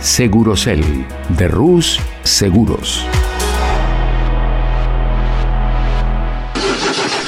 Segurocel 0.00 0.82
de 1.28 1.48
Rus 1.48 2.00
Seguros. 2.22 3.04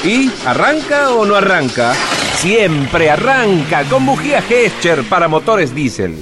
¿Y 0.03 0.31
arranca 0.45 1.11
o 1.11 1.25
no 1.25 1.35
arranca? 1.35 1.93
Siempre 2.37 3.09
arranca 3.09 3.83
con 3.83 4.05
bujía 4.05 4.41
Gescher 4.41 5.03
para 5.03 5.27
motores 5.27 5.73
diésel. 5.73 6.17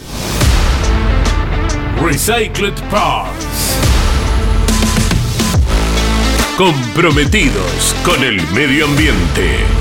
Recycled 2.04 2.76
Parts. 2.91 3.77
Comprometidos 6.58 7.96
con 8.04 8.24
el 8.24 8.41
medio 8.49 8.86
ambiente. 8.86 9.80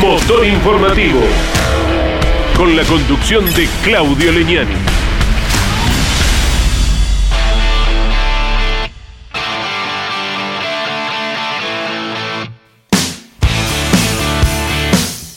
Motor 0.00 0.46
Informativo. 0.46 1.20
Con 2.56 2.76
la 2.76 2.84
conducción 2.84 3.44
de 3.54 3.68
Claudio 3.82 4.32
Leñani. 4.32 4.95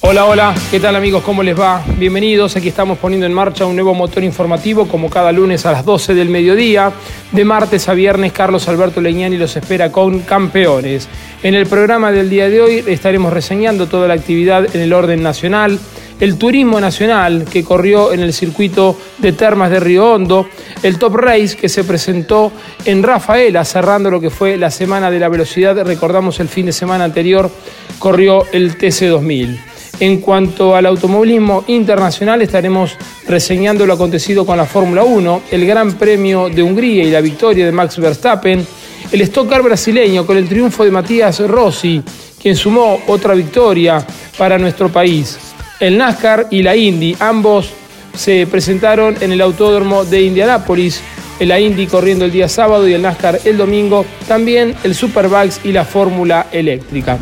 Hola, 0.09 0.25
hola, 0.25 0.55
¿qué 0.71 0.79
tal 0.79 0.95
amigos? 0.95 1.21
¿Cómo 1.21 1.43
les 1.43 1.57
va? 1.57 1.83
Bienvenidos, 1.99 2.55
aquí 2.55 2.69
estamos 2.69 2.97
poniendo 2.97 3.27
en 3.27 3.33
marcha 3.33 3.67
un 3.67 3.75
nuevo 3.75 3.93
motor 3.93 4.23
informativo 4.23 4.87
como 4.87 5.07
cada 5.07 5.31
lunes 5.31 5.67
a 5.67 5.71
las 5.71 5.85
12 5.85 6.15
del 6.15 6.29
mediodía. 6.29 6.91
De 7.31 7.45
martes 7.45 7.87
a 7.87 7.93
viernes, 7.93 8.31
Carlos 8.31 8.67
Alberto 8.67 9.01
Leñani 9.01 9.37
los 9.37 9.55
espera 9.55 9.91
con 9.91 10.21
campeones. 10.21 11.07
En 11.43 11.53
el 11.53 11.67
programa 11.67 12.11
del 12.11 12.27
día 12.27 12.49
de 12.49 12.59
hoy 12.59 12.83
estaremos 12.87 13.31
reseñando 13.31 13.85
toda 13.85 14.07
la 14.07 14.15
actividad 14.15 14.75
en 14.75 14.81
el 14.81 14.93
orden 14.93 15.21
nacional, 15.21 15.77
el 16.19 16.39
turismo 16.39 16.79
nacional 16.79 17.45
que 17.45 17.63
corrió 17.63 18.11
en 18.11 18.21
el 18.21 18.33
circuito 18.33 18.97
de 19.19 19.33
Termas 19.33 19.69
de 19.69 19.79
Río 19.79 20.11
Hondo, 20.11 20.49
el 20.81 20.97
Top 20.97 21.17
Race 21.17 21.55
que 21.55 21.69
se 21.69 21.83
presentó 21.83 22.51
en 22.83 23.03
Rafaela, 23.03 23.63
cerrando 23.63 24.09
lo 24.09 24.19
que 24.19 24.31
fue 24.31 24.57
la 24.57 24.71
Semana 24.71 25.11
de 25.11 25.19
la 25.19 25.29
Velocidad. 25.29 25.79
Recordamos 25.85 26.39
el 26.39 26.47
fin 26.47 26.65
de 26.65 26.71
semana 26.71 27.03
anterior, 27.03 27.51
corrió 27.99 28.47
el 28.51 28.75
TC2000. 28.75 29.68
En 29.99 30.21
cuanto 30.21 30.75
al 30.75 30.85
automovilismo 30.85 31.65
internacional, 31.67 32.41
estaremos 32.41 32.95
reseñando 33.27 33.85
lo 33.85 33.93
acontecido 33.93 34.45
con 34.45 34.55
la 34.55 34.65
Fórmula 34.65 35.03
1, 35.03 35.41
el 35.51 35.65
Gran 35.65 35.93
Premio 35.93 36.47
de 36.47 36.63
Hungría 36.63 37.03
y 37.03 37.11
la 37.11 37.19
victoria 37.19 37.65
de 37.65 37.71
Max 37.73 37.97
Verstappen, 37.97 38.65
el 39.11 39.21
Stock 39.21 39.49
brasileño 39.61 40.25
con 40.25 40.37
el 40.37 40.47
triunfo 40.47 40.85
de 40.85 40.91
Matías 40.91 41.41
Rossi, 41.41 42.01
quien 42.41 42.55
sumó 42.55 43.01
otra 43.07 43.33
victoria 43.33 44.05
para 44.37 44.57
nuestro 44.57 44.87
país, 44.87 45.37
el 45.81 45.97
NASCAR 45.97 46.47
y 46.49 46.63
la 46.63 46.77
Indy, 46.77 47.17
ambos 47.19 47.71
se 48.15 48.47
presentaron 48.47 49.17
en 49.19 49.33
el 49.33 49.41
Autódromo 49.41 50.05
de 50.05 50.21
Indianápolis, 50.21 51.01
la 51.41 51.59
Indy 51.59 51.87
corriendo 51.87 52.23
el 52.23 52.31
día 52.31 52.47
sábado 52.47 52.87
y 52.87 52.93
el 52.93 53.01
NASCAR 53.01 53.41
el 53.43 53.57
domingo, 53.57 54.05
también 54.29 54.75
el 54.85 54.95
Superbikes 54.95 55.57
y 55.65 55.73
la 55.73 55.83
Fórmula 55.83 56.47
Eléctrica. 56.53 57.17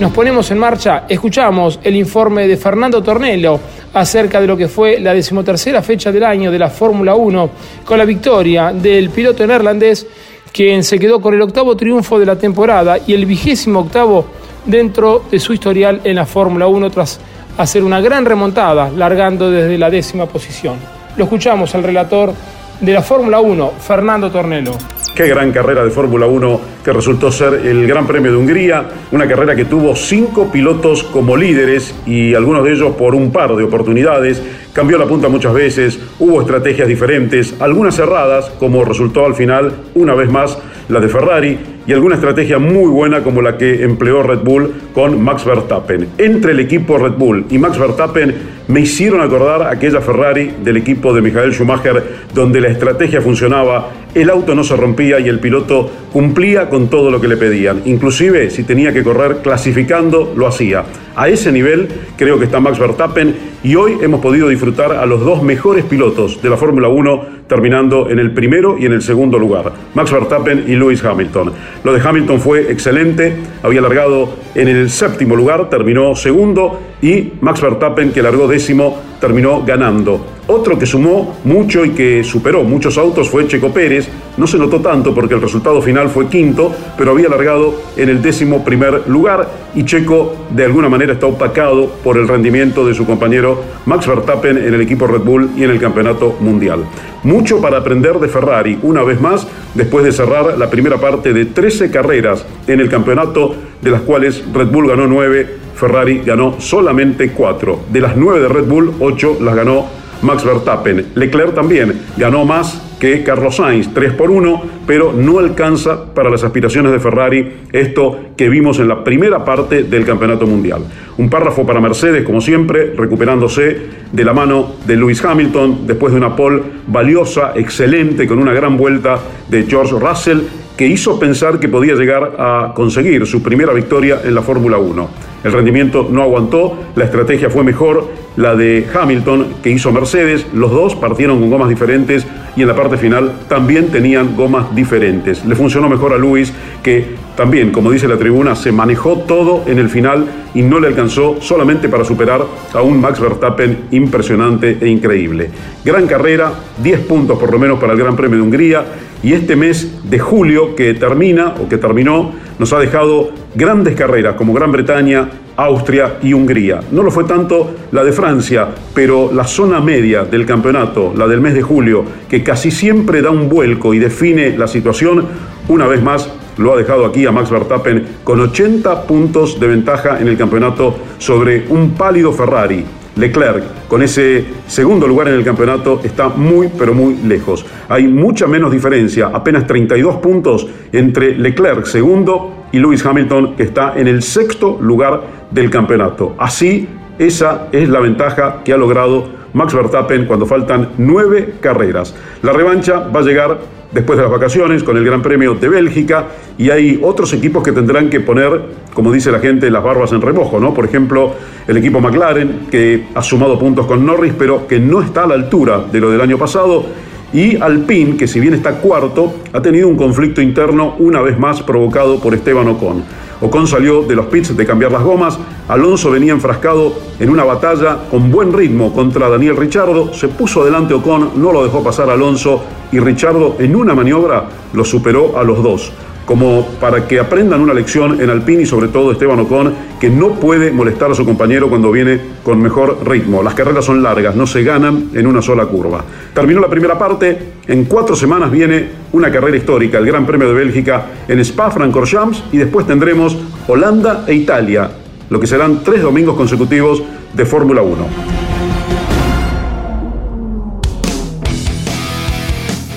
Nos 0.00 0.12
ponemos 0.12 0.50
en 0.50 0.56
marcha, 0.56 1.04
escuchamos 1.06 1.78
el 1.84 1.94
informe 1.94 2.48
de 2.48 2.56
Fernando 2.56 3.02
Tornello 3.02 3.60
acerca 3.92 4.40
de 4.40 4.46
lo 4.46 4.56
que 4.56 4.66
fue 4.66 4.98
la 4.98 5.12
decimotercera 5.12 5.82
fecha 5.82 6.10
del 6.10 6.24
año 6.24 6.50
de 6.50 6.58
la 6.58 6.70
Fórmula 6.70 7.14
1 7.14 7.50
con 7.84 7.98
la 7.98 8.06
victoria 8.06 8.72
del 8.72 9.10
piloto 9.10 9.46
neerlandés 9.46 10.06
quien 10.50 10.84
se 10.84 10.98
quedó 10.98 11.20
con 11.20 11.34
el 11.34 11.42
octavo 11.42 11.76
triunfo 11.76 12.18
de 12.18 12.24
la 12.24 12.36
temporada 12.36 12.96
y 13.06 13.12
el 13.12 13.26
vigésimo 13.26 13.80
octavo 13.80 14.24
dentro 14.64 15.24
de 15.30 15.38
su 15.38 15.52
historial 15.52 16.00
en 16.02 16.16
la 16.16 16.24
Fórmula 16.24 16.66
1 16.66 16.90
tras 16.90 17.20
hacer 17.58 17.84
una 17.84 18.00
gran 18.00 18.24
remontada 18.24 18.88
largando 18.88 19.50
desde 19.50 19.76
la 19.76 19.90
décima 19.90 20.24
posición. 20.24 20.76
Lo 21.18 21.24
escuchamos 21.24 21.74
al 21.74 21.82
relator 21.82 22.32
de 22.80 22.92
la 22.94 23.02
Fórmula 23.02 23.40
1, 23.40 23.72
Fernando 23.78 24.30
Tornello. 24.30 24.72
Qué 25.14 25.26
gran 25.26 25.52
carrera 25.52 25.84
de 25.84 25.90
Fórmula 25.90 26.26
1 26.26 26.60
que 26.84 26.92
resultó 26.92 27.30
ser 27.30 27.54
el 27.66 27.86
Gran 27.86 28.06
Premio 28.06 28.30
de 28.30 28.38
Hungría, 28.38 28.88
una 29.12 29.26
carrera 29.28 29.54
que 29.54 29.66
tuvo 29.66 29.94
cinco 29.94 30.50
pilotos 30.50 31.02
como 31.02 31.36
líderes 31.36 31.94
y 32.06 32.34
algunos 32.34 32.64
de 32.64 32.72
ellos 32.72 32.94
por 32.96 33.14
un 33.14 33.30
par 33.30 33.54
de 33.54 33.64
oportunidades. 33.64 34.42
Cambió 34.72 34.96
la 34.96 35.06
punta 35.06 35.28
muchas 35.28 35.52
veces, 35.52 35.98
hubo 36.20 36.40
estrategias 36.40 36.88
diferentes, 36.88 37.54
algunas 37.60 37.96
cerradas, 37.96 38.50
como 38.58 38.84
resultó 38.84 39.26
al 39.26 39.34
final, 39.34 39.72
una 39.94 40.14
vez 40.14 40.30
más, 40.30 40.56
la 40.88 41.00
de 41.00 41.08
Ferrari, 41.08 41.58
y 41.86 41.92
alguna 41.92 42.14
estrategia 42.14 42.58
muy 42.58 42.88
buena 42.88 43.22
como 43.22 43.42
la 43.42 43.58
que 43.58 43.82
empleó 43.82 44.22
Red 44.22 44.40
Bull 44.40 44.72
con 44.94 45.22
Max 45.22 45.44
Verstappen. 45.44 46.08
Entre 46.18 46.52
el 46.52 46.60
equipo 46.60 46.98
Red 46.98 47.12
Bull 47.12 47.46
y 47.50 47.58
Max 47.58 47.78
Verstappen 47.78 48.34
me 48.68 48.80
hicieron 48.80 49.20
acordar 49.20 49.62
aquella 49.66 50.00
Ferrari 50.00 50.52
del 50.62 50.76
equipo 50.76 51.12
de 51.12 51.20
Michael 51.22 51.52
Schumacher, 51.52 52.02
donde 52.32 52.60
la 52.60 52.68
estrategia 52.68 53.20
funcionaba, 53.20 53.90
el 54.14 54.30
auto 54.30 54.54
no 54.54 54.64
se 54.64 54.76
rompía 54.76 55.20
y 55.20 55.28
el 55.28 55.40
piloto 55.40 55.90
cumplía 56.12 56.68
con 56.68 56.88
todo 56.88 57.10
lo 57.10 57.20
que 57.20 57.28
le 57.28 57.36
pedían. 57.36 57.82
Inclusive 57.84 58.50
si 58.50 58.64
tenía 58.64 58.92
que 58.92 59.02
correr 59.02 59.38
clasificando, 59.42 60.32
lo 60.36 60.46
hacía. 60.46 60.84
A 61.16 61.28
ese 61.28 61.52
nivel 61.52 61.88
creo 62.16 62.38
que 62.38 62.44
está 62.44 62.60
Max 62.60 62.78
Verstappen 62.78 63.34
y 63.62 63.74
hoy 63.74 63.98
hemos 64.00 64.20
podido 64.20 64.48
disfrutar 64.48 64.92
a 64.92 65.04
los 65.06 65.20
dos 65.20 65.42
mejores 65.42 65.84
pilotos 65.84 66.40
de 66.40 66.48
la 66.48 66.56
Fórmula 66.56 66.88
1 66.88 67.40
terminando 67.46 68.08
en 68.08 68.20
el 68.20 68.32
primero 68.32 68.78
y 68.78 68.86
en 68.86 68.92
el 68.92 69.02
segundo 69.02 69.36
lugar, 69.36 69.72
Max 69.94 70.12
Verstappen 70.12 70.64
y 70.68 70.76
Lewis 70.76 71.04
Hamilton. 71.04 71.52
Lo 71.82 71.92
de 71.92 72.00
Hamilton 72.00 72.40
fue 72.40 72.70
excelente, 72.70 73.34
había 73.64 73.80
largado 73.80 74.30
en 74.54 74.68
el 74.68 74.79
séptimo 74.88 75.36
lugar, 75.36 75.68
terminó 75.68 76.14
segundo 76.14 76.78
y 77.02 77.32
Max 77.40 77.60
Verstappen, 77.60 78.12
que 78.12 78.22
largó 78.22 78.46
décimo, 78.46 78.98
terminó 79.20 79.62
ganando. 79.64 80.24
Otro 80.46 80.78
que 80.78 80.86
sumó 80.86 81.36
mucho 81.44 81.84
y 81.84 81.90
que 81.90 82.24
superó 82.24 82.64
muchos 82.64 82.98
autos 82.98 83.28
fue 83.28 83.46
Checo 83.46 83.72
Pérez. 83.72 84.08
No 84.36 84.46
se 84.46 84.58
notó 84.58 84.80
tanto 84.80 85.14
porque 85.14 85.34
el 85.34 85.40
resultado 85.40 85.80
final 85.80 86.08
fue 86.08 86.28
quinto, 86.28 86.72
pero 86.96 87.12
había 87.12 87.28
largado 87.28 87.74
en 87.96 88.08
el 88.08 88.20
décimo 88.20 88.64
primer 88.64 89.08
lugar 89.08 89.48
y 89.74 89.84
Checo 89.84 90.34
de 90.50 90.64
alguna 90.64 90.88
manera 90.88 91.12
está 91.12 91.26
opacado 91.26 91.88
por 92.02 92.16
el 92.16 92.26
rendimiento 92.26 92.86
de 92.86 92.94
su 92.94 93.06
compañero 93.06 93.62
Max 93.86 94.06
Verstappen 94.06 94.56
en 94.58 94.74
el 94.74 94.80
equipo 94.80 95.06
Red 95.06 95.20
Bull 95.20 95.50
y 95.56 95.62
en 95.62 95.70
el 95.70 95.78
campeonato 95.78 96.36
mundial. 96.40 96.84
Mucho 97.22 97.60
para 97.60 97.78
aprender 97.78 98.18
de 98.18 98.28
Ferrari, 98.28 98.78
una 98.82 99.02
vez 99.02 99.20
más, 99.20 99.46
después 99.74 100.04
de 100.04 100.12
cerrar 100.12 100.58
la 100.58 100.70
primera 100.70 100.96
parte 100.96 101.32
de 101.32 101.44
13 101.44 101.90
carreras 101.90 102.44
en 102.66 102.80
el 102.80 102.88
campeonato, 102.88 103.54
de 103.82 103.90
las 103.90 104.02
cuales 104.02 104.44
Red 104.52 104.68
Bull 104.68 104.88
ganó 104.88 105.06
9, 105.06 105.46
Ferrari 105.74 106.22
ganó 106.24 106.60
solamente 106.60 107.30
4. 107.30 107.80
De 107.90 108.00
las 108.00 108.16
9 108.16 108.40
de 108.40 108.48
Red 108.48 108.64
Bull, 108.64 108.92
8 109.00 109.38
las 109.40 109.54
ganó 109.54 109.86
Max 110.22 110.44
Verstappen. 110.44 111.06
Leclerc 111.14 111.54
también 111.54 112.00
ganó 112.16 112.44
más 112.44 112.82
que 113.00 113.22
Carlos 113.24 113.56
Sainz, 113.56 113.94
3 113.94 114.12
por 114.12 114.30
1, 114.30 114.62
pero 114.86 115.12
no 115.12 115.38
alcanza 115.38 116.12
para 116.12 116.28
las 116.28 116.44
aspiraciones 116.44 116.92
de 116.92 117.00
Ferrari 117.00 117.52
esto 117.72 118.18
que 118.36 118.50
vimos 118.50 118.78
en 118.78 118.88
la 118.88 119.02
primera 119.02 119.42
parte 119.42 119.84
del 119.84 120.04
Campeonato 120.04 120.46
Mundial. 120.46 120.82
Un 121.16 121.30
párrafo 121.30 121.64
para 121.64 121.80
Mercedes, 121.80 122.24
como 122.24 122.42
siempre, 122.42 122.92
recuperándose 122.94 123.78
de 124.12 124.24
la 124.24 124.34
mano 124.34 124.74
de 124.86 124.96
Lewis 124.96 125.24
Hamilton, 125.24 125.86
después 125.86 126.12
de 126.12 126.18
una 126.18 126.36
pole 126.36 126.62
valiosa, 126.86 127.52
excelente, 127.54 128.26
con 128.26 128.38
una 128.38 128.52
gran 128.52 128.76
vuelta 128.76 129.18
de 129.48 129.62
George 129.62 129.94
Russell, 129.98 130.40
que 130.80 130.86
hizo 130.86 131.20
pensar 131.20 131.60
que 131.60 131.68
podía 131.68 131.94
llegar 131.94 132.36
a 132.38 132.72
conseguir 132.74 133.26
su 133.26 133.42
primera 133.42 133.74
victoria 133.74 134.22
en 134.24 134.34
la 134.34 134.40
Fórmula 134.40 134.78
1. 134.78 135.10
El 135.44 135.52
rendimiento 135.52 136.08
no 136.10 136.22
aguantó, 136.22 136.74
la 136.96 137.04
estrategia 137.04 137.50
fue 137.50 137.62
mejor, 137.62 138.08
la 138.36 138.54
de 138.56 138.86
Hamilton 138.90 139.56
que 139.62 139.68
hizo 139.68 139.92
Mercedes. 139.92 140.46
Los 140.54 140.70
dos 140.70 140.94
partieron 140.94 141.38
con 141.38 141.50
gomas 141.50 141.68
diferentes 141.68 142.26
y 142.56 142.62
en 142.62 142.68
la 142.68 142.74
parte 142.74 142.96
final 142.96 143.40
también 143.46 143.88
tenían 143.88 144.34
gomas 144.34 144.74
diferentes. 144.74 145.44
Le 145.44 145.54
funcionó 145.54 145.90
mejor 145.90 146.14
a 146.14 146.16
Luis 146.16 146.50
que 146.82 147.14
también, 147.36 147.70
como 147.70 147.90
dice 147.90 148.08
la 148.08 148.16
tribuna, 148.16 148.54
se 148.54 148.72
manejó 148.72 149.18
todo 149.20 149.62
en 149.66 149.78
el 149.78 149.88
final 149.88 150.26
y 150.54 150.62
no 150.62 150.80
le 150.80 150.88
alcanzó 150.88 151.36
solamente 151.40 151.88
para 151.88 152.04
superar 152.04 152.44
a 152.74 152.82
un 152.82 153.00
Max 153.00 153.20
Verstappen 153.20 153.84
impresionante 153.92 154.78
e 154.80 154.88
increíble. 154.88 155.50
Gran 155.84 156.06
carrera, 156.06 156.52
10 156.82 157.00
puntos 157.00 157.38
por 157.38 157.52
lo 157.52 157.58
menos 157.58 157.78
para 157.78 157.92
el 157.92 157.98
Gran 157.98 158.16
Premio 158.16 158.36
de 158.38 158.42
Hungría 158.42 158.84
y 159.22 159.32
este 159.32 159.56
mes 159.56 160.10
de 160.10 160.18
julio 160.18 160.74
que 160.74 160.94
termina 160.94 161.54
o 161.62 161.68
que 161.68 161.78
terminó 161.78 162.32
nos 162.58 162.72
ha 162.72 162.78
dejado 162.78 163.30
grandes 163.54 163.94
carreras 163.94 164.34
como 164.34 164.52
Gran 164.52 164.72
Bretaña, 164.72 165.28
Austria 165.56 166.18
y 166.22 166.32
Hungría. 166.32 166.80
No 166.90 167.02
lo 167.02 167.10
fue 167.10 167.24
tanto 167.24 167.74
la 167.92 168.02
de 168.02 168.12
Francia, 168.12 168.68
pero 168.94 169.30
la 169.32 169.44
zona 169.44 169.80
media 169.80 170.24
del 170.24 170.46
campeonato, 170.46 171.12
la 171.16 171.26
del 171.26 171.40
mes 171.40 171.54
de 171.54 171.62
julio, 171.62 172.04
que 172.28 172.42
casi 172.42 172.70
siempre 172.70 173.22
da 173.22 173.30
un 173.30 173.48
vuelco 173.48 173.92
y 173.94 173.98
define 173.98 174.56
la 174.56 174.66
situación, 174.66 175.24
una 175.68 175.86
vez 175.86 176.02
más 176.02 176.30
lo 176.60 176.74
ha 176.74 176.76
dejado 176.76 177.06
aquí 177.06 177.26
a 177.26 177.32
Max 177.32 177.50
Verstappen 177.50 178.06
con 178.22 178.38
80 178.38 179.04
puntos 179.04 179.58
de 179.58 179.66
ventaja 179.66 180.20
en 180.20 180.28
el 180.28 180.36
campeonato 180.36 180.94
sobre 181.18 181.66
un 181.68 181.92
pálido 181.92 182.32
Ferrari. 182.32 182.84
Leclerc, 183.16 183.88
con 183.88 184.02
ese 184.02 184.44
segundo 184.66 185.06
lugar 185.06 185.28
en 185.28 185.34
el 185.34 185.44
campeonato, 185.44 186.00
está 186.04 186.28
muy, 186.28 186.68
pero 186.68 186.94
muy 186.94 187.16
lejos. 187.16 187.66
Hay 187.88 188.06
mucha 188.06 188.46
menos 188.46 188.70
diferencia, 188.70 189.30
apenas 189.32 189.66
32 189.66 190.16
puntos 190.16 190.66
entre 190.92 191.36
Leclerc, 191.36 191.84
segundo, 191.86 192.66
y 192.72 192.78
Lewis 192.78 193.04
Hamilton, 193.04 193.56
que 193.56 193.64
está 193.64 193.94
en 193.96 194.06
el 194.06 194.22
sexto 194.22 194.78
lugar 194.80 195.22
del 195.50 195.70
campeonato. 195.70 196.34
Así, 196.38 196.88
esa 197.18 197.68
es 197.72 197.88
la 197.88 198.00
ventaja 198.00 198.62
que 198.64 198.72
ha 198.72 198.76
logrado 198.76 199.39
Max 199.52 199.74
Verstappen 199.74 200.26
cuando 200.26 200.46
faltan 200.46 200.90
nueve 200.98 201.54
carreras. 201.60 202.14
La 202.42 202.52
revancha 202.52 203.08
va 203.08 203.20
a 203.20 203.22
llegar 203.22 203.58
después 203.92 204.16
de 204.16 204.22
las 204.22 204.32
vacaciones 204.32 204.82
con 204.82 204.96
el 204.96 205.04
Gran 205.04 205.22
Premio 205.22 205.54
de 205.54 205.68
Bélgica 205.68 206.26
y 206.56 206.70
hay 206.70 207.00
otros 207.02 207.32
equipos 207.32 207.62
que 207.62 207.72
tendrán 207.72 208.08
que 208.08 208.20
poner, 208.20 208.60
como 208.94 209.12
dice 209.12 209.32
la 209.32 209.40
gente, 209.40 209.70
las 209.70 209.82
barbas 209.82 210.12
en 210.12 210.20
remojo, 210.20 210.60
¿no? 210.60 210.72
Por 210.72 210.84
ejemplo, 210.84 211.32
el 211.66 211.76
equipo 211.76 212.00
McLaren 212.00 212.66
que 212.70 213.06
ha 213.14 213.22
sumado 213.22 213.58
puntos 213.58 213.86
con 213.86 214.04
Norris, 214.04 214.34
pero 214.38 214.66
que 214.66 214.78
no 214.78 215.02
está 215.02 215.24
a 215.24 215.26
la 215.26 215.34
altura 215.34 215.84
de 215.90 216.00
lo 216.00 216.10
del 216.10 216.20
año 216.20 216.38
pasado. 216.38 216.84
Y 217.32 217.56
Alpine, 217.60 218.16
que 218.16 218.26
si 218.26 218.40
bien 218.40 218.54
está 218.54 218.72
cuarto, 218.72 219.34
ha 219.52 219.62
tenido 219.62 219.88
un 219.88 219.96
conflicto 219.96 220.42
interno 220.42 220.96
una 220.98 221.20
vez 221.20 221.38
más 221.38 221.62
provocado 221.62 222.18
por 222.18 222.34
Esteban 222.34 222.66
Ocon. 222.68 223.04
Ocon 223.40 223.66
salió 223.66 224.02
de 224.02 224.14
los 224.14 224.26
pits 224.26 224.56
de 224.56 224.66
cambiar 224.66 224.92
las 224.92 225.02
gomas, 225.02 225.38
Alonso 225.68 226.10
venía 226.10 226.32
enfrascado 226.32 226.92
en 227.18 227.30
una 227.30 227.44
batalla 227.44 227.98
con 228.10 228.30
buen 228.30 228.52
ritmo 228.52 228.92
contra 228.92 229.28
Daniel 229.28 229.56
Richardo, 229.56 230.12
se 230.12 230.28
puso 230.28 230.62
adelante 230.62 230.94
Ocon, 230.94 231.32
no 231.36 231.52
lo 231.52 231.64
dejó 231.64 231.82
pasar 231.82 232.10
Alonso 232.10 232.62
y 232.92 232.98
Richardo 232.98 233.56
en 233.58 233.76
una 233.76 233.94
maniobra 233.94 234.44
lo 234.72 234.84
superó 234.84 235.38
a 235.38 235.44
los 235.44 235.62
dos 235.62 235.92
como 236.30 236.64
para 236.80 237.08
que 237.08 237.18
aprendan 237.18 237.60
una 237.60 237.74
lección 237.74 238.20
en 238.20 238.30
Alpine 238.30 238.62
y 238.62 238.66
sobre 238.66 238.86
todo 238.86 239.10
Esteban 239.10 239.40
Ocon, 239.40 239.74
que 239.98 240.08
no 240.08 240.34
puede 240.34 240.70
molestar 240.70 241.10
a 241.10 241.14
su 241.16 241.24
compañero 241.24 241.68
cuando 241.68 241.90
viene 241.90 242.20
con 242.44 242.62
mejor 242.62 243.00
ritmo. 243.04 243.42
Las 243.42 243.54
carreras 243.54 243.84
son 243.84 244.00
largas, 244.00 244.36
no 244.36 244.46
se 244.46 244.62
ganan 244.62 245.10
en 245.12 245.26
una 245.26 245.42
sola 245.42 245.66
curva. 245.66 246.04
Terminó 246.32 246.60
la 246.60 246.68
primera 246.68 246.96
parte, 246.96 247.36
en 247.66 247.84
cuatro 247.86 248.14
semanas 248.14 248.48
viene 248.48 248.90
una 249.10 249.32
carrera 249.32 249.56
histórica, 249.56 249.98
el 249.98 250.06
Gran 250.06 250.24
Premio 250.24 250.46
de 250.46 250.54
Bélgica 250.54 251.04
en 251.26 251.40
Spa-Francorchamps 251.40 252.44
y 252.52 252.58
después 252.58 252.86
tendremos 252.86 253.36
Holanda 253.66 254.22
e 254.28 254.34
Italia, 254.34 254.88
lo 255.30 255.40
que 255.40 255.48
serán 255.48 255.82
tres 255.82 256.00
domingos 256.00 256.36
consecutivos 256.36 257.02
de 257.34 257.44
Fórmula 257.44 257.82
1. 257.82 258.49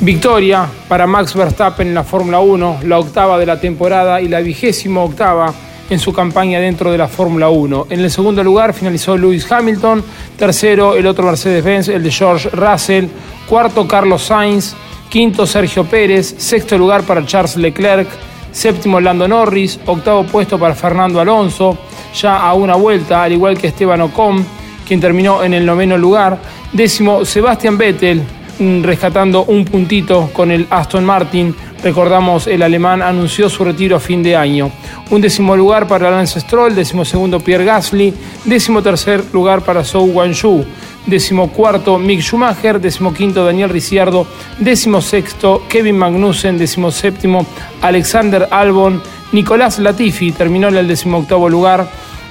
Victoria 0.03 0.67
para 0.89 1.07
Max 1.07 1.33
Verstappen 1.33 1.87
en 1.87 1.93
la 1.93 2.03
Fórmula 2.03 2.41
1, 2.41 2.79
la 2.83 2.99
octava 2.99 3.39
de 3.39 3.45
la 3.45 3.61
temporada 3.61 4.19
y 4.19 4.27
la 4.27 4.41
vigésima 4.41 5.01
octava 5.01 5.53
en 5.89 5.97
su 5.97 6.11
campaña 6.11 6.59
dentro 6.59 6.91
de 6.91 6.97
la 6.97 7.07
Fórmula 7.07 7.47
1. 7.47 7.87
En 7.89 8.01
el 8.01 8.11
segundo 8.11 8.43
lugar 8.43 8.73
finalizó 8.73 9.15
Lewis 9.15 9.49
Hamilton, 9.49 10.03
tercero 10.37 10.95
el 10.95 11.07
otro 11.07 11.25
Mercedes-Benz, 11.25 11.87
el 11.87 12.03
de 12.03 12.11
George 12.11 12.49
Russell, 12.49 13.05
cuarto 13.47 13.87
Carlos 13.87 14.23
Sainz, 14.23 14.75
quinto 15.07 15.45
Sergio 15.45 15.85
Pérez, 15.85 16.35
sexto 16.37 16.77
lugar 16.77 17.03
para 17.03 17.25
Charles 17.25 17.55
Leclerc, 17.55 18.09
séptimo 18.51 18.99
Lando 18.99 19.25
Norris, 19.25 19.79
octavo 19.85 20.25
puesto 20.25 20.59
para 20.59 20.75
Fernando 20.75 21.21
Alonso, 21.21 21.77
ya 22.13 22.41
a 22.41 22.53
una 22.55 22.75
vuelta, 22.75 23.23
al 23.23 23.31
igual 23.31 23.57
que 23.57 23.67
Esteban 23.67 24.01
Ocon, 24.01 24.45
quien 24.85 24.99
terminó 24.99 25.45
en 25.45 25.53
el 25.53 25.65
noveno 25.65 25.97
lugar, 25.97 26.37
décimo 26.73 27.23
Sebastian 27.23 27.77
Vettel, 27.77 28.21
rescatando 28.59 29.45
un 29.45 29.65
puntito 29.65 30.29
con 30.33 30.51
el 30.51 30.67
Aston 30.69 31.05
Martin. 31.05 31.55
Recordamos, 31.83 32.47
el 32.47 32.61
alemán 32.61 33.01
anunció 33.01 33.49
su 33.49 33.63
retiro 33.63 33.97
a 33.97 33.99
fin 33.99 34.23
de 34.23 34.35
año. 34.35 34.71
Un 35.09 35.21
décimo 35.21 35.55
lugar 35.55 35.87
para 35.87 36.09
Lance 36.09 36.39
Stroll, 36.39 36.75
décimo 36.75 37.03
segundo 37.03 37.39
Pierre 37.39 37.65
Gasly, 37.65 38.13
décimo 38.45 38.81
tercer 38.81 39.23
lugar 39.33 39.61
para 39.63 39.83
Zhou 39.83 40.07
Guanyu, 40.11 40.63
décimo 41.05 41.49
cuarto 41.49 41.97
Mick 41.97 42.21
Schumacher, 42.21 42.79
décimo 42.79 43.13
quinto 43.13 43.43
Daniel 43.43 43.69
Ricciardo, 43.69 44.25
décimo 44.59 45.01
sexto 45.01 45.63
Kevin 45.67 45.97
Magnussen, 45.97 46.57
décimo 46.57 46.91
séptimo 46.91 47.45
Alexander 47.81 48.47
Albon, 48.49 49.01
Nicolás 49.33 49.79
Latifi 49.79 50.31
terminó 50.31 50.69
en 50.69 50.77
el 50.77 50.87
décimo 50.87 51.17
octavo 51.17 51.49
lugar 51.49 51.87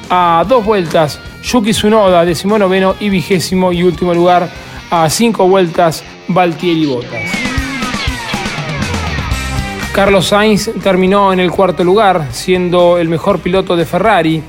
a 0.09 0.45
dos 0.49 0.65
vueltas, 0.65 1.21
Yuki 1.43 1.73
Tsunoda, 1.73 2.25
décimo 2.25 2.59
noveno 2.59 2.95
y 3.01 3.09
vigésimo 3.09 3.73
y 3.73 3.83
último 3.83 4.15
lugar 4.15 4.49
a 4.93 5.09
cinco 5.09 5.49
vueltas 5.49 6.05
Valtieri 6.29 6.85
Botas. 6.85 7.31
Carlos 9.95 10.27
Sainz 10.27 10.71
terminó 10.83 11.33
en 11.33 11.41
el 11.41 11.51
cuarto 11.51 11.83
lugar, 11.83 12.29
siendo 12.31 12.99
el 12.99 13.09
mejor 13.09 13.41
piloto 13.41 13.75
de 13.75 13.87
Ferrari 13.87 14.43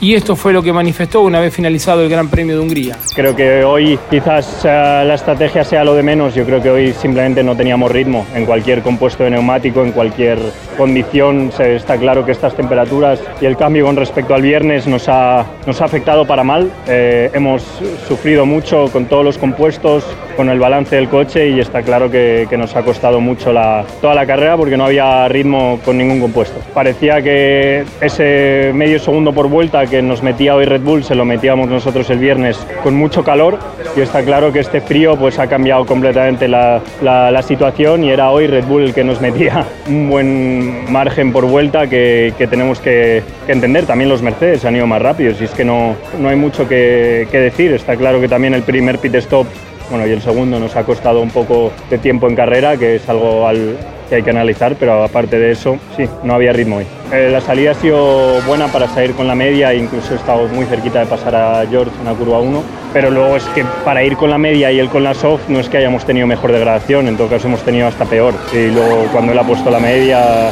y 0.00 0.14
esto 0.14 0.36
fue 0.36 0.52
lo 0.52 0.62
que 0.62 0.72
manifestó 0.72 1.22
una 1.22 1.40
vez 1.40 1.54
finalizado 1.54 2.02
el 2.02 2.08
Gran 2.08 2.28
Premio 2.28 2.56
de 2.56 2.62
Hungría. 2.62 2.96
Creo 3.14 3.34
que 3.34 3.64
hoy 3.64 3.98
quizás 4.10 4.64
la 4.64 5.14
estrategia 5.14 5.64
sea 5.64 5.84
lo 5.84 5.94
de 5.94 6.02
menos, 6.02 6.34
yo 6.34 6.44
creo 6.44 6.62
que 6.62 6.70
hoy 6.70 6.92
simplemente 6.92 7.42
no 7.42 7.56
teníamos 7.56 7.90
ritmo. 7.90 8.26
En 8.34 8.46
cualquier 8.46 8.82
compuesto 8.82 9.24
de 9.24 9.30
neumático, 9.30 9.82
en 9.82 9.92
cualquier 9.92 10.38
condición, 10.76 11.50
está 11.58 11.96
claro 11.96 12.24
que 12.24 12.32
estas 12.32 12.54
temperaturas 12.54 13.20
y 13.40 13.46
el 13.46 13.56
cambio 13.56 13.86
con 13.86 13.96
respecto 13.96 14.34
al 14.34 14.42
viernes 14.42 14.86
nos 14.86 15.08
ha, 15.08 15.46
nos 15.66 15.80
ha 15.80 15.84
afectado 15.84 16.26
para 16.26 16.44
mal, 16.44 16.70
eh, 16.86 17.30
hemos 17.34 17.62
sufrido 18.06 18.46
mucho 18.46 18.88
con 18.92 19.06
todos 19.06 19.24
los 19.24 19.38
compuestos, 19.38 20.04
con 20.38 20.48
el 20.50 20.60
balance 20.60 20.94
del 20.94 21.08
coche 21.08 21.48
y 21.48 21.58
está 21.58 21.82
claro 21.82 22.12
que, 22.12 22.46
que 22.48 22.56
nos 22.56 22.76
ha 22.76 22.84
costado 22.84 23.20
mucho 23.20 23.52
la, 23.52 23.84
toda 24.00 24.14
la 24.14 24.24
carrera 24.24 24.56
porque 24.56 24.76
no 24.76 24.84
había 24.84 25.26
ritmo 25.26 25.80
con 25.84 25.98
ningún 25.98 26.20
compuesto. 26.20 26.60
Parecía 26.72 27.20
que 27.20 27.84
ese 28.00 28.70
medio 28.72 29.00
segundo 29.00 29.32
por 29.32 29.48
vuelta 29.48 29.84
que 29.86 30.00
nos 30.00 30.22
metía 30.22 30.54
hoy 30.54 30.64
Red 30.64 30.82
Bull 30.82 31.02
se 31.02 31.16
lo 31.16 31.24
metíamos 31.24 31.68
nosotros 31.68 32.08
el 32.10 32.20
viernes 32.20 32.56
con 32.84 32.94
mucho 32.94 33.24
calor 33.24 33.58
y 33.96 34.00
está 34.00 34.22
claro 34.22 34.52
que 34.52 34.60
este 34.60 34.80
frío 34.80 35.16
pues 35.16 35.40
ha 35.40 35.48
cambiado 35.48 35.84
completamente 35.84 36.46
la, 36.46 36.82
la, 37.02 37.42
situación 37.42 38.04
y 38.04 38.10
era 38.10 38.30
hoy 38.30 38.46
Red 38.46 38.66
Bull 38.66 38.84
el 38.84 38.94
que 38.94 39.02
nos 39.02 39.20
metía 39.20 39.64
un 39.88 40.08
buen 40.08 40.92
margen 40.92 41.32
por 41.32 41.46
vuelta 41.46 41.88
que, 41.88 42.32
que 42.38 42.46
tenemos 42.46 42.78
que, 42.78 43.24
que, 43.44 43.52
entender. 43.52 43.86
También 43.86 44.08
los 44.08 44.22
Mercedes 44.22 44.64
han 44.64 44.76
ido 44.76 44.86
más 44.86 45.02
rápidos 45.02 45.40
y 45.40 45.46
es 45.46 45.50
que 45.50 45.64
no, 45.64 45.96
no 46.20 46.28
hay 46.28 46.36
mucho 46.36 46.68
que, 46.68 47.26
que 47.28 47.40
decir. 47.40 47.72
Está 47.72 47.96
claro 47.96 48.20
que 48.20 48.28
también 48.28 48.54
el 48.54 48.62
primer 48.62 49.00
pit 49.00 49.16
stop 49.16 49.48
bueno, 49.90 50.06
y 50.06 50.10
el 50.10 50.22
segundo 50.22 50.58
nos 50.58 50.76
ha 50.76 50.84
costado 50.84 51.20
un 51.20 51.30
poco 51.30 51.72
de 51.90 51.98
tiempo 51.98 52.28
en 52.28 52.36
carrera, 52.36 52.76
que 52.76 52.96
es 52.96 53.08
algo 53.08 53.46
al, 53.46 53.76
que 54.08 54.16
hay 54.16 54.22
que 54.22 54.30
analizar, 54.30 54.76
pero 54.76 55.04
aparte 55.04 55.38
de 55.38 55.52
eso, 55.52 55.76
sí, 55.96 56.08
no 56.22 56.34
había 56.34 56.52
ritmo 56.52 56.76
hoy. 56.76 56.86
Eh, 57.12 57.30
la 57.30 57.40
salida 57.40 57.72
ha 57.72 57.74
sido 57.74 58.40
buena 58.42 58.68
para 58.68 58.88
salir 58.88 59.12
con 59.12 59.26
la 59.26 59.34
media, 59.34 59.74
incluso 59.74 60.14
he 60.14 60.16
estado 60.16 60.46
muy 60.48 60.66
cerquita 60.66 61.00
de 61.00 61.06
pasar 61.06 61.34
a 61.34 61.66
George 61.66 61.92
en 61.98 62.04
la 62.04 62.12
curva 62.12 62.38
1, 62.38 62.62
pero 62.92 63.10
luego 63.10 63.36
es 63.36 63.44
que 63.54 63.64
para 63.84 64.02
ir 64.02 64.16
con 64.16 64.30
la 64.30 64.38
media 64.38 64.72
y 64.72 64.78
él 64.78 64.88
con 64.88 65.04
la 65.04 65.14
soft 65.14 65.48
no 65.48 65.60
es 65.60 65.68
que 65.68 65.78
hayamos 65.78 66.04
tenido 66.04 66.26
mejor 66.26 66.52
degradación, 66.52 67.08
en 67.08 67.16
todo 67.16 67.28
caso 67.28 67.48
hemos 67.48 67.62
tenido 67.62 67.86
hasta 67.86 68.04
peor. 68.04 68.34
Y 68.52 68.68
luego 68.68 69.06
cuando 69.12 69.32
él 69.32 69.38
ha 69.38 69.44
puesto 69.44 69.70
la 69.70 69.80
media 69.80 70.50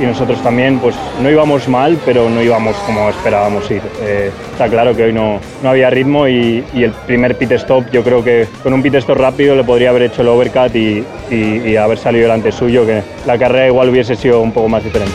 y 0.00 0.04
nosotros 0.04 0.42
también, 0.42 0.78
pues 0.78 0.94
no 1.22 1.30
íbamos 1.30 1.68
mal, 1.68 1.98
pero 2.04 2.28
no 2.28 2.42
íbamos 2.42 2.76
como 2.86 3.08
esperábamos 3.08 3.70
ir. 3.70 3.82
Eh, 4.02 4.30
está 4.52 4.68
claro 4.68 4.94
que 4.94 5.04
hoy 5.04 5.12
no, 5.12 5.40
no 5.62 5.70
había 5.70 5.90
ritmo 5.90 6.28
y, 6.28 6.64
el 6.74 6.92
primer 7.06 7.36
pit 7.36 7.52
stop, 7.52 7.90
yo 7.90 8.02
creo 8.02 8.22
que 8.22 8.46
con 8.62 8.72
un 8.72 8.82
pit 8.82 8.94
stop 8.96 9.16
rápido 9.18 9.54
le 9.56 9.64
podría 9.64 9.90
haber 9.90 10.02
hecho 10.02 10.22
el 10.22 10.28
overcut 10.28 10.74
y, 10.74 11.04
y 11.30 11.76
haber 11.76 11.98
salido 11.98 12.24
delante 12.24 12.52
suyo, 12.52 12.86
que 12.86 13.02
la 13.26 13.38
carrera 13.38 13.66
igual 13.66 13.88
hubiese 13.88 14.14
sido 14.16 14.40
un 14.40 14.52
poco 14.52 14.68
más 14.68 14.84
diferente. 14.84 15.14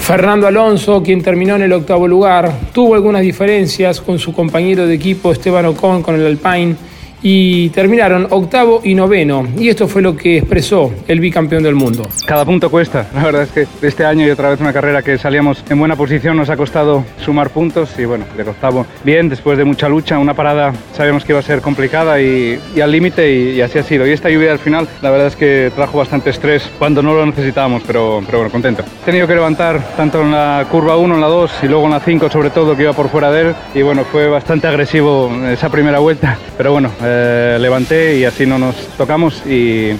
Fernando 0.00 0.48
Alonso, 0.48 1.04
quien 1.04 1.22
terminó 1.22 1.54
en 1.54 1.62
el 1.62 1.72
octavo 1.72 2.08
lugar, 2.08 2.52
tuvo 2.72 2.96
algunas 2.96 3.22
diferencias 3.22 4.00
con 4.00 4.18
su 4.18 4.32
compañero 4.32 4.84
de 4.88 4.94
equipo 4.94 5.30
Esteban 5.30 5.66
Ocon 5.66 6.02
con 6.02 6.16
el 6.16 6.26
Alpine 6.26 6.74
y 7.22 7.68
terminaron 7.70 8.26
octavo 8.30 8.80
y 8.84 8.94
noveno. 8.94 9.46
Y 9.58 9.68
esto 9.68 9.88
fue 9.88 10.02
lo 10.02 10.16
que 10.16 10.38
expresó 10.38 10.92
el 11.06 11.20
bicampeón 11.20 11.62
del 11.62 11.74
mundo. 11.74 12.08
Cada 12.26 12.44
punto 12.44 12.70
cuesta. 12.70 13.06
La 13.14 13.24
verdad 13.24 13.42
es 13.42 13.50
que 13.50 13.86
este 13.86 14.04
año 14.04 14.26
y 14.26 14.30
otra 14.30 14.50
vez 14.50 14.60
una 14.60 14.72
carrera 14.72 15.02
que 15.02 15.18
salíamos 15.18 15.64
en 15.68 15.78
buena 15.78 15.96
posición 15.96 16.36
nos 16.36 16.50
ha 16.50 16.56
costado 16.56 17.04
sumar 17.24 17.50
puntos 17.50 17.98
y 17.98 18.04
bueno, 18.04 18.24
de 18.36 18.42
octavo 18.42 18.86
bien, 19.04 19.28
después 19.28 19.58
de 19.58 19.64
mucha 19.64 19.88
lucha, 19.88 20.18
una 20.18 20.34
parada 20.34 20.72
sabíamos 20.94 21.24
que 21.24 21.32
iba 21.32 21.40
a 21.40 21.42
ser 21.42 21.60
complicada 21.60 22.20
y, 22.20 22.58
al 22.80 22.90
límite 22.90 23.30
y, 23.30 23.60
así 23.60 23.78
ha 23.78 23.82
sido. 23.82 24.06
Y 24.06 24.12
esta 24.12 24.30
lluvia 24.30 24.52
al 24.52 24.58
final 24.58 24.88
la 25.02 25.10
verdad 25.10 25.28
es 25.28 25.36
que 25.36 25.70
trajo 25.74 25.98
bastante 25.98 26.30
estrés 26.30 26.70
cuando 26.78 27.02
no 27.02 27.14
lo 27.14 27.26
necesitábamos, 27.26 27.82
pero, 27.86 28.22
pero 28.24 28.38
bueno, 28.38 28.50
contento. 28.50 28.82
He 29.02 29.06
tenido 29.06 29.26
que 29.26 29.34
levantar 29.34 29.80
tanto 29.96 30.22
en 30.22 30.30
la 30.30 30.66
curva 30.70 30.96
1, 30.96 31.14
en 31.14 31.20
la 31.20 31.26
2 31.26 31.50
y 31.62 31.68
luego 31.68 31.84
en 31.84 31.90
la 31.92 32.00
5 32.00 32.30
sobre 32.30 32.50
todo 32.50 32.76
que 32.76 32.82
iba 32.82 32.92
por 32.92 33.08
fuera 33.08 33.30
de 33.30 33.40
él 33.42 33.54
y 33.74 33.82
bueno, 33.82 34.04
fue 34.04 34.28
bastante 34.28 34.66
agresivo 34.66 35.30
esa 35.50 35.68
primera 35.68 35.98
vuelta, 35.98 36.38
pero 36.56 36.72
bueno, 36.72 36.90
eh, 37.02 37.09
levanté 37.58 38.18
y 38.18 38.24
así 38.24 38.46
no 38.46 38.58
nos 38.58 38.76
tocamos 38.96 39.42
y, 39.46 39.92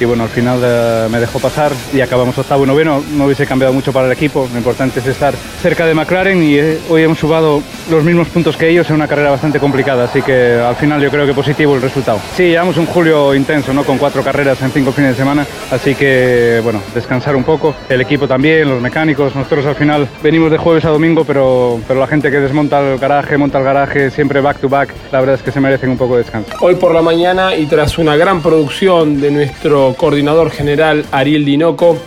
y 0.00 0.04
bueno, 0.04 0.24
al 0.24 0.28
final 0.28 0.60
eh, 0.62 1.08
me 1.10 1.18
dejó 1.18 1.38
pasar 1.38 1.72
y 1.92 2.00
acabamos 2.00 2.36
octavo 2.38 2.64
y 2.64 2.66
noveno. 2.66 3.02
No 3.12 3.24
hubiese 3.24 3.46
cambiado 3.46 3.72
mucho 3.72 3.92
para 3.92 4.06
el 4.06 4.12
equipo, 4.12 4.48
lo 4.50 4.58
importante 4.58 5.00
es 5.00 5.06
estar 5.06 5.34
cerca 5.60 5.86
de 5.86 5.94
McLaren 5.94 6.42
y 6.42 6.56
eh, 6.56 6.78
hoy 6.88 7.02
hemos 7.02 7.18
subado 7.18 7.62
los 7.90 8.04
mismos 8.04 8.28
puntos 8.28 8.56
que 8.56 8.68
ellos 8.68 8.88
en 8.90 8.96
una 8.96 9.08
carrera 9.08 9.30
bastante 9.30 9.58
complicada, 9.58 10.04
así 10.04 10.22
que 10.22 10.54
al 10.54 10.76
final 10.76 11.00
yo 11.00 11.10
creo 11.10 11.26
que 11.26 11.34
positivo 11.34 11.74
el 11.74 11.82
resultado. 11.82 12.20
Sí, 12.36 12.44
llevamos 12.44 12.76
un 12.76 12.86
julio 12.86 13.34
intenso, 13.34 13.72
¿no? 13.72 13.84
Con 13.84 13.98
cuatro 13.98 14.22
carreras 14.22 14.60
en 14.62 14.70
cinco 14.70 14.92
fines 14.92 15.12
de 15.12 15.16
semana, 15.16 15.46
así 15.70 15.94
que 15.94 16.60
bueno, 16.62 16.80
descansar 16.94 17.34
un 17.36 17.44
poco, 17.44 17.74
el 17.88 18.00
equipo 18.00 18.28
también, 18.28 18.68
los 18.68 18.80
mecánicos, 18.80 19.34
nosotros 19.34 19.66
al 19.66 19.74
final 19.74 20.08
venimos 20.22 20.50
de 20.50 20.58
jueves 20.58 20.84
a 20.84 20.90
domingo, 20.90 21.24
pero, 21.24 21.80
pero 21.86 22.00
la 22.00 22.06
gente 22.06 22.30
que 22.30 22.38
desmonta 22.38 22.80
el 22.80 22.98
garaje, 22.98 23.36
monta 23.36 23.58
el 23.58 23.64
garaje, 23.64 24.10
siempre 24.10 24.40
back 24.40 24.58
to 24.58 24.68
back, 24.68 24.94
la 25.12 25.20
verdad 25.20 25.36
es 25.36 25.42
que 25.42 25.50
se 25.50 25.60
merecen 25.60 25.90
un 25.90 25.98
poco 25.98 26.16
de 26.16 26.22
descanso. 26.22 26.52
Hoy 26.60 26.74
por 26.76 26.94
la 26.94 27.02
mañana 27.02 27.56
y 27.56 27.66
tras 27.66 27.98
una 27.98 28.16
gran 28.16 28.40
producción 28.40 29.20
de 29.20 29.30
nuestro 29.30 29.87
coordinador 29.94 30.50
general 30.50 31.04
Ariel 31.10 31.44
Dinoco, 31.44 31.98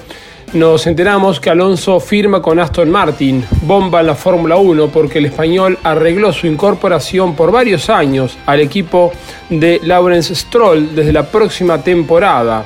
nos 0.54 0.86
enteramos 0.86 1.40
que 1.40 1.50
Alonso 1.50 2.02
firma 2.02 2.42
con 2.42 2.60
Aston 2.60 2.90
Martin, 2.90 3.46
bomba 3.62 4.02
en 4.02 4.08
la 4.08 4.16
Fórmula 4.16 4.58
1, 4.58 4.90
porque 4.90 5.20
el 5.20 5.28
español 5.28 5.80
arregló 5.82 6.34
su 6.34 6.46
incorporación 6.46 7.36
por 7.36 7.54
varios 7.54 7.90
años 7.90 8.38
al 8.46 8.60
equipo 8.60 9.14
de 9.50 9.80
Lawrence 9.84 10.36
Stroll 10.36 10.94
desde 10.94 11.14
la 11.14 11.26
próxima 11.26 11.82
temporada. 11.82 12.66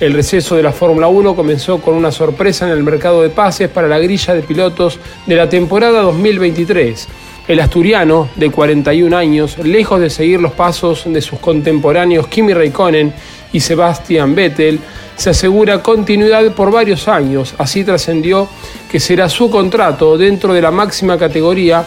El 0.00 0.14
receso 0.14 0.56
de 0.56 0.62
la 0.62 0.72
Fórmula 0.72 1.08
1 1.08 1.36
comenzó 1.36 1.82
con 1.82 1.94
una 1.94 2.12
sorpresa 2.12 2.64
en 2.64 2.72
el 2.72 2.82
mercado 2.82 3.20
de 3.20 3.28
pases 3.28 3.68
para 3.68 3.88
la 3.88 3.98
grilla 3.98 4.32
de 4.32 4.42
pilotos 4.42 4.98
de 5.26 5.36
la 5.36 5.50
temporada 5.50 6.00
2023. 6.00 7.08
El 7.48 7.60
asturiano, 7.60 8.28
de 8.36 8.50
41 8.50 9.16
años, 9.16 9.58
lejos 9.58 10.00
de 10.00 10.08
seguir 10.08 10.40
los 10.40 10.52
pasos 10.52 11.04
de 11.06 11.20
sus 11.20 11.38
contemporáneos 11.40 12.28
Kimi 12.28 12.54
Raikkonen 12.54 13.12
y 13.52 13.60
Sebastian 13.60 14.34
Vettel, 14.34 14.80
se 15.16 15.30
asegura 15.30 15.82
continuidad 15.82 16.52
por 16.52 16.70
varios 16.70 17.08
años. 17.08 17.54
Así 17.58 17.84
trascendió 17.84 18.48
que 18.90 19.00
será 19.00 19.28
su 19.28 19.50
contrato 19.50 20.16
dentro 20.16 20.52
de 20.52 20.62
la 20.62 20.70
máxima 20.70 21.18
categoría, 21.18 21.84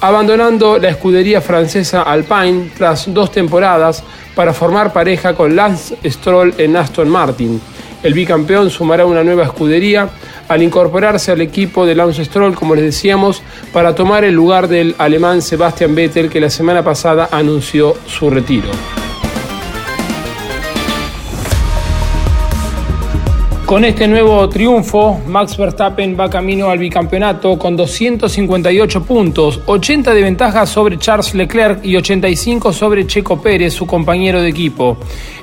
abandonando 0.00 0.78
la 0.78 0.88
escudería 0.88 1.40
francesa 1.40 2.02
Alpine 2.02 2.70
tras 2.76 3.12
dos 3.12 3.30
temporadas 3.30 4.02
para 4.34 4.54
formar 4.54 4.92
pareja 4.92 5.34
con 5.34 5.54
Lance 5.54 5.96
Stroll 6.04 6.54
en 6.56 6.76
Aston 6.76 7.08
Martin. 7.08 7.60
El 8.02 8.14
bicampeón 8.14 8.70
sumará 8.70 9.04
una 9.04 9.22
nueva 9.22 9.44
escudería 9.44 10.08
al 10.48 10.62
incorporarse 10.62 11.32
al 11.32 11.42
equipo 11.42 11.84
de 11.84 11.94
Lance 11.94 12.24
Stroll, 12.24 12.54
como 12.54 12.74
les 12.74 12.84
decíamos, 12.84 13.42
para 13.74 13.94
tomar 13.94 14.24
el 14.24 14.34
lugar 14.34 14.68
del 14.68 14.94
alemán 14.96 15.42
Sebastian 15.42 15.94
Vettel 15.94 16.30
que 16.30 16.40
la 16.40 16.48
semana 16.48 16.82
pasada 16.82 17.28
anunció 17.30 17.94
su 18.06 18.30
retiro. 18.30 18.70
Con 23.70 23.84
este 23.84 24.08
nuevo 24.08 24.48
triunfo, 24.48 25.20
Max 25.28 25.56
Verstappen 25.56 26.18
va 26.18 26.28
camino 26.28 26.70
al 26.70 26.80
bicampeonato 26.80 27.56
con 27.56 27.76
258 27.76 29.04
puntos, 29.04 29.60
80 29.64 30.12
de 30.12 30.22
ventaja 30.22 30.66
sobre 30.66 30.98
Charles 30.98 31.34
Leclerc 31.36 31.84
y 31.84 31.94
85 31.94 32.72
sobre 32.72 33.06
Checo 33.06 33.40
Pérez, 33.40 33.72
su 33.72 33.86
compañero 33.86 34.42
de 34.42 34.48
equipo. 34.48 34.96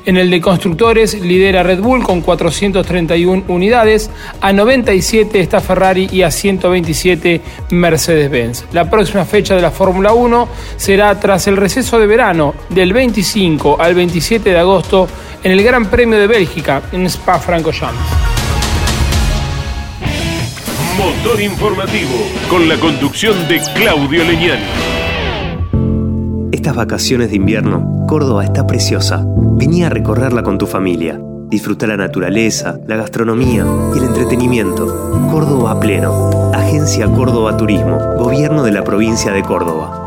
En 0.06 0.18
el 0.18 0.30
de 0.30 0.42
constructores 0.42 1.14
lidera 1.22 1.64
Red 1.64 1.80
Bull 1.80 2.04
con 2.04 2.20
431 2.20 3.46
unidades, 3.48 4.12
a 4.42 4.52
97 4.52 5.40
está 5.40 5.62
Ferrari 5.62 6.10
y 6.12 6.24
a 6.24 6.30
127 6.30 7.40
Mercedes-Benz. 7.70 8.66
La 8.74 8.90
próxima 8.90 9.24
fecha 9.24 9.56
de 9.56 9.62
la 9.62 9.72
Fórmula 9.72 10.12
1 10.12 10.50
será 10.76 11.18
tras 11.18 11.48
el 11.48 11.56
receso 11.56 11.98
de 11.98 12.08
verano 12.08 12.54
del 12.68 12.92
25 12.92 13.78
al 13.80 13.96
27 13.96 14.50
de 14.50 14.60
agosto 14.60 15.08
en 15.44 15.52
el 15.52 15.64
Gran 15.64 15.86
Premio 15.86 16.18
de 16.18 16.28
Bélgica 16.28 16.82
en 16.92 17.06
Spa-Francorchamps. 17.06 18.00
Motor 20.98 21.42
informativo 21.42 22.16
con 22.50 22.68
la 22.68 22.78
conducción 22.78 23.48
de 23.48 23.62
Claudio 23.76 24.24
Leñani. 24.24 24.64
Estas 26.52 26.76
vacaciones 26.76 27.30
de 27.30 27.36
invierno, 27.36 28.06
Córdoba 28.08 28.44
está 28.44 28.66
preciosa. 28.66 29.24
Vení 29.26 29.84
a 29.84 29.90
recorrerla 29.90 30.44
con 30.44 30.58
tu 30.58 30.66
familia. 30.66 31.20
Disfruta 31.50 31.88
la 31.88 31.98
naturaleza, 31.98 32.78
la 32.88 32.96
gastronomía 32.96 33.66
y 33.94 33.98
el 34.00 34.06
entretenimiento. 34.06 34.86
Córdoba 35.32 35.80
pleno. 35.80 36.52
Agencia 36.54 37.06
Córdoba 37.08 37.56
Turismo. 37.58 38.00
Gobierno 38.18 38.64
de 38.64 38.72
la 38.72 38.84
provincia 38.84 39.32
de 39.32 39.44
Córdoba. 39.44 40.07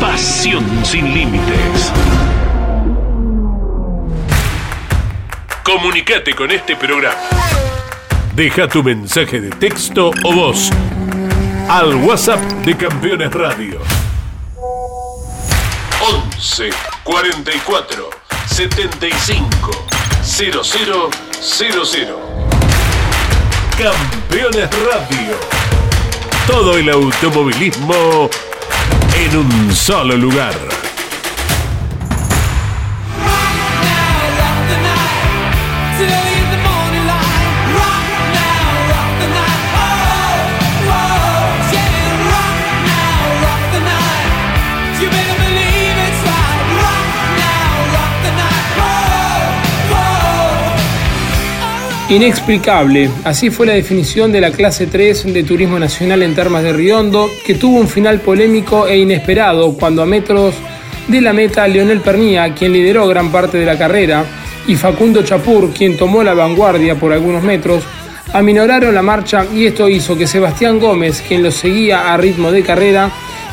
Pasión 0.00 0.64
sin 0.82 1.12
límites. 1.12 1.92
Comunicate 5.62 6.34
con 6.34 6.50
este 6.50 6.74
programa. 6.74 7.20
Deja 8.34 8.66
tu 8.66 8.82
mensaje 8.82 9.40
de 9.40 9.50
texto 9.50 10.10
o 10.24 10.32
voz 10.32 10.70
al 11.68 11.94
WhatsApp 11.96 12.40
de 12.64 12.76
Campeones 12.76 13.30
Radio. 13.32 13.80
11 16.00 16.70
44 17.04 18.10
75 18.46 19.70
0000. 20.22 21.10
Campeones 23.76 24.70
Radio. 24.70 25.36
Todo 26.46 26.78
el 26.78 26.88
automovilismo 26.88 28.30
en 29.24 29.36
un 29.36 29.74
solo 29.74 30.16
lugar. 30.16 30.79
Inexplicable, 52.10 53.08
así 53.22 53.50
fue 53.50 53.66
la 53.66 53.74
definición 53.74 54.32
de 54.32 54.40
la 54.40 54.50
clase 54.50 54.88
3 54.88 55.32
de 55.32 55.44
Turismo 55.44 55.78
Nacional 55.78 56.24
en 56.24 56.34
Termas 56.34 56.64
de 56.64 56.72
Riondo, 56.72 57.30
que 57.46 57.54
tuvo 57.54 57.78
un 57.78 57.86
final 57.86 58.18
polémico 58.18 58.88
e 58.88 58.98
inesperado 58.98 59.74
cuando 59.74 60.02
a 60.02 60.06
metros 60.06 60.56
de 61.06 61.20
la 61.20 61.32
meta 61.32 61.68
Leonel 61.68 62.00
Pernía, 62.00 62.52
quien 62.52 62.72
lideró 62.72 63.06
gran 63.06 63.30
parte 63.30 63.58
de 63.58 63.64
la 63.64 63.78
carrera, 63.78 64.24
y 64.66 64.74
Facundo 64.74 65.22
Chapur, 65.22 65.72
quien 65.72 65.96
tomó 65.96 66.24
la 66.24 66.34
vanguardia 66.34 66.96
por 66.96 67.12
algunos 67.12 67.44
metros, 67.44 67.84
aminoraron 68.32 68.92
la 68.92 69.02
marcha 69.02 69.46
y 69.54 69.66
esto 69.66 69.88
hizo 69.88 70.18
que 70.18 70.26
Sebastián 70.26 70.80
Gómez, 70.80 71.22
quien 71.26 71.44
los 71.44 71.54
seguía 71.54 72.12
a 72.12 72.16
ritmo 72.16 72.50
de 72.50 72.64
carrera, 72.64 73.08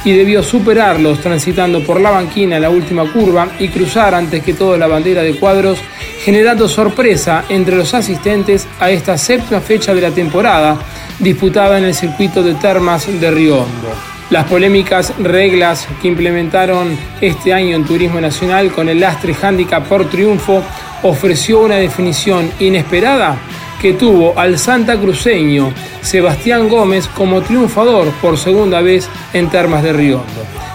y 0.08 0.14
debió 0.14 0.42
superarlos 0.42 1.20
transitando 1.20 1.84
por 1.84 2.00
la 2.00 2.12
banquina 2.12 2.56
en 2.56 2.62
la 2.62 2.70
última 2.70 3.12
curva 3.12 3.50
y 3.60 3.68
cruzar 3.68 4.16
antes 4.16 4.42
que 4.42 4.54
todo 4.54 4.78
la 4.78 4.88
bandera 4.88 5.22
de 5.22 5.36
cuadros, 5.36 5.80
generando 6.24 6.70
sorpresa 6.70 7.44
entre 7.50 7.76
los 7.76 7.94
asistentes 7.94 8.66
a 8.80 8.90
esta 8.90 9.18
séptima 9.18 9.60
fecha 9.60 9.94
de 9.94 10.00
la 10.00 10.12
temporada, 10.12 10.80
disputada 11.20 11.78
en 11.78 11.84
el 11.84 11.94
circuito 11.94 12.42
de 12.42 12.54
Termas 12.54 13.06
de 13.20 13.30
Riondo. 13.30 13.92
Las 14.30 14.46
polémicas 14.46 15.14
reglas 15.20 15.86
que 16.02 16.08
implementaron 16.08 16.98
este 17.20 17.54
año 17.54 17.76
en 17.76 17.84
Turismo 17.84 18.22
Nacional 18.22 18.72
con 18.72 18.88
el 18.88 19.02
lastre 19.02 19.36
handicap 19.42 19.86
por 19.90 20.10
triunfo 20.10 20.64
ofreció 21.04 21.60
una 21.60 21.76
definición 21.76 22.50
inesperada 22.62 23.38
que 23.82 23.94
tuvo 23.94 24.38
al 24.38 24.58
Santa 24.58 25.00
Cruceño 25.00 25.74
Sebastián 26.02 26.70
Gómez 26.70 27.08
como 27.08 27.42
triunfador 27.42 28.08
por 28.22 28.38
segunda 28.38 28.82
vez 28.82 29.10
en 29.34 29.50
Termas 29.50 29.84
de 29.84 29.94
Riondo. 29.94 30.26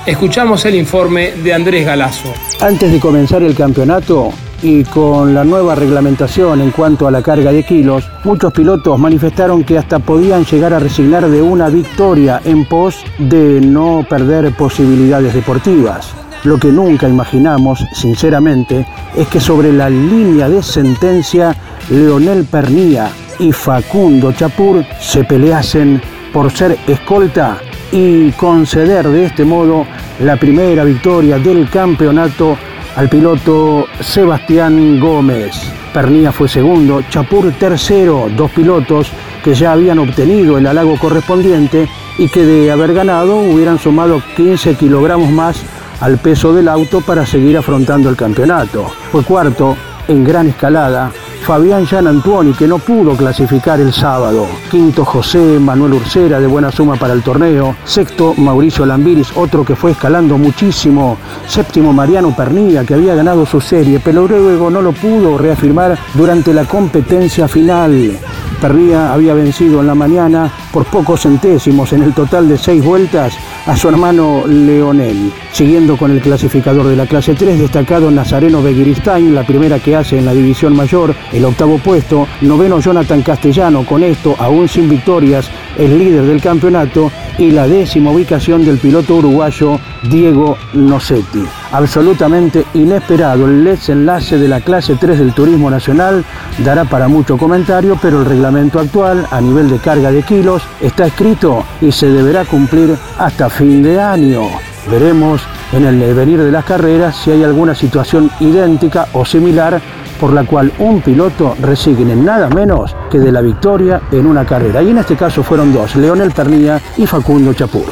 Escuchamos 0.06 0.64
el 0.64 0.74
informe 0.74 1.32
de 1.32 1.54
Andrés 1.54 1.86
Galazo. 1.86 2.32
Antes 2.60 2.90
de 2.90 2.98
comenzar 2.98 3.42
el 3.42 3.54
campeonato, 3.54 4.32
y 4.62 4.84
con 4.84 5.34
la 5.34 5.44
nueva 5.44 5.74
reglamentación 5.74 6.60
en 6.60 6.70
cuanto 6.70 7.06
a 7.06 7.10
la 7.10 7.22
carga 7.22 7.52
de 7.52 7.64
kilos, 7.64 8.08
muchos 8.24 8.52
pilotos 8.52 8.98
manifestaron 8.98 9.64
que 9.64 9.76
hasta 9.76 9.98
podían 9.98 10.44
llegar 10.44 10.72
a 10.72 10.78
resignar 10.78 11.28
de 11.28 11.42
una 11.42 11.68
victoria 11.68 12.40
en 12.44 12.64
pos 12.66 13.04
de 13.18 13.60
no 13.60 14.06
perder 14.08 14.54
posibilidades 14.54 15.34
deportivas. 15.34 16.14
Lo 16.44 16.58
que 16.58 16.68
nunca 16.68 17.08
imaginamos, 17.08 17.84
sinceramente, 17.92 18.86
es 19.16 19.28
que 19.28 19.40
sobre 19.40 19.72
la 19.72 19.88
línea 19.88 20.48
de 20.48 20.62
sentencia, 20.62 21.54
Leonel 21.92 22.46
Pernía 22.46 23.10
y 23.38 23.52
Facundo 23.52 24.32
Chapur 24.32 24.82
se 24.98 25.24
peleasen 25.24 26.00
por 26.32 26.50
ser 26.50 26.78
escolta 26.86 27.58
y 27.92 28.30
conceder 28.32 29.06
de 29.08 29.26
este 29.26 29.44
modo 29.44 29.86
la 30.20 30.36
primera 30.36 30.84
victoria 30.84 31.38
del 31.38 31.68
campeonato 31.68 32.56
al 32.96 33.10
piloto 33.10 33.84
Sebastián 34.00 34.98
Gómez. 35.00 35.54
Pernía 35.92 36.32
fue 36.32 36.48
segundo, 36.48 37.02
Chapur 37.10 37.52
tercero, 37.52 38.28
dos 38.34 38.50
pilotos 38.52 39.08
que 39.44 39.54
ya 39.54 39.72
habían 39.72 39.98
obtenido 39.98 40.56
el 40.56 40.66
halago 40.66 40.98
correspondiente 40.98 41.90
y 42.16 42.28
que 42.28 42.46
de 42.46 42.70
haber 42.70 42.94
ganado 42.94 43.36
hubieran 43.36 43.78
sumado 43.78 44.22
15 44.34 44.76
kilogramos 44.76 45.30
más 45.30 45.62
al 46.00 46.16
peso 46.16 46.54
del 46.54 46.68
auto 46.68 47.02
para 47.02 47.26
seguir 47.26 47.58
afrontando 47.58 48.08
el 48.08 48.16
campeonato. 48.16 48.90
Fue 49.10 49.22
cuarto 49.22 49.76
en 50.08 50.24
gran 50.24 50.48
escalada 50.48 51.12
Fabián 51.42 51.84
Jean 51.86 52.06
Antuoni, 52.06 52.52
que 52.52 52.68
no 52.68 52.78
pudo 52.78 53.16
clasificar 53.16 53.80
el 53.80 53.92
sábado. 53.92 54.46
Quinto, 54.70 55.04
José 55.04 55.58
Manuel 55.58 55.94
Ursera, 55.94 56.38
de 56.38 56.46
buena 56.46 56.70
suma 56.70 56.94
para 56.96 57.14
el 57.14 57.22
torneo. 57.22 57.76
Sexto, 57.84 58.34
Mauricio 58.34 58.86
Lambiris, 58.86 59.32
otro 59.36 59.64
que 59.64 59.74
fue 59.74 59.90
escalando 59.90 60.38
muchísimo. 60.38 61.18
Séptimo, 61.46 61.92
Mariano 61.92 62.34
Pernilla, 62.34 62.84
que 62.84 62.94
había 62.94 63.14
ganado 63.14 63.44
su 63.44 63.60
serie, 63.60 64.00
pero 64.02 64.26
luego 64.28 64.70
no 64.70 64.80
lo 64.80 64.92
pudo 64.92 65.36
reafirmar 65.36 65.98
durante 66.14 66.54
la 66.54 66.64
competencia 66.64 67.48
final. 67.48 68.18
Pernilla 68.62 69.12
había 69.12 69.34
vencido 69.34 69.80
en 69.80 69.88
la 69.88 69.94
mañana 69.96 70.48
por 70.72 70.84
pocos 70.84 71.22
centésimos 71.22 71.92
en 71.92 72.04
el 72.04 72.14
total 72.14 72.48
de 72.48 72.56
seis 72.56 72.84
vueltas 72.84 73.36
a 73.66 73.76
su 73.76 73.88
hermano 73.88 74.44
Leonel. 74.46 75.32
Siguiendo 75.50 75.96
con 75.96 76.12
el 76.12 76.20
clasificador 76.20 76.86
de 76.86 76.94
la 76.94 77.06
clase 77.06 77.34
3, 77.34 77.58
destacado 77.58 78.08
Nazareno 78.12 78.62
Begiristain, 78.62 79.34
la 79.34 79.44
primera 79.44 79.80
que 79.80 79.96
hace 79.96 80.18
en 80.18 80.26
la 80.26 80.32
división 80.32 80.76
mayor, 80.76 81.12
el 81.32 81.44
octavo 81.44 81.78
puesto, 81.78 82.28
noveno 82.40 82.78
Jonathan 82.78 83.22
Castellano, 83.22 83.84
con 83.84 84.04
esto 84.04 84.36
aún 84.38 84.68
sin 84.68 84.88
victorias, 84.88 85.50
el 85.76 85.98
líder 85.98 86.24
del 86.24 86.40
campeonato, 86.40 87.10
y 87.38 87.50
la 87.50 87.66
décima 87.66 88.10
ubicación 88.10 88.64
del 88.64 88.78
piloto 88.78 89.16
uruguayo 89.16 89.78
Diego 90.02 90.56
Nocetti. 90.74 91.44
Absolutamente 91.72 92.66
inesperado 92.74 93.46
el 93.46 93.64
desenlace 93.64 94.38
de 94.38 94.48
la 94.48 94.60
clase 94.60 94.96
3 94.96 95.18
del 95.18 95.32
Turismo 95.32 95.70
Nacional 95.70 96.24
dará 96.58 96.84
para 96.84 97.08
mucho 97.08 97.38
comentario, 97.38 97.98
pero 98.00 98.20
el 98.20 98.26
reglamento 98.26 98.78
actual 98.78 99.26
a 99.30 99.40
nivel 99.40 99.70
de 99.70 99.78
carga 99.78 100.10
de 100.10 100.22
kilos 100.22 100.62
está 100.80 101.06
escrito 101.06 101.64
y 101.80 101.92
se 101.92 102.08
deberá 102.08 102.44
cumplir 102.44 102.96
hasta 103.18 103.48
fin 103.48 103.82
de 103.82 104.00
año. 104.00 104.42
Veremos 104.90 105.40
en 105.72 105.86
el 105.86 106.00
devenir 106.00 106.42
de 106.42 106.50
las 106.50 106.64
carreras 106.64 107.16
si 107.16 107.30
hay 107.30 107.44
alguna 107.44 107.74
situación 107.74 108.30
idéntica 108.40 109.08
o 109.12 109.24
similar 109.24 109.80
por 110.22 110.32
la 110.32 110.44
cual 110.44 110.72
un 110.78 111.02
piloto 111.02 111.56
resigne 111.60 112.14
nada 112.14 112.48
menos 112.48 112.94
que 113.10 113.18
de 113.18 113.32
la 113.32 113.40
victoria 113.40 114.02
en 114.12 114.24
una 114.24 114.46
carrera. 114.46 114.80
Y 114.80 114.90
en 114.90 114.98
este 114.98 115.16
caso 115.16 115.42
fueron 115.42 115.72
dos, 115.72 115.96
Leonel 115.96 116.30
Pernilla 116.30 116.80
y 116.96 117.08
Facundo 117.08 117.52
Chapur. 117.52 117.86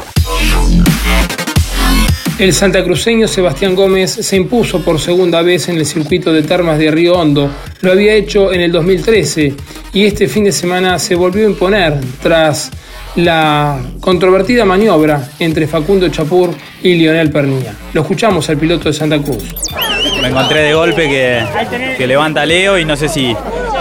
El 2.39 2.53
santacruceño 2.53 3.27
Sebastián 3.27 3.75
Gómez 3.75 4.13
se 4.13 4.37
impuso 4.37 4.81
por 4.81 5.01
segunda 5.01 5.43
vez 5.43 5.69
en 5.71 5.79
el 5.79 5.85
circuito 5.85 6.33
de 6.33 6.45
Termas 6.45 6.79
de 6.79 6.93
Río 6.93 7.15
Hondo. 7.15 7.51
Lo 7.81 7.91
había 7.91 8.15
hecho 8.15 8.53
en 8.53 8.61
el 8.61 8.71
2013 8.71 9.57
y 9.93 10.05
este 10.05 10.29
fin 10.29 10.45
de 10.45 10.53
semana 10.53 11.01
se 11.01 11.17
volvió 11.17 11.45
a 11.49 11.51
imponer 11.51 11.99
tras 12.23 12.71
la 13.17 13.79
controvertida 14.01 14.65
maniobra 14.65 15.29
entre 15.39 15.67
Facundo 15.67 16.09
Chapur 16.09 16.51
y 16.83 16.95
Lionel 16.95 17.31
Pernilla. 17.31 17.75
Lo 17.93 18.03
escuchamos 18.03 18.49
al 18.49 18.57
piloto 18.57 18.89
de 18.89 18.93
Santa 18.93 19.19
Cruz. 19.21 19.55
Me 20.23 20.29
encontré 20.29 20.63
de 20.63 20.75
golpe 20.75 21.09
que, 21.09 22.07
levanta 22.07 22.47
Leo 22.47 22.79
y 22.79 22.85
no 22.85 22.97
sé 22.97 23.09
si 23.09 23.35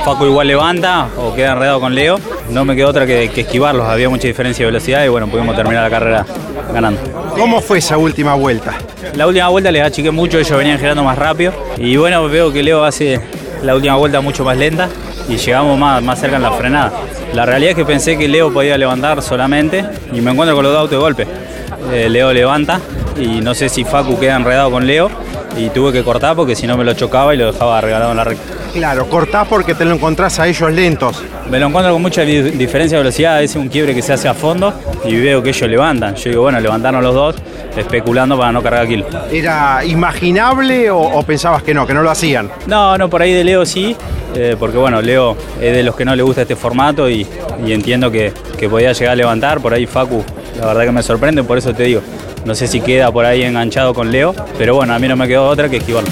Facu 0.03 0.25
igual 0.25 0.47
levanta 0.47 1.07
o 1.17 1.33
queda 1.33 1.53
enredado 1.53 1.79
con 1.79 1.93
Leo. 1.93 2.19
No 2.49 2.65
me 2.65 2.75
quedó 2.75 2.89
otra 2.89 3.05
que, 3.05 3.25
esquivarlos, 3.25 3.87
había 3.87 4.09
mucha 4.09 4.27
diferencia 4.27 4.65
de 4.65 4.71
velocidad 4.71 5.05
y 5.05 5.09
bueno, 5.09 5.27
pudimos 5.27 5.55
terminar 5.55 5.83
la 5.83 5.89
carrera 5.89 6.25
ganando. 6.73 7.01
¿Cómo 7.37 7.61
fue 7.61 7.77
esa 7.77 7.97
última 7.97 8.35
vuelta? 8.35 8.73
La 9.15 9.27
última 9.27 9.47
vuelta 9.49 9.71
les 9.71 9.83
achiqué 9.83 10.11
mucho, 10.11 10.39
ellos 10.39 10.57
venían 10.57 10.79
girando 10.79 11.03
más 11.03 11.17
rápido 11.17 11.53
y 11.77 11.95
bueno, 11.97 12.27
veo 12.27 12.51
que 12.51 12.63
Leo 12.63 12.83
hace 12.83 13.19
la 13.63 13.75
última 13.75 13.95
vuelta 13.95 14.21
mucho 14.21 14.43
más 14.43 14.57
lenta 14.57 14.89
y 15.29 15.37
llegamos 15.37 15.77
más, 15.77 16.01
más 16.01 16.19
cerca 16.19 16.37
en 16.37 16.41
la 16.41 16.51
frenada. 16.51 16.91
La 17.33 17.45
realidad 17.45 17.71
es 17.71 17.75
que 17.75 17.85
pensé 17.85 18.17
que 18.17 18.27
Leo 18.27 18.51
podía 18.51 18.77
levantar 18.77 19.21
solamente 19.21 19.85
y 20.11 20.21
me 20.21 20.31
encuentro 20.31 20.55
con 20.55 20.63
los 20.63 20.73
dos 20.73 20.81
autos 20.81 20.91
de 20.91 20.97
golpe. 20.97 21.27
Eh, 21.93 22.09
Leo 22.09 22.33
levanta 22.33 22.79
y 23.17 23.41
no 23.41 23.53
sé 23.53 23.69
si 23.69 23.83
Facu 23.83 24.19
queda 24.19 24.35
enredado 24.35 24.71
con 24.71 24.85
Leo 24.85 25.09
y 25.57 25.69
tuve 25.69 25.91
que 25.91 26.03
cortar 26.03 26.35
porque 26.35 26.55
si 26.55 26.67
no 26.67 26.77
me 26.77 26.83
lo 26.83 26.93
chocaba 26.93 27.33
y 27.33 27.37
lo 27.37 27.51
dejaba 27.51 27.79
regalado 27.81 28.11
en 28.11 28.17
la 28.17 28.23
recta. 28.23 28.43
Claro, 28.73 29.07
cortás 29.09 29.47
porque 29.47 29.73
te 29.73 29.85
lo 29.85 29.95
encontrás 29.95 30.39
a 30.39 30.47
ellos 30.47 30.71
lentos. 30.71 31.23
Me 31.49 31.59
lo 31.59 31.67
encuentro 31.67 31.93
con 31.93 32.01
mucha 32.01 32.21
diferencia 32.21 32.97
de 32.97 33.03
velocidad, 33.03 33.41
es 33.41 33.55
un 33.55 33.67
quiebre 33.67 33.95
que 33.95 34.01
se 34.01 34.13
hace 34.13 34.27
a 34.27 34.33
fondo 34.33 34.73
y 35.05 35.15
veo 35.19 35.41
que 35.41 35.49
ellos 35.49 35.69
levantan. 35.69 36.15
Yo 36.15 36.29
digo, 36.29 36.43
bueno, 36.43 36.59
levantaron 36.59 37.03
los 37.03 37.15
dos, 37.15 37.35
especulando 37.75 38.38
para 38.38 38.51
no 38.51 38.62
cargar 38.62 38.88
kilos. 38.88 39.08
¿Era 39.32 39.84
imaginable 39.86 40.89
o, 40.91 41.21
pensabas 41.23 41.63
que 41.63 41.73
no, 41.73 41.86
que 41.86 41.93
no 41.93 42.01
lo 42.01 42.10
hacían? 42.10 42.49
No, 42.67 42.97
no, 42.97 43.10
por 43.10 43.21
ahí 43.21 43.34
de 43.34 43.43
Leo 43.43 43.65
sí, 43.65 43.95
eh, 44.36 44.55
porque 44.60 44.77
bueno, 44.77 45.01
Leo 45.01 45.36
es 45.60 45.73
de 45.73 45.84
los 45.84 45.95
que 45.95 46.05
no 46.05 46.15
le 46.15 46.23
gusta 46.23 46.41
este 46.41 46.55
formato 46.55 47.10
y, 47.10 47.27
entiendo 47.65 48.12
que, 48.12 48.34
que 48.58 48.69
podía 48.69 48.91
llegar 48.93 49.13
a 49.13 49.15
levantar. 49.15 49.60
Por 49.60 49.73
ahí 49.73 49.86
Facu, 49.86 50.23
la 50.60 50.67
verdad 50.67 50.86
que 50.86 50.91
me 50.91 51.03
sorprende, 51.03 51.43
por 51.43 51.58
eso 51.58 51.73
te 51.73 51.84
digo, 51.84 52.01
no 52.45 52.55
sé 52.55 52.67
si 52.67 52.82
queda 52.82 53.12
por 53.12 53.25
ahí 53.25 53.43
enganchado 53.43 53.93
con 53.93 54.12
Leo, 54.12 54.34
pero 54.58 54.75
bueno, 54.75 54.93
a 54.93 54.99
mí 54.99 55.08
no 55.08 55.15
me 55.15 55.27
quedó 55.27 55.47
otra 55.47 55.69
que 55.69 55.77
esquivarlo. 55.77 56.10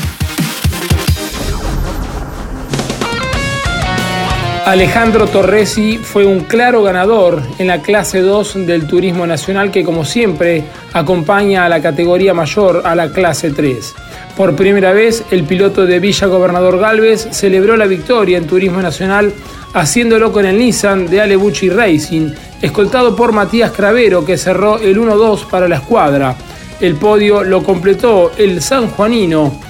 Alejandro 4.68 5.28
Torresi 5.28 5.98
fue 5.98 6.26
un 6.26 6.42
claro 6.42 6.84
ganador 6.84 7.42
en 7.58 7.68
la 7.68 7.82
clase 7.82 8.20
2 8.20 8.66
del 8.68 8.86
Turismo 8.86 9.26
Nacional 9.26 9.72
que 9.72 9.86
como 9.86 10.04
siempre 10.04 10.66
acompaña 10.92 11.64
a 11.64 11.70
la 11.70 11.82
categoría 11.82 12.34
mayor, 12.34 12.82
a 12.84 12.94
la 12.94 13.10
clase 13.14 13.52
3. 13.52 13.96
Por 14.36 14.58
primera 14.58 14.92
vez, 14.92 15.24
el 15.32 15.46
piloto 15.46 15.86
de 15.86 16.02
Villa 16.02 16.28
Gobernador 16.28 16.80
Galvez 16.80 17.30
celebró 17.32 17.78
la 17.78 17.86
victoria 17.86 18.38
en 18.38 18.46
Turismo 18.46 18.82
Nacional 18.82 19.32
haciéndolo 19.74 20.34
con 20.34 20.46
el 20.46 20.58
Nissan 20.58 21.08
de 21.08 21.22
Alebucci 21.22 21.70
Racing, 21.70 22.32
escoltado 22.62 23.16
por 23.16 23.32
Matías 23.32 23.72
Cravero, 23.72 24.26
que 24.26 24.38
cerró 24.38 24.80
el 24.80 25.00
1-2 25.00 25.46
para 25.46 25.70
la 25.70 25.78
escuadra. 25.78 26.36
El 26.82 26.96
podio 26.96 27.42
lo 27.42 27.64
completó 27.64 28.34
el 28.38 28.62
sanjuanino 28.62 29.67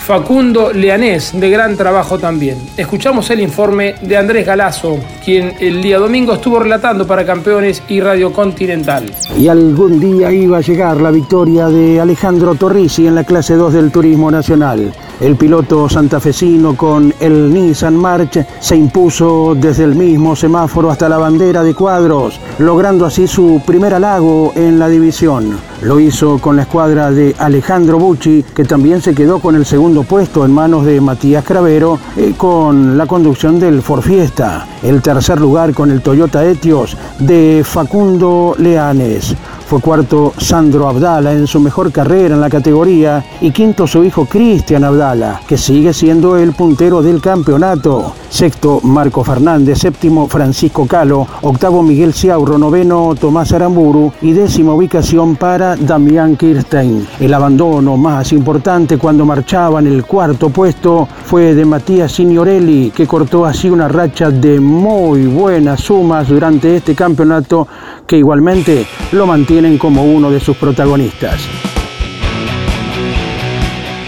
Facundo 0.00 0.72
Leanés, 0.72 1.38
de 1.38 1.50
gran 1.50 1.76
trabajo 1.76 2.18
también. 2.18 2.58
Escuchamos 2.76 3.30
el 3.30 3.40
informe 3.40 3.94
de 4.00 4.16
Andrés 4.16 4.46
Galazo, 4.46 4.98
quien 5.24 5.54
el 5.60 5.82
día 5.82 5.98
domingo 5.98 6.32
estuvo 6.32 6.58
relatando 6.58 7.06
para 7.06 7.24
Campeones 7.24 7.82
y 7.88 8.00
Radio 8.00 8.32
Continental. 8.32 9.04
Y 9.38 9.46
algún 9.46 10.00
día 10.00 10.32
iba 10.32 10.58
a 10.58 10.62
llegar 10.62 11.00
la 11.00 11.10
victoria 11.10 11.66
de 11.68 12.00
Alejandro 12.00 12.54
Torrisi 12.54 13.06
en 13.06 13.14
la 13.14 13.24
clase 13.24 13.54
2 13.54 13.74
del 13.74 13.92
Turismo 13.92 14.30
Nacional. 14.30 14.92
El 15.20 15.36
piloto 15.36 15.86
santafesino 15.86 16.74
con 16.74 17.12
el 17.20 17.52
Nissan 17.52 17.94
March 17.94 18.46
se 18.58 18.74
impuso 18.74 19.54
desde 19.54 19.84
el 19.84 19.94
mismo 19.94 20.34
semáforo 20.34 20.90
hasta 20.90 21.10
la 21.10 21.18
bandera 21.18 21.62
de 21.62 21.74
cuadros, 21.74 22.40
logrando 22.58 23.04
así 23.04 23.26
su 23.26 23.60
primer 23.66 23.92
halago 23.92 24.52
en 24.56 24.78
la 24.78 24.88
división. 24.88 25.58
Lo 25.82 26.00
hizo 26.00 26.38
con 26.38 26.56
la 26.56 26.62
escuadra 26.62 27.10
de 27.10 27.34
Alejandro 27.38 27.98
Bucci, 27.98 28.44
que 28.54 28.64
también 28.64 29.02
se 29.02 29.14
quedó 29.14 29.40
con 29.40 29.56
el 29.56 29.66
segundo 29.66 30.04
puesto 30.04 30.42
en 30.46 30.52
manos 30.52 30.86
de 30.86 31.02
Matías 31.02 31.44
Cravero, 31.44 31.98
eh, 32.16 32.32
con 32.34 32.96
la 32.96 33.06
conducción 33.06 33.60
del 33.60 33.82
Ford 33.82 34.02
Fiesta. 34.02 34.66
El 34.82 35.02
tercer 35.02 35.38
lugar 35.38 35.74
con 35.74 35.90
el 35.90 36.00
Toyota 36.00 36.46
Etios 36.46 36.96
de 37.18 37.62
Facundo 37.62 38.54
Leanes. 38.58 39.36
Fue 39.70 39.80
cuarto 39.80 40.32
Sandro 40.36 40.88
Abdala 40.88 41.32
en 41.32 41.46
su 41.46 41.60
mejor 41.60 41.92
carrera 41.92 42.34
en 42.34 42.40
la 42.40 42.50
categoría 42.50 43.24
y 43.40 43.52
quinto 43.52 43.86
su 43.86 44.02
hijo 44.02 44.24
Cristian 44.24 44.82
Abdala, 44.82 45.42
que 45.46 45.56
sigue 45.56 45.92
siendo 45.92 46.36
el 46.36 46.54
puntero 46.54 47.02
del 47.02 47.20
campeonato. 47.20 48.14
Sexto 48.28 48.80
Marco 48.82 49.22
Fernández, 49.22 49.78
séptimo 49.78 50.26
Francisco 50.26 50.88
Calo, 50.88 51.24
octavo 51.42 51.84
Miguel 51.84 52.14
Ciaurro, 52.14 52.58
noveno 52.58 53.14
Tomás 53.14 53.52
Aramburu 53.52 54.12
y 54.22 54.32
décima 54.32 54.74
ubicación 54.74 55.36
para 55.36 55.76
Damián 55.76 56.36
Kirstein. 56.36 57.06
El 57.20 57.32
abandono 57.32 57.96
más 57.96 58.32
importante 58.32 58.98
cuando 58.98 59.24
marchaba 59.24 59.78
en 59.78 59.86
el 59.86 60.04
cuarto 60.04 60.50
puesto 60.50 61.06
fue 61.24 61.54
de 61.54 61.64
Matías 61.64 62.10
Signorelli, 62.10 62.90
que 62.90 63.06
cortó 63.06 63.46
así 63.46 63.70
una 63.70 63.86
racha 63.86 64.30
de 64.30 64.58
muy 64.58 65.26
buenas 65.26 65.80
sumas 65.80 66.26
durante 66.26 66.74
este 66.74 66.96
campeonato 66.96 67.68
que 68.04 68.18
igualmente 68.18 68.86
lo 69.12 69.26
mantienen 69.60 69.78
como 69.78 70.04
uno 70.04 70.30
de 70.30 70.40
sus 70.40 70.56
protagonistas. 70.56 71.38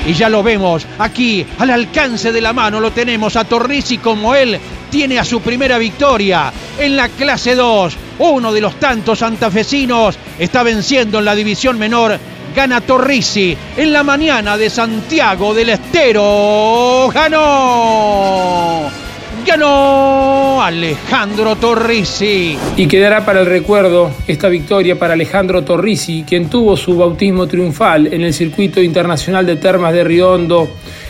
Y 0.06 0.14
ya 0.14 0.30
lo 0.30 0.42
vemos 0.42 0.86
aquí, 0.98 1.46
al 1.58 1.70
alcance 1.70 2.32
de 2.32 2.40
la 2.40 2.54
mano, 2.54 2.80
lo 2.80 2.90
tenemos 2.90 3.36
a 3.36 3.44
Torrisi 3.44 3.98
como 3.98 4.34
él 4.34 4.58
tiene 4.90 5.18
a 5.18 5.24
su 5.24 5.42
primera 5.42 5.76
victoria 5.76 6.50
en 6.78 6.96
la 6.96 7.08
clase 7.10 7.54
2. 7.54 7.96
Uno 8.20 8.50
de 8.50 8.62
los 8.62 8.76
tantos 8.76 9.18
santafesinos 9.18 10.16
está 10.38 10.62
venciendo 10.62 11.18
en 11.18 11.26
la 11.26 11.34
división 11.34 11.78
menor. 11.78 12.18
Gana 12.56 12.80
Torrisi 12.80 13.56
en 13.76 13.92
la 13.92 14.02
mañana 14.02 14.56
de 14.56 14.70
Santiago 14.70 15.52
del 15.52 15.68
Estero. 15.68 17.10
¡Ganó! 17.12 19.01
Ganó 19.46 20.62
Alejandro 20.62 21.56
Torrisi. 21.56 22.56
Y 22.76 22.86
quedará 22.86 23.24
para 23.24 23.40
el 23.40 23.46
recuerdo 23.46 24.10
esta 24.26 24.48
victoria 24.48 24.98
para 24.98 25.14
Alejandro 25.14 25.62
Torrisi, 25.62 26.24
quien 26.26 26.48
tuvo 26.48 26.76
su 26.76 26.96
bautismo 26.96 27.46
triunfal 27.46 28.12
en 28.12 28.22
el 28.22 28.32
circuito 28.32 28.80
internacional 28.80 29.46
de 29.46 29.56
Termas 29.56 29.92
de 29.92 30.04
Riondo 30.04 30.68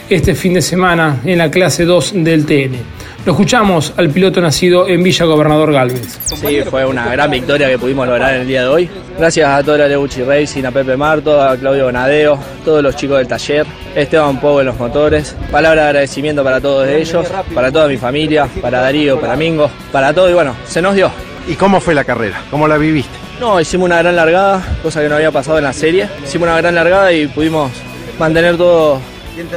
este 0.08 0.34
fin 0.34 0.54
de 0.54 0.62
semana 0.62 1.20
en 1.24 1.38
la 1.38 1.50
clase 1.50 1.84
2 1.84 2.12
del 2.16 2.46
TN. 2.46 3.01
Lo 3.24 3.30
escuchamos 3.35 3.94
al 3.96 4.11
piloto 4.11 4.40
nacido 4.40 4.88
en 4.88 5.00
Villa 5.00 5.24
Gobernador 5.26 5.72
Galvez. 5.72 6.18
Sí, 6.24 6.61
fue 6.68 6.85
una 6.85 7.08
gran 7.12 7.30
victoria 7.30 7.68
que 7.68 7.78
pudimos 7.78 8.04
lograr 8.08 8.35
en 8.35 8.40
el 8.40 8.48
día 8.48 8.62
de 8.62 8.66
hoy. 8.66 8.90
Gracias 9.16 9.48
a 9.48 9.62
toda 9.62 9.78
la 9.78 9.87
Leuchi 9.87 10.24
Racing, 10.24 10.64
a 10.64 10.72
Pepe 10.72 10.96
Marto, 10.96 11.40
a 11.40 11.56
Claudio 11.56 11.85
Bonadeo, 11.85 12.37
todos 12.64 12.82
los 12.82 12.96
chicos 12.96 13.18
del 13.18 13.28
taller, 13.28 13.64
Esteban 13.94 14.40
Pogo 14.40 14.58
en 14.58 14.66
los 14.66 14.76
motores. 14.76 15.37
Palabra 15.52 15.82
de 15.82 15.88
agradecimiento 15.88 16.42
para 16.42 16.61
todos 16.61 16.88
ellos, 16.88 17.24
para 17.54 17.70
toda 17.70 17.87
mi 17.87 17.96
familia, 17.96 18.48
para 18.61 18.80
Darío, 18.80 19.20
para 19.20 19.37
Mingo, 19.37 19.70
para 19.92 20.12
todo 20.12 20.28
y 20.28 20.35
bueno, 20.35 20.56
se 20.66 20.82
nos 20.82 20.96
dio. 20.96 21.08
¿Y 21.46 21.54
cómo 21.54 21.80
fue 21.80 21.94
la 21.94 22.02
carrera? 22.02 22.42
¿Cómo 22.50 22.66
la 22.66 22.76
viviste? 22.76 23.12
No, 23.38 23.61
hicimos 23.61 23.87
una 23.87 23.98
gran 23.98 24.16
largada, 24.16 24.78
cosa 24.82 25.00
que 25.00 25.08
no 25.08 25.14
había 25.14 25.30
pasado 25.30 25.58
en 25.58 25.64
la 25.64 25.72
serie. 25.72 26.08
Hicimos 26.24 26.48
una 26.48 26.56
gran 26.56 26.74
largada 26.74 27.12
y 27.12 27.28
pudimos 27.28 27.70
mantener 28.18 28.56
todo, 28.56 28.98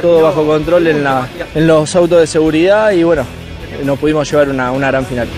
todo 0.00 0.22
bajo 0.22 0.46
control 0.46 0.86
en, 0.86 1.02
la, 1.02 1.26
en 1.52 1.66
los 1.66 1.96
autos 1.96 2.20
de 2.20 2.28
seguridad 2.28 2.92
y 2.92 3.02
bueno, 3.02 3.26
nos 3.84 3.98
pudimos 3.98 4.30
llevar 4.30 4.48
una, 4.48 4.70
una 4.72 4.88
gran 4.88 5.04
final. 5.06 5.28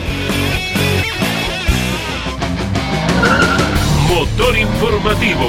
Motor 4.09 4.59
informativo 4.59 5.47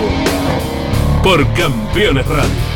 por 1.23 1.45
Campeones 1.53 2.25
Radio. 2.25 2.69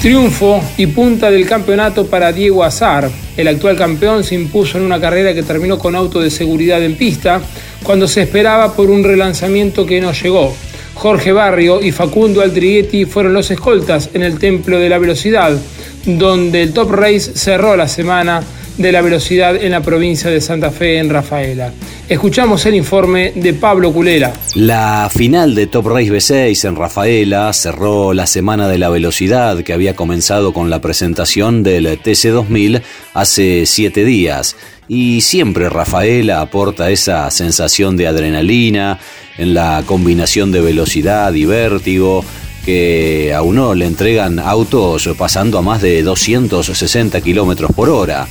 Triunfo 0.00 0.62
y 0.76 0.86
punta 0.86 1.30
del 1.30 1.48
campeonato 1.48 2.06
para 2.06 2.32
Diego 2.32 2.62
Azar. 2.62 3.10
El 3.36 3.48
actual 3.48 3.76
campeón 3.76 4.22
se 4.22 4.36
impuso 4.36 4.78
en 4.78 4.84
una 4.84 5.00
carrera 5.00 5.34
que 5.34 5.42
terminó 5.42 5.78
con 5.78 5.96
auto 5.96 6.20
de 6.20 6.30
seguridad 6.30 6.82
en 6.84 6.96
pista 6.96 7.40
cuando 7.82 8.06
se 8.06 8.22
esperaba 8.22 8.74
por 8.74 8.88
un 8.88 9.02
relanzamiento 9.02 9.84
que 9.84 10.00
no 10.00 10.12
llegó. 10.12 10.54
Jorge 10.94 11.32
Barrio 11.32 11.82
y 11.82 11.92
Facundo 11.92 12.40
Aldriguetti 12.40 13.04
fueron 13.04 13.34
los 13.34 13.50
escoltas 13.50 14.10
en 14.14 14.22
el 14.22 14.38
Templo 14.38 14.78
de 14.78 14.88
la 14.88 14.98
Velocidad, 14.98 15.58
donde 16.06 16.62
el 16.62 16.72
Top 16.72 16.90
Race 16.92 17.32
cerró 17.34 17.76
la 17.76 17.88
semana 17.88 18.42
de 18.78 18.92
la 18.92 19.00
velocidad 19.00 19.56
en 19.56 19.72
la 19.72 19.82
provincia 19.82 20.30
de 20.30 20.40
Santa 20.40 20.70
Fe 20.70 20.98
en 20.98 21.10
Rafaela. 21.10 21.72
Escuchamos 22.08 22.64
el 22.66 22.74
informe 22.74 23.32
de 23.34 23.54
Pablo 23.54 23.92
Culera. 23.92 24.32
La 24.54 25.10
final 25.12 25.54
de 25.54 25.66
Top 25.66 25.86
Race 25.86 26.10
B6 26.10 26.68
en 26.68 26.76
Rafaela 26.76 27.52
cerró 27.52 28.12
la 28.12 28.26
semana 28.26 28.68
de 28.68 28.78
la 28.78 28.90
velocidad 28.90 29.62
que 29.62 29.72
había 29.72 29.96
comenzado 29.96 30.52
con 30.52 30.70
la 30.70 30.80
presentación 30.80 31.62
del 31.62 31.86
TC2000 32.00 32.82
hace 33.14 33.66
siete 33.66 34.04
días. 34.04 34.56
Y 34.88 35.22
siempre 35.22 35.68
Rafaela 35.68 36.40
aporta 36.40 36.90
esa 36.90 37.28
sensación 37.30 37.96
de 37.96 38.06
adrenalina 38.06 39.00
en 39.36 39.52
la 39.52 39.82
combinación 39.84 40.52
de 40.52 40.60
velocidad 40.60 41.32
y 41.34 41.44
vértigo 41.44 42.24
que 42.66 43.32
a 43.32 43.42
uno 43.42 43.76
le 43.76 43.86
entregan 43.86 44.40
autos 44.40 45.08
pasando 45.16 45.56
a 45.56 45.62
más 45.62 45.80
de 45.80 46.02
260 46.02 47.20
kilómetros 47.20 47.70
por 47.72 47.88
hora. 47.88 48.26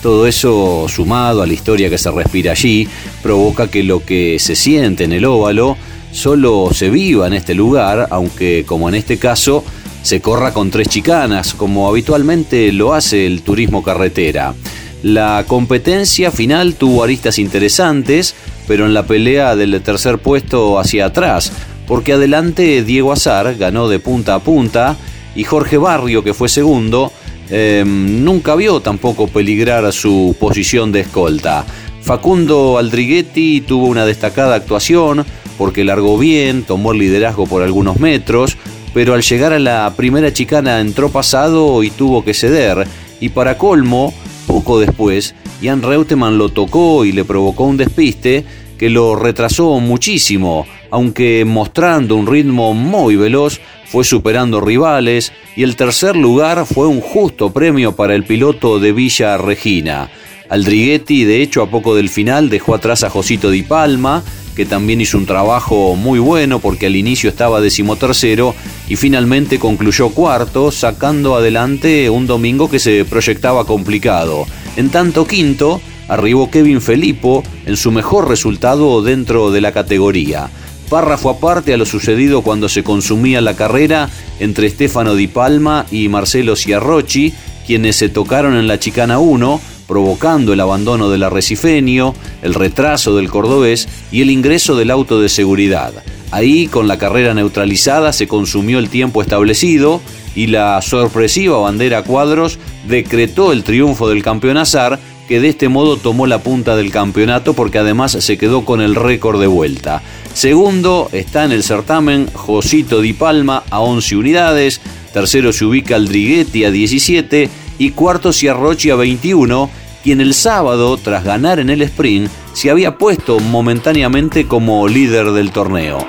Todo 0.00 0.28
eso, 0.28 0.86
sumado 0.88 1.42
a 1.42 1.46
la 1.46 1.52
historia 1.52 1.90
que 1.90 1.98
se 1.98 2.08
respira 2.12 2.52
allí, 2.52 2.86
provoca 3.20 3.68
que 3.68 3.82
lo 3.82 4.06
que 4.06 4.38
se 4.38 4.54
siente 4.54 5.02
en 5.02 5.12
el 5.12 5.24
óvalo 5.24 5.76
solo 6.12 6.68
se 6.72 6.88
viva 6.88 7.26
en 7.26 7.32
este 7.32 7.52
lugar, 7.52 8.06
aunque 8.10 8.64
como 8.64 8.88
en 8.88 8.94
este 8.94 9.18
caso 9.18 9.64
se 10.02 10.20
corra 10.20 10.52
con 10.52 10.70
tres 10.70 10.88
chicanas, 10.88 11.52
como 11.52 11.88
habitualmente 11.88 12.70
lo 12.70 12.94
hace 12.94 13.26
el 13.26 13.42
turismo 13.42 13.82
carretera. 13.82 14.54
La 15.02 15.44
competencia 15.48 16.30
final 16.30 16.76
tuvo 16.76 17.02
aristas 17.02 17.40
interesantes, 17.40 18.36
pero 18.68 18.86
en 18.86 18.94
la 18.94 19.04
pelea 19.04 19.56
del 19.56 19.82
tercer 19.82 20.18
puesto 20.18 20.78
hacia 20.78 21.06
atrás, 21.06 21.50
porque 21.90 22.12
adelante 22.12 22.84
Diego 22.84 23.10
Azar 23.10 23.56
ganó 23.56 23.88
de 23.88 23.98
punta 23.98 24.36
a 24.36 24.38
punta 24.38 24.96
y 25.34 25.42
Jorge 25.42 25.76
Barrio, 25.76 26.22
que 26.22 26.34
fue 26.34 26.48
segundo, 26.48 27.10
em, 27.50 28.22
nunca 28.22 28.54
vio 28.54 28.78
tampoco 28.78 29.26
peligrar 29.26 29.92
su 29.92 30.36
posición 30.38 30.92
de 30.92 31.00
escolta. 31.00 31.66
Facundo 32.00 32.78
Aldriguetti 32.78 33.62
tuvo 33.62 33.88
una 33.88 34.06
destacada 34.06 34.54
actuación 34.54 35.26
porque 35.58 35.82
largó 35.82 36.16
bien, 36.16 36.62
tomó 36.62 36.92
el 36.92 37.00
liderazgo 37.00 37.48
por 37.48 37.60
algunos 37.60 37.98
metros, 37.98 38.56
pero 38.94 39.14
al 39.14 39.22
llegar 39.22 39.52
a 39.52 39.58
la 39.58 39.92
primera 39.96 40.32
chicana 40.32 40.78
entró 40.78 41.08
pasado 41.08 41.82
y 41.82 41.90
tuvo 41.90 42.24
que 42.24 42.34
ceder. 42.34 42.86
Y 43.18 43.30
para 43.30 43.58
colmo, 43.58 44.14
poco 44.46 44.78
después, 44.78 45.34
Jan 45.60 45.82
Reutemann 45.82 46.38
lo 46.38 46.50
tocó 46.50 47.04
y 47.04 47.10
le 47.10 47.24
provocó 47.24 47.64
un 47.64 47.78
despiste 47.78 48.44
que 48.78 48.90
lo 48.90 49.16
retrasó 49.16 49.80
muchísimo, 49.80 50.66
aunque 50.90 51.44
mostrando 51.44 52.16
un 52.16 52.26
ritmo 52.26 52.74
muy 52.74 53.16
veloz, 53.16 53.60
fue 53.86 54.04
superando 54.04 54.60
rivales 54.60 55.32
y 55.56 55.62
el 55.62 55.76
tercer 55.76 56.16
lugar 56.16 56.64
fue 56.66 56.86
un 56.86 57.00
justo 57.00 57.52
premio 57.52 57.96
para 57.96 58.14
el 58.14 58.24
piloto 58.24 58.78
de 58.78 58.92
Villa 58.92 59.36
Regina. 59.36 60.10
Aldriguetti, 60.48 61.24
de 61.24 61.42
hecho, 61.42 61.62
a 61.62 61.70
poco 61.70 61.94
del 61.94 62.08
final 62.08 62.50
dejó 62.50 62.74
atrás 62.74 63.04
a 63.04 63.10
Josito 63.10 63.50
Di 63.50 63.62
Palma, 63.62 64.22
que 64.56 64.66
también 64.66 65.00
hizo 65.00 65.16
un 65.16 65.26
trabajo 65.26 65.94
muy 65.94 66.18
bueno 66.18 66.58
porque 66.58 66.86
al 66.86 66.96
inicio 66.96 67.30
estaba 67.30 67.60
decimotercero 67.60 68.54
y 68.88 68.96
finalmente 68.96 69.60
concluyó 69.60 70.10
cuarto, 70.10 70.72
sacando 70.72 71.36
adelante 71.36 72.10
un 72.10 72.26
domingo 72.26 72.68
que 72.68 72.80
se 72.80 73.04
proyectaba 73.04 73.64
complicado. 73.64 74.46
En 74.76 74.90
tanto 74.90 75.24
quinto, 75.24 75.80
arribó 76.08 76.50
Kevin 76.50 76.80
Felipo 76.80 77.44
en 77.64 77.76
su 77.76 77.92
mejor 77.92 78.28
resultado 78.28 79.02
dentro 79.02 79.52
de 79.52 79.60
la 79.60 79.72
categoría. 79.72 80.50
Párrafo 80.90 81.30
aparte 81.30 81.72
a 81.72 81.76
lo 81.76 81.86
sucedido 81.86 82.42
cuando 82.42 82.68
se 82.68 82.82
consumía 82.82 83.40
la 83.40 83.54
carrera 83.54 84.10
entre 84.40 84.68
Stefano 84.68 85.14
Di 85.14 85.28
Palma 85.28 85.86
y 85.92 86.08
Marcelo 86.08 86.56
Ciarrochi, 86.56 87.32
quienes 87.64 87.94
se 87.94 88.08
tocaron 88.08 88.56
en 88.56 88.66
la 88.66 88.80
chicana 88.80 89.20
1, 89.20 89.60
provocando 89.86 90.52
el 90.52 90.58
abandono 90.58 91.08
del 91.08 91.22
arrecifeño, 91.22 92.12
el 92.42 92.54
retraso 92.54 93.14
del 93.14 93.30
cordobés 93.30 93.88
y 94.10 94.22
el 94.22 94.30
ingreso 94.30 94.74
del 94.74 94.90
auto 94.90 95.20
de 95.20 95.28
seguridad. 95.28 95.92
Ahí, 96.32 96.66
con 96.66 96.88
la 96.88 96.98
carrera 96.98 97.34
neutralizada, 97.34 98.12
se 98.12 98.26
consumió 98.26 98.80
el 98.80 98.88
tiempo 98.88 99.22
establecido 99.22 100.00
y 100.34 100.48
la 100.48 100.82
sorpresiva 100.82 101.58
bandera 101.58 102.02
cuadros 102.02 102.58
decretó 102.88 103.52
el 103.52 103.62
triunfo 103.62 104.08
del 104.08 104.24
campeón 104.24 104.56
Azar 104.56 104.98
que 105.30 105.38
de 105.38 105.50
este 105.50 105.68
modo 105.68 105.96
tomó 105.96 106.26
la 106.26 106.42
punta 106.42 106.74
del 106.74 106.90
campeonato 106.90 107.54
porque 107.54 107.78
además 107.78 108.10
se 108.18 108.36
quedó 108.36 108.64
con 108.64 108.80
el 108.80 108.96
récord 108.96 109.40
de 109.40 109.46
vuelta. 109.46 110.02
Segundo 110.34 111.08
está 111.12 111.44
en 111.44 111.52
el 111.52 111.62
certamen 111.62 112.26
Josito 112.32 113.00
Di 113.00 113.12
Palma 113.12 113.62
a 113.70 113.78
11 113.78 114.16
unidades, 114.16 114.80
tercero 115.12 115.52
se 115.52 115.64
ubica 115.64 115.94
Aldriguetti 115.94 116.64
a 116.64 116.72
17 116.72 117.48
y 117.78 117.90
cuarto 117.92 118.32
Ciarrochi 118.32 118.90
a 118.90 118.96
21, 118.96 119.70
quien 120.02 120.20
el 120.20 120.34
sábado, 120.34 120.96
tras 120.96 121.22
ganar 121.22 121.60
en 121.60 121.70
el 121.70 121.82
sprint, 121.82 122.28
se 122.52 122.68
había 122.68 122.98
puesto 122.98 123.38
momentáneamente 123.38 124.48
como 124.48 124.88
líder 124.88 125.30
del 125.30 125.52
torneo. 125.52 126.04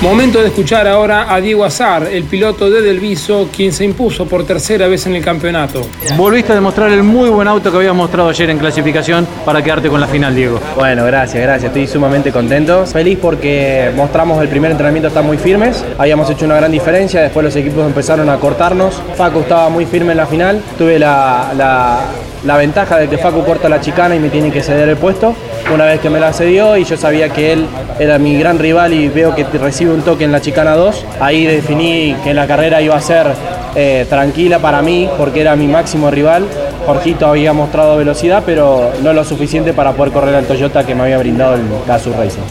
Momento 0.00 0.40
de 0.42 0.48
escuchar 0.48 0.86
ahora 0.86 1.32
a 1.32 1.40
Diego 1.40 1.64
Azar, 1.64 2.08
el 2.10 2.24
piloto 2.24 2.68
de 2.68 2.82
Delviso, 2.82 3.48
quien 3.54 3.72
se 3.72 3.84
impuso 3.84 4.26
por 4.26 4.44
tercera 4.44 4.86
vez 4.86 5.06
en 5.06 5.14
el 5.14 5.24
campeonato. 5.24 5.80
Volviste 6.14 6.52
a 6.52 6.54
demostrar 6.54 6.92
el 6.92 7.02
muy 7.02 7.30
buen 7.30 7.48
auto 7.48 7.70
que 7.70 7.78
habías 7.78 7.94
mostrado 7.94 8.28
ayer 8.28 8.50
en 8.50 8.58
clasificación 8.58 9.26
para 9.46 9.62
quedarte 9.62 9.88
con 9.88 10.02
la 10.02 10.06
final, 10.06 10.34
Diego. 10.34 10.60
Bueno, 10.76 11.06
gracias, 11.06 11.42
gracias. 11.42 11.68
Estoy 11.70 11.86
sumamente 11.86 12.32
contento. 12.32 12.84
Feliz 12.84 13.18
porque 13.20 13.92
mostramos 13.96 14.42
el 14.42 14.48
primer 14.48 14.72
entrenamiento, 14.72 15.08
están 15.08 15.24
muy 15.24 15.38
firmes. 15.38 15.82
Habíamos 15.96 16.28
hecho 16.28 16.44
una 16.44 16.56
gran 16.56 16.70
diferencia, 16.70 17.22
después 17.22 17.42
los 17.42 17.56
equipos 17.56 17.86
empezaron 17.86 18.28
a 18.28 18.36
cortarnos. 18.36 19.00
Facu 19.16 19.40
estaba 19.40 19.70
muy 19.70 19.86
firme 19.86 20.10
en 20.12 20.18
la 20.18 20.26
final. 20.26 20.60
Tuve 20.76 20.98
la, 20.98 21.52
la, 21.56 22.00
la 22.44 22.56
ventaja 22.58 22.98
de 22.98 23.08
que 23.08 23.16
Facu 23.16 23.42
corta 23.42 23.70
la 23.70 23.80
chicana 23.80 24.14
y 24.14 24.18
me 24.18 24.28
tiene 24.28 24.50
que 24.50 24.62
ceder 24.62 24.86
el 24.86 24.98
puesto. 24.98 25.34
Una 25.72 25.86
vez 25.86 26.00
que 26.00 26.10
me 26.10 26.20
la 26.20 26.32
cedió 26.32 26.76
y 26.76 26.84
yo 26.84 26.96
sabía 26.96 27.30
que 27.30 27.52
él 27.52 27.66
era 27.98 28.18
mi 28.18 28.36
gran 28.38 28.58
rival 28.58 28.92
y 28.92 29.08
veo 29.08 29.34
que 29.34 29.44
recibe 29.44 29.92
un 29.92 30.02
toque 30.02 30.24
en 30.24 30.32
la 30.32 30.40
chicana 30.40 30.76
2, 30.76 31.04
ahí 31.20 31.46
definí 31.46 32.14
que 32.22 32.34
la 32.34 32.46
carrera 32.46 32.82
iba 32.82 32.94
a 32.94 33.00
ser 33.00 33.28
eh, 33.74 34.06
tranquila 34.08 34.58
para 34.58 34.82
mí 34.82 35.08
porque 35.16 35.40
era 35.40 35.56
mi 35.56 35.66
máximo 35.66 36.10
rival. 36.10 36.46
Jorgito 36.86 37.26
había 37.26 37.54
mostrado 37.54 37.96
velocidad, 37.96 38.42
pero 38.44 38.92
no 39.02 39.14
lo 39.14 39.24
suficiente 39.24 39.72
para 39.72 39.92
poder 39.92 40.12
correr 40.12 40.34
al 40.34 40.44
Toyota 40.44 40.84
que 40.84 40.94
me 40.94 41.04
había 41.04 41.16
brindado 41.16 41.54
el 41.54 41.62
Gazoo 41.86 42.12
Racing. 42.12 42.42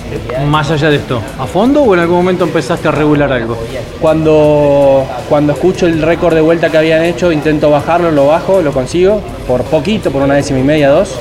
Más 0.48 0.72
allá 0.72 0.90
de 0.90 0.96
esto, 0.96 1.22
¿a 1.38 1.46
fondo 1.46 1.84
o 1.84 1.94
en 1.94 2.00
algún 2.00 2.18
momento 2.18 2.44
empezaste 2.44 2.88
a 2.88 2.92
regular 2.92 3.32
algo? 3.32 3.56
Cuando, 4.02 5.06
cuando 5.30 5.54
escucho 5.54 5.86
el 5.86 6.02
récord 6.02 6.34
de 6.34 6.42
vuelta 6.42 6.70
que 6.70 6.78
habían 6.78 7.04
hecho, 7.04 7.32
intento 7.32 7.70
bajarlo, 7.70 8.10
lo 8.10 8.26
bajo, 8.26 8.62
lo 8.64 8.72
consigo, 8.72 9.22
por 9.48 9.62
poquito, 9.64 10.10
por 10.10 10.24
una 10.24 10.34
décima 10.34 10.60
y 10.60 10.64
media, 10.64 10.90
dos. 10.90 11.16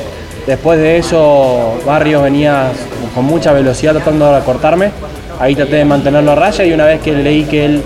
Después 0.46 0.78
de 0.78 0.98
eso, 0.98 1.78
Barrio 1.87 2.22
venía 2.22 2.72
con 3.14 3.24
mucha 3.24 3.52
velocidad 3.52 3.92
tratando 3.92 4.33
de 4.33 4.40
cortarme. 4.40 4.90
Ahí 5.38 5.55
traté 5.55 5.76
de 5.76 5.85
mantenerlo 5.85 6.33
a 6.33 6.35
raya 6.35 6.64
y 6.64 6.72
una 6.72 6.85
vez 6.85 7.00
que 7.00 7.12
leí 7.12 7.44
que 7.44 7.64
él 7.64 7.83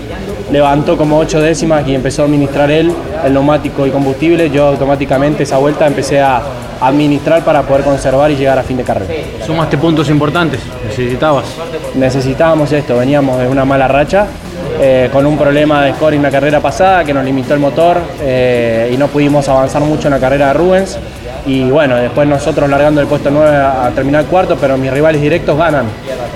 levantó 0.51 0.97
como 0.97 1.17
ocho 1.17 1.41
décimas 1.41 1.87
y 1.87 1.95
empezó 1.95 2.21
a 2.23 2.25
administrar 2.25 2.71
él 2.71 2.91
el 3.25 3.33
neumático 3.33 3.85
y 3.85 3.91
combustible, 3.91 4.49
yo 4.49 4.67
automáticamente 4.67 5.43
esa 5.43 5.57
vuelta 5.57 5.85
empecé 5.87 6.21
a 6.21 6.41
administrar 6.79 7.43
para 7.43 7.63
poder 7.63 7.83
conservar 7.83 8.29
y 8.31 8.35
llegar 8.35 8.57
a 8.57 8.63
fin 8.63 8.77
de 8.77 8.83
carrera. 8.83 9.11
¿Sumaste 9.45 9.77
puntos 9.77 10.09
importantes? 10.09 10.61
¿Necesitabas? 10.85 11.45
Necesitábamos 11.95 12.71
esto, 12.71 12.97
veníamos 12.97 13.39
de 13.39 13.47
una 13.47 13.65
mala 13.65 13.87
racha. 13.87 14.27
eh, 14.79 15.09
con 15.11 15.25
un 15.25 15.37
problema 15.37 15.83
de 15.83 15.93
score 15.93 16.13
en 16.13 16.21
la 16.21 16.29
carrera 16.29 16.59
pasada 16.59 17.03
que 17.03 17.13
nos 17.13 17.25
limitó 17.25 17.53
el 17.53 17.59
motor 17.59 17.97
eh, 18.21 18.91
y 18.93 18.97
no 18.97 19.07
pudimos 19.07 19.47
avanzar 19.49 19.81
mucho 19.81 20.07
en 20.07 20.13
la 20.13 20.19
carrera 20.19 20.47
de 20.47 20.53
Rubens. 20.53 20.99
Y 21.47 21.71
bueno, 21.71 21.95
después 21.95 22.27
nosotros 22.27 22.69
largando 22.69 22.99
el 22.99 23.07
puesto 23.07 23.31
9 23.31 23.55
a, 23.55 23.89
terminar 23.95 24.25
cuarto, 24.25 24.57
pero 24.59 24.77
mis 24.77 24.91
rivales 24.91 25.21
directos 25.21 25.57
ganan. 25.57 25.85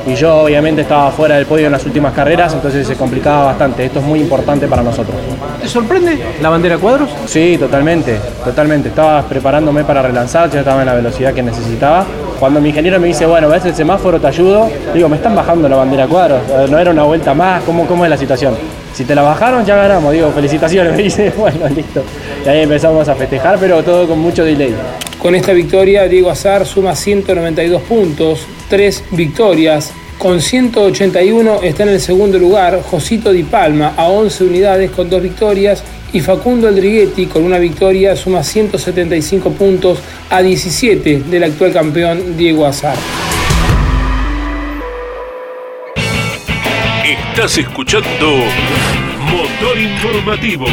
Y 0.08 0.16
yo 0.16 0.44
obviamente 0.44 0.82
estaba 0.82 1.12
fuera 1.12 1.36
del 1.36 1.46
podio 1.46 1.66
en 1.66 1.74
las 1.74 1.86
últimas 1.86 2.14
carreras, 2.14 2.54
entonces 2.54 2.88
se 2.88 2.96
complicaba 2.96 3.44
bastante. 3.48 3.86
Esto 3.86 4.00
es 4.00 4.06
muy 4.06 4.22
importante 4.22 4.68
para 4.68 4.82
nosotros. 4.82 5.18
¿Te 5.62 5.68
sorprende 5.68 6.18
la 6.42 6.50
bandera 6.50 6.78
cuadros? 6.78 7.10
Sí, 7.26 7.58
totalmente, 7.60 8.20
totalmente. 8.44 8.88
Estaba 8.88 9.22
preparándome 9.24 9.84
para 9.84 10.02
relanzar, 10.02 10.50
ya 10.50 10.60
estaba 10.60 10.80
en 10.80 10.88
la 10.88 10.94
velocidad 10.94 11.34
que 11.34 11.44
necesitaba. 11.44 12.06
Cuando 12.40 12.62
mi 12.62 12.70
ingeniero 12.70 12.98
me 12.98 13.08
dice, 13.08 13.26
bueno, 13.26 13.50
ves 13.50 13.66
el 13.66 13.76
semáforo, 13.76 14.20
te 14.20 14.28
ayudo, 14.28 14.70
digo, 14.94 15.10
me 15.10 15.18
están 15.18 15.36
bajando 15.36 15.68
la 15.68 15.76
bandera 15.76 16.08
cuadros, 16.08 16.42
Eh, 16.50 16.68
no 16.70 16.80
era 16.80 16.90
una 16.90 17.04
vuelta 17.04 17.34
más, 17.34 17.62
¿cómo, 17.64 17.86
cómo 17.86 18.06
es 18.06 18.10
la 18.10 18.18
situación? 18.18 18.56
Si 18.94 19.06
te 19.06 19.16
la 19.16 19.22
bajaron, 19.22 19.66
ya 19.66 19.76
ganamos, 19.76 20.14
digo, 20.14 20.32
felicitaciones, 20.32 20.98
dice, 20.98 21.32
bueno, 21.38 21.68
listo. 21.70 22.04
Y 22.46 22.50
ahí 22.50 22.64
empezamos 22.64 23.08
a 23.08 23.16
festejar, 23.16 23.58
pero 23.60 23.84
todo 23.84 24.08
con 24.08 24.20
mucho 24.20 24.44
delay. 24.44 24.76
Con 25.18 25.36
esta 25.36 25.54
victoria, 25.54 26.08
Diego 26.08 26.30
Azar 26.32 26.66
suma 26.66 26.96
192 26.96 27.82
puntos, 27.84 28.46
3 28.70 29.04
victorias. 29.12 29.92
Con 30.18 30.42
181 30.42 31.62
está 31.64 31.84
en 31.84 31.90
el 31.90 32.00
segundo 32.00 32.38
lugar 32.38 32.82
Josito 32.84 33.32
Di 33.32 33.44
Palma 33.44 33.94
a 33.98 34.08
11 34.08 34.44
unidades 34.44 34.92
con 34.92 35.10
2 35.10 35.22
victorias 35.22 35.84
y 36.14 36.20
Facundo 36.22 36.68
Aldriguetti 36.68 37.26
con 37.26 37.44
una 37.44 37.58
victoria 37.58 38.16
suma 38.16 38.44
175 38.44 39.52
puntos 39.52 40.00
a 40.30 40.42
17 40.42 41.24
del 41.30 41.44
actual 41.44 41.74
campeón 41.74 42.38
Diego 42.38 42.66
Azar. 42.66 42.96
Estás 47.42 47.58
escuchando 47.58 48.38
Motor 49.32 49.80
Informativo. 49.80 50.66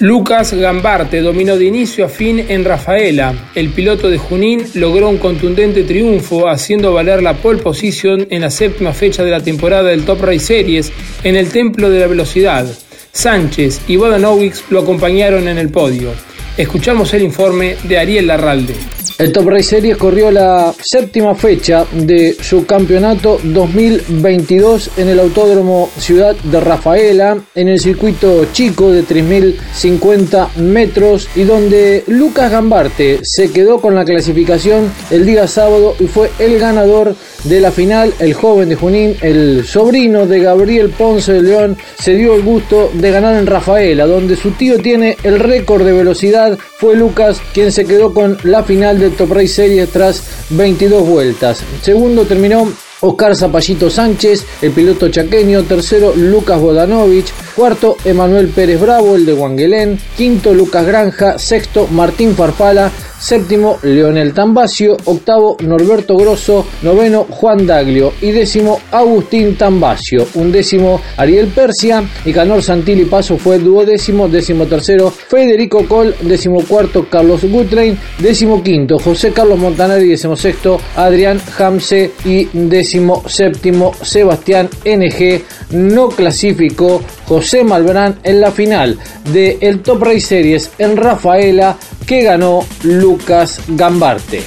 Lucas 0.00 0.52
Gambarte 0.54 1.20
dominó 1.20 1.56
de 1.56 1.66
inicio 1.66 2.06
a 2.06 2.08
fin 2.08 2.44
en 2.48 2.64
Rafaela. 2.64 3.36
El 3.54 3.68
piloto 3.68 4.10
de 4.10 4.18
Junín 4.18 4.66
logró 4.74 5.10
un 5.10 5.18
contundente 5.18 5.84
triunfo 5.84 6.48
haciendo 6.48 6.92
valer 6.92 7.22
la 7.22 7.34
pole 7.34 7.62
position 7.62 8.26
en 8.30 8.40
la 8.40 8.50
séptima 8.50 8.92
fecha 8.92 9.22
de 9.22 9.30
la 9.30 9.40
temporada 9.40 9.90
del 9.90 10.04
Top 10.04 10.20
Race 10.20 10.40
Series 10.40 10.92
en 11.22 11.36
el 11.36 11.50
Templo 11.50 11.88
de 11.88 12.00
la 12.00 12.08
Velocidad. 12.08 12.66
Sánchez 13.12 13.82
y 13.86 13.94
Bodanowicz 13.94 14.64
lo 14.70 14.80
acompañaron 14.80 15.46
en 15.46 15.58
el 15.58 15.68
podio. 15.68 16.10
Escuchamos 16.56 17.14
el 17.14 17.22
informe 17.22 17.76
de 17.84 17.98
Ariel 18.00 18.26
Larralde. 18.26 18.74
El 19.20 19.32
Top 19.32 19.48
Race 19.48 19.64
Series 19.64 19.98
corrió 19.98 20.30
la 20.30 20.74
séptima 20.80 21.34
fecha 21.34 21.84
de 21.92 22.34
su 22.40 22.64
campeonato 22.64 23.38
2022 23.44 24.92
en 24.96 25.08
el 25.08 25.20
Autódromo 25.20 25.90
Ciudad 25.98 26.34
de 26.36 26.58
Rafaela, 26.58 27.36
en 27.54 27.68
el 27.68 27.78
circuito 27.78 28.46
chico 28.54 28.90
de 28.90 29.04
3.050 29.04 30.54
metros 30.54 31.28
y 31.36 31.42
donde 31.42 32.02
Lucas 32.06 32.50
Gambarte 32.50 33.18
se 33.22 33.50
quedó 33.50 33.78
con 33.82 33.94
la 33.94 34.06
clasificación 34.06 34.90
el 35.10 35.26
día 35.26 35.46
sábado 35.46 35.96
y 36.00 36.06
fue 36.06 36.30
el 36.38 36.58
ganador 36.58 37.14
de 37.44 37.60
la 37.60 37.70
final. 37.72 38.14
El 38.20 38.32
joven 38.32 38.70
de 38.70 38.76
Junín, 38.76 39.16
el 39.20 39.66
sobrino 39.66 40.26
de 40.26 40.40
Gabriel 40.40 40.88
Ponce 40.96 41.34
de 41.34 41.42
León, 41.42 41.76
se 41.98 42.14
dio 42.14 42.34
el 42.36 42.42
gusto 42.42 42.90
de 42.94 43.10
ganar 43.10 43.36
en 43.36 43.46
Rafaela, 43.46 44.06
donde 44.06 44.34
su 44.36 44.52
tío 44.52 44.78
tiene 44.78 45.18
el 45.24 45.40
récord 45.40 45.84
de 45.84 45.92
velocidad. 45.92 46.58
Fue 46.78 46.96
Lucas 46.96 47.42
quien 47.52 47.70
se 47.70 47.84
quedó 47.84 48.14
con 48.14 48.38
la 48.44 48.62
final 48.62 48.98
Series 49.46 49.88
tras 49.90 50.22
22 50.50 51.06
vueltas. 51.06 51.62
Segundo 51.82 52.24
terminó 52.24 52.70
Oscar 53.00 53.34
Zapallito 53.34 53.88
Sánchez, 53.88 54.44
el 54.60 54.72
piloto 54.72 55.08
chaqueño. 55.08 55.62
Tercero, 55.64 56.14
Lucas 56.14 56.60
Bodanovich. 56.60 57.32
Cuarto, 57.60 57.98
Emanuel 58.06 58.48
Pérez 58.48 58.80
Bravo, 58.80 59.16
el 59.16 59.26
de 59.26 59.34
Wangelén. 59.34 59.98
Quinto, 60.16 60.54
Lucas 60.54 60.86
Granja. 60.86 61.38
Sexto, 61.38 61.88
Martín 61.88 62.34
Farfala. 62.34 62.90
Séptimo, 63.18 63.76
Leonel 63.82 64.32
Tambacio. 64.32 64.96
Octavo, 65.04 65.58
Norberto 65.60 66.16
Grosso. 66.16 66.66
Noveno, 66.80 67.26
Juan 67.28 67.66
Daglio. 67.66 68.14
Y 68.22 68.30
décimo, 68.30 68.80
Agustín 68.90 69.58
Tambacio. 69.58 70.26
Undécimo, 70.36 71.02
Ariel 71.18 71.48
Persia. 71.48 72.02
Y 72.24 72.32
Canor 72.32 72.62
Santilli 72.62 73.04
Paso 73.04 73.36
fue 73.36 73.58
duodécimo. 73.58 74.26
Décimo 74.26 74.64
tercero, 74.64 75.10
Federico 75.10 75.86
Col. 75.86 76.14
Décimo 76.22 76.62
cuarto, 76.66 77.10
Carlos 77.10 77.44
Gutrein. 77.44 77.98
Décimo 78.20 78.62
quinto, 78.62 78.98
José 78.98 79.32
Carlos 79.32 79.58
Montanari. 79.58 80.08
Décimo 80.08 80.34
sexto, 80.34 80.80
Adrián 80.96 81.38
Hamse. 81.58 82.12
Y 82.24 82.48
décimo 82.54 83.22
séptimo, 83.26 83.92
Sebastián 84.00 84.70
NG. 84.86 85.42
No 85.72 86.08
clasificó 86.08 87.02
José 87.30 87.62
Malbrán 87.62 88.18
en 88.24 88.40
la 88.40 88.50
final 88.50 88.98
de 89.32 89.56
el 89.60 89.82
Top 89.82 90.02
Race 90.02 90.22
Series 90.22 90.72
en 90.78 90.96
Rafaela 90.96 91.76
que 92.04 92.22
ganó 92.22 92.66
Lucas 92.82 93.60
Gambarte. 93.68 94.42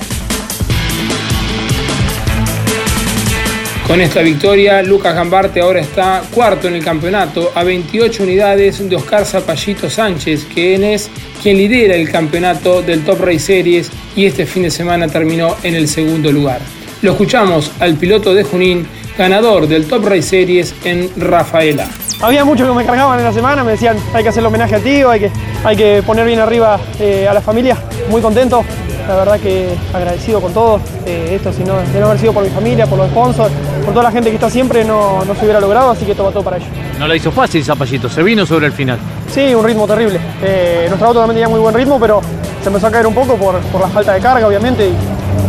Con 3.87 4.01
esta 4.01 4.21
victoria, 4.21 4.83
Lucas 4.83 5.15
Gambarte 5.15 5.61
ahora 5.61 5.79
está 5.79 6.23
cuarto 6.33 6.67
en 6.67 6.73
el 6.73 6.83
campeonato 6.83 7.53
a 7.55 7.63
28 7.63 8.21
unidades 8.21 8.89
de 8.89 8.97
Oscar 8.97 9.25
Zapallito 9.25 9.89
Sánchez, 9.89 10.45
quien 10.53 10.83
es 10.83 11.09
quien 11.41 11.55
lidera 11.55 11.95
el 11.95 12.11
campeonato 12.11 12.81
del 12.81 13.05
Top 13.05 13.21
Race 13.21 13.39
Series 13.39 13.91
y 14.13 14.25
este 14.25 14.45
fin 14.45 14.63
de 14.63 14.71
semana 14.71 15.07
terminó 15.07 15.55
en 15.63 15.75
el 15.75 15.87
segundo 15.87 16.33
lugar. 16.33 16.59
Lo 17.01 17.11
escuchamos 17.11 17.71
al 17.79 17.95
piloto 17.95 18.33
de 18.33 18.43
Junín, 18.43 18.85
ganador 19.17 19.69
del 19.69 19.85
Top 19.85 20.03
Race 20.03 20.23
Series 20.23 20.75
en 20.83 21.09
Rafaela. 21.15 21.87
Había 22.23 22.45
muchos 22.45 22.65
que 22.65 22.73
me 22.73 22.85
cargaban 22.85 23.19
en 23.19 23.25
la 23.25 23.33
semana, 23.33 23.65
me 23.65 23.71
decían 23.71 23.97
hay 24.13 24.23
que 24.23 24.29
hacer 24.29 24.39
el 24.39 24.45
homenaje 24.45 24.75
a 24.75 24.79
ti, 24.79 25.01
hay 25.01 25.19
que, 25.19 25.31
hay 25.61 25.75
que 25.75 26.01
poner 26.05 26.25
bien 26.25 26.39
arriba 26.39 26.79
eh, 26.97 27.27
a 27.27 27.33
la 27.33 27.41
familia. 27.41 27.75
Muy 28.09 28.21
contento, 28.21 28.63
la 29.05 29.15
verdad 29.17 29.39
que 29.41 29.75
agradecido 29.93 30.39
con 30.39 30.53
todo. 30.53 30.79
Eh, 31.05 31.33
esto, 31.35 31.51
si 31.51 31.65
no, 31.65 31.75
de 31.75 31.99
no 31.99 32.05
haber 32.05 32.19
sido 32.19 32.31
por 32.31 32.41
mi 32.41 32.49
familia, 32.49 32.87
por 32.87 32.97
los 32.97 33.09
sponsors, 33.09 33.51
por 33.83 33.93
toda 33.93 34.03
la 34.03 34.11
gente 34.11 34.29
que 34.29 34.35
está 34.35 34.49
siempre, 34.49 34.85
no, 34.85 35.25
no 35.25 35.35
se 35.35 35.41
hubiera 35.43 35.59
logrado, 35.59 35.91
así 35.91 36.05
que 36.05 36.15
todo 36.15 36.31
todo 36.31 36.43
para 36.43 36.55
ellos. 36.57 36.69
No 36.97 37.09
la 37.09 37.15
hizo 37.17 37.29
fácil 37.29 37.61
Zapallito, 37.61 38.07
se 38.07 38.23
vino 38.23 38.45
sobre 38.45 38.67
el 38.67 38.71
final. 38.71 38.99
Sí, 39.29 39.53
un 39.53 39.65
ritmo 39.65 39.85
terrible. 39.85 40.17
Eh, 40.41 40.85
nuestro 40.87 41.09
auto 41.09 41.19
también 41.19 41.35
tenía 41.35 41.49
muy 41.49 41.59
buen 41.59 41.75
ritmo, 41.75 41.99
pero 41.99 42.21
se 42.61 42.69
empezó 42.69 42.87
a 42.87 42.91
caer 42.91 43.05
un 43.05 43.13
poco 43.13 43.35
por, 43.35 43.59
por 43.63 43.81
la 43.81 43.89
falta 43.89 44.13
de 44.13 44.21
carga, 44.21 44.47
obviamente, 44.47 44.87
y, 44.87 44.93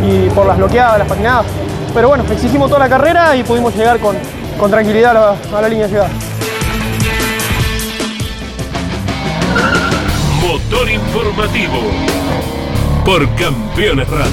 y 0.04 0.30
por 0.34 0.44
las 0.44 0.56
bloqueadas, 0.56 0.98
las 0.98 1.06
patinadas. 1.06 1.46
Pero 1.94 2.08
bueno, 2.08 2.24
exigimos 2.28 2.68
toda 2.68 2.80
la 2.80 2.88
carrera 2.88 3.37
y 3.37 3.44
pudimos 3.44 3.76
llegar 3.76 4.00
con, 4.00 4.16
con 4.58 4.72
tranquilidad 4.72 5.12
a 5.12 5.37
la, 5.52 5.58
a 5.58 5.62
la 5.62 5.68
línea 5.68 5.87
de 5.87 5.92
llegada. 5.92 6.10
Motor 10.55 10.88
Informativo 10.88 11.81
por 13.05 13.29
Campeones 13.35 14.09
Radio. 14.09 14.31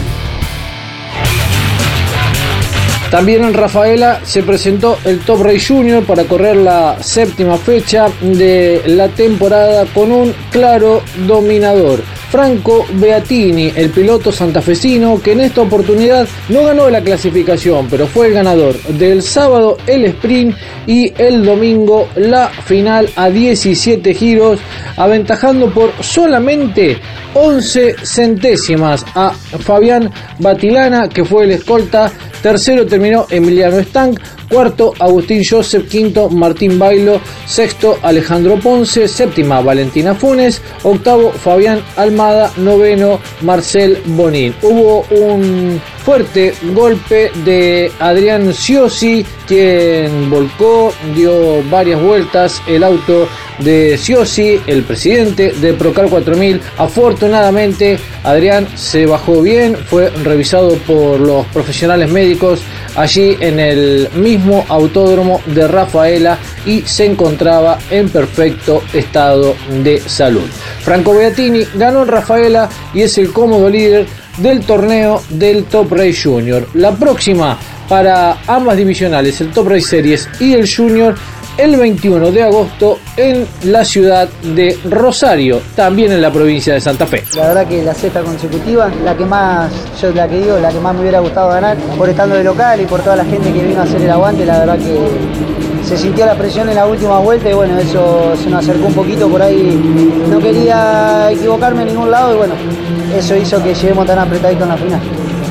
También 3.09 3.43
en 3.43 3.55
Rafaela 3.55 4.21
se 4.23 4.43
presentó 4.43 4.99
el 5.03 5.21
Top 5.21 5.41
Race 5.41 5.73
Junior 5.73 6.03
para 6.03 6.25
correr 6.25 6.57
la 6.57 7.01
séptima 7.01 7.57
fecha 7.57 8.09
de 8.21 8.83
la 8.85 9.09
temporada 9.09 9.87
con 9.87 10.11
un 10.11 10.35
claro 10.51 11.01
dominador. 11.25 12.03
Franco 12.31 12.85
Beatini, 12.93 13.73
el 13.75 13.89
piloto 13.89 14.31
santafesino, 14.31 15.21
que 15.21 15.33
en 15.33 15.41
esta 15.41 15.61
oportunidad 15.61 16.25
no 16.47 16.63
ganó 16.63 16.89
la 16.89 17.01
clasificación, 17.01 17.87
pero 17.89 18.07
fue 18.07 18.27
el 18.27 18.33
ganador 18.33 18.81
del 18.83 19.21
sábado 19.21 19.77
el 19.85 20.05
sprint 20.05 20.55
y 20.87 21.11
el 21.17 21.43
domingo 21.43 22.07
la 22.15 22.47
final 22.47 23.09
a 23.17 23.29
17 23.29 24.13
giros, 24.13 24.59
aventajando 24.95 25.73
por 25.73 25.91
solamente 25.99 26.97
11 27.33 27.95
centésimas 28.03 29.05
a 29.13 29.31
Fabián 29.31 30.09
Batilana, 30.39 31.09
que 31.09 31.25
fue 31.25 31.43
el 31.43 31.51
escolta. 31.51 32.11
Tercero 32.41 32.85
terminó 32.85 33.27
Emiliano 33.29 33.77
Stank, 33.79 34.19
cuarto 34.51 34.93
Agustín 34.99 35.43
Joseph, 35.49 35.87
quinto 35.87 36.29
Martín 36.29 36.77
Bailo, 36.77 37.21
sexto 37.45 37.97
Alejandro 38.01 38.57
Ponce, 38.59 39.07
séptima 39.07 39.61
Valentina 39.61 40.13
Funes, 40.13 40.61
octavo 40.83 41.31
Fabián 41.31 41.81
Almada, 41.95 42.51
noveno 42.57 43.19
Marcel 43.41 44.01
Bonín. 44.05 44.53
Hubo 44.61 45.05
un 45.09 45.81
fuerte 46.03 46.53
golpe 46.73 47.31
de 47.45 47.91
Adrián 47.99 48.53
Ciosi, 48.53 49.25
quien 49.47 50.29
volcó, 50.29 50.93
dio 51.15 51.63
varias 51.69 52.01
vueltas 52.01 52.61
el 52.67 52.83
auto 52.83 53.27
de 53.59 53.97
Ciosi, 53.97 54.59
el 54.67 54.83
presidente 54.83 55.53
de 55.61 55.73
Procar 55.73 56.09
4000. 56.09 56.59
Afortunadamente, 56.77 57.99
Adrián 58.23 58.67
se 58.75 59.05
bajó 59.05 59.41
bien, 59.41 59.77
fue 59.77 60.09
revisado 60.09 60.75
por 60.87 61.19
los 61.19 61.45
profesionales 61.47 62.11
médicos 62.11 62.61
allí 62.95 63.37
en 63.39 63.59
el 63.59 64.09
mismo 64.15 64.65
autódromo 64.67 65.41
de 65.47 65.67
Rafaela 65.67 66.37
y 66.65 66.81
se 66.81 67.05
encontraba 67.05 67.77
en 67.89 68.09
perfecto 68.09 68.83
estado 68.93 69.55
de 69.83 69.99
salud. 69.99 70.47
Franco 70.81 71.13
Beatini 71.13 71.65
ganó 71.75 72.03
en 72.03 72.07
Rafaela 72.07 72.69
y 72.93 73.01
es 73.01 73.17
el 73.17 73.31
cómodo 73.31 73.69
líder 73.69 74.07
del 74.37 74.61
torneo 74.61 75.21
del 75.29 75.65
Top 75.65 75.91
Race 75.91 76.21
Junior. 76.23 76.67
La 76.73 76.95
próxima 76.95 77.57
para 77.87 78.37
ambas 78.47 78.77
divisionales, 78.77 79.41
el 79.41 79.51
Top 79.51 79.67
Race 79.67 79.87
Series 79.87 80.29
y 80.39 80.53
el 80.53 80.69
Junior, 80.73 81.15
el 81.61 81.77
21 81.77 82.31
de 82.31 82.41
agosto 82.41 82.97
en 83.15 83.45
la 83.65 83.85
ciudad 83.85 84.27
de 84.41 84.79
Rosario, 84.89 85.61
también 85.75 86.11
en 86.11 86.19
la 86.19 86.31
provincia 86.31 86.73
de 86.73 86.81
Santa 86.81 87.05
Fe. 87.05 87.23
La 87.35 87.49
verdad 87.49 87.67
que 87.67 87.83
la 87.83 87.93
sexta 87.93 88.21
consecutiva, 88.21 88.89
la 89.03 89.15
que 89.15 89.25
más, 89.25 89.71
yo 90.01 90.11
la 90.11 90.27
que 90.27 90.39
digo, 90.39 90.57
la 90.57 90.69
que 90.69 90.79
más 90.79 90.95
me 90.95 91.01
hubiera 91.01 91.19
gustado 91.19 91.49
ganar, 91.49 91.77
por 91.99 92.09
estando 92.09 92.35
de 92.35 92.43
local 92.43 92.81
y 92.81 92.85
por 92.85 93.01
toda 93.01 93.15
la 93.15 93.25
gente 93.25 93.53
que 93.53 93.61
vino 93.61 93.79
a 93.79 93.83
hacer 93.83 94.01
el 94.01 94.09
aguante, 94.09 94.43
la 94.43 94.57
verdad 94.57 94.79
que 94.79 95.85
se 95.87 95.97
sintió 95.97 96.25
la 96.25 96.33
presión 96.33 96.67
en 96.67 96.75
la 96.75 96.87
última 96.87 97.19
vuelta 97.19 97.47
y 97.51 97.53
bueno, 97.53 97.77
eso 97.77 98.33
se 98.41 98.49
nos 98.49 98.63
acercó 98.63 98.87
un 98.87 98.95
poquito 98.95 99.29
por 99.29 99.43
ahí. 99.43 99.79
No 100.31 100.39
quería 100.39 101.29
equivocarme 101.29 101.83
en 101.83 101.89
ningún 101.89 102.09
lado 102.09 102.33
y 102.33 102.37
bueno, 102.37 102.55
eso 103.15 103.35
hizo 103.35 103.61
que 103.61 103.75
lleguemos 103.75 104.07
tan 104.07 104.17
apretadito 104.17 104.63
en 104.63 104.69
la 104.69 104.77
final. 104.77 105.01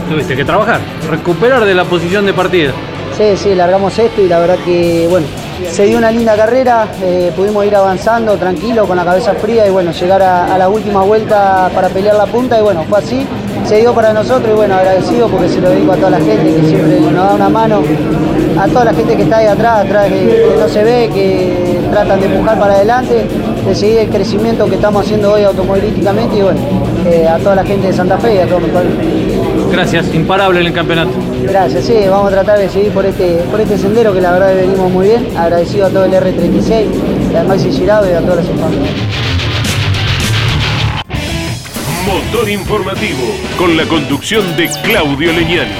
Tuviste 0.08 0.34
que 0.34 0.44
trabajar, 0.44 0.80
recuperar 1.08 1.64
de 1.64 1.74
la 1.74 1.84
posición 1.84 2.26
de 2.26 2.32
partida. 2.32 2.72
Sí, 3.16 3.36
sí, 3.36 3.54
largamos 3.54 3.96
esto 3.96 4.22
y 4.22 4.28
la 4.28 4.40
verdad 4.40 4.56
que, 4.64 5.06
bueno, 5.08 5.26
se 5.68 5.84
dio 5.84 5.98
una 5.98 6.10
linda 6.10 6.36
carrera, 6.36 6.88
eh, 7.02 7.32
pudimos 7.34 7.64
ir 7.66 7.74
avanzando 7.76 8.36
tranquilo, 8.36 8.86
con 8.86 8.96
la 8.96 9.04
cabeza 9.04 9.34
fría 9.34 9.66
y 9.66 9.70
bueno, 9.70 9.92
llegar 9.92 10.22
a, 10.22 10.54
a, 10.54 10.58
la 10.58 10.68
última 10.68 11.02
vuelta 11.02 11.70
para 11.74 11.88
pelear 11.88 12.16
la 12.16 12.26
punta 12.26 12.58
y 12.58 12.62
bueno, 12.62 12.84
fue 12.88 12.98
así, 12.98 13.26
se 13.66 13.76
dio 13.76 13.94
para 13.94 14.12
nosotros 14.12 14.50
y 14.50 14.56
bueno, 14.56 14.74
agradecido 14.74 15.28
porque 15.28 15.48
se 15.48 15.60
lo 15.60 15.70
dedico 15.70 15.92
a 15.92 15.96
toda 15.96 16.10
la 16.10 16.20
gente 16.20 16.54
que 16.54 16.68
siempre 16.68 17.00
nos 17.00 17.14
da 17.14 17.34
una 17.34 17.48
mano, 17.48 17.82
a 18.58 18.66
toda 18.68 18.86
la 18.86 18.94
gente 18.94 19.16
que 19.16 19.22
está 19.22 19.38
ahí 19.38 19.46
atrás, 19.46 19.84
atrás 19.84 20.08
que, 20.08 20.56
no 20.58 20.68
se 20.68 20.84
ve, 20.84 21.10
que 21.12 21.80
tratan 21.90 22.20
de 22.20 22.26
empujar 22.26 22.58
para 22.58 22.74
adelante, 22.74 23.26
de 23.66 23.74
seguir 23.74 23.98
el 23.98 24.08
crecimiento 24.08 24.66
que 24.66 24.76
estamos 24.76 25.04
haciendo 25.04 25.32
hoy 25.32 25.44
automovilísticamente 25.44 26.38
y 26.38 26.42
bueno, 26.42 26.60
eh, 27.06 27.28
a 27.28 27.38
toda 27.38 27.56
la 27.56 27.64
gente 27.64 27.88
de 27.88 27.92
Santa 27.92 28.18
Fe 28.18 28.36
y 28.36 28.38
a 28.38 28.46
todo 28.46 28.58
pueblo. 28.60 29.39
Gracias, 29.70 30.12
imparable 30.14 30.60
en 30.60 30.66
el 30.66 30.72
campeonato. 30.72 31.12
Gracias, 31.42 31.84
sí, 31.84 31.94
vamos 32.08 32.28
a 32.28 32.30
tratar 32.30 32.58
de 32.58 32.68
seguir 32.68 32.92
por 32.92 33.06
este, 33.06 33.36
por 33.50 33.60
este 33.60 33.78
sendero 33.78 34.12
que 34.12 34.20
la 34.20 34.32
verdad 34.32 34.54
venimos 34.54 34.90
muy 34.90 35.06
bien. 35.06 35.36
Agradecido 35.36 35.86
a 35.86 35.90
todo 35.90 36.04
el 36.04 36.12
R36, 36.12 37.36
a 37.36 37.44
Maxi 37.44 37.70
Girado 37.70 38.10
y 38.10 38.14
a 38.14 38.20
todas 38.20 38.38
las 38.38 38.48
infantes. 38.48 38.90
Motor 42.06 42.48
informativo 42.50 43.22
con 43.56 43.76
la 43.76 43.86
conducción 43.86 44.44
de 44.56 44.68
Claudio 44.82 45.32
Leñani. 45.32 45.70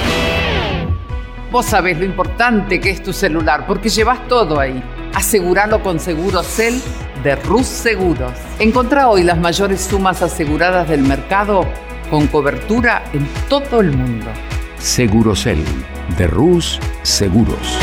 Vos 1.51 1.65
sabés 1.65 1.97
lo 1.99 2.05
importante 2.05 2.79
que 2.79 2.91
es 2.91 3.03
tu 3.03 3.11
celular 3.11 3.65
porque 3.67 3.89
llevas 3.89 4.25
todo 4.29 4.57
ahí. 4.57 4.81
Aseguralo 5.13 5.83
con 5.83 5.99
Segurocel 5.99 6.81
de 7.23 7.35
Rus 7.35 7.67
Seguros. 7.67 8.31
Encontrá 8.57 9.09
hoy 9.09 9.23
las 9.23 9.37
mayores 9.37 9.81
sumas 9.81 10.21
aseguradas 10.21 10.87
del 10.87 11.01
mercado 11.01 11.65
con 12.11 12.27
cobertura 12.27 13.05
en 13.13 13.25
todo 13.47 13.79
el 13.79 13.93
mundo. 13.93 14.27
Segurocel 14.77 15.63
de 16.17 16.27
Rus 16.27 16.77
Seguros. 17.03 17.77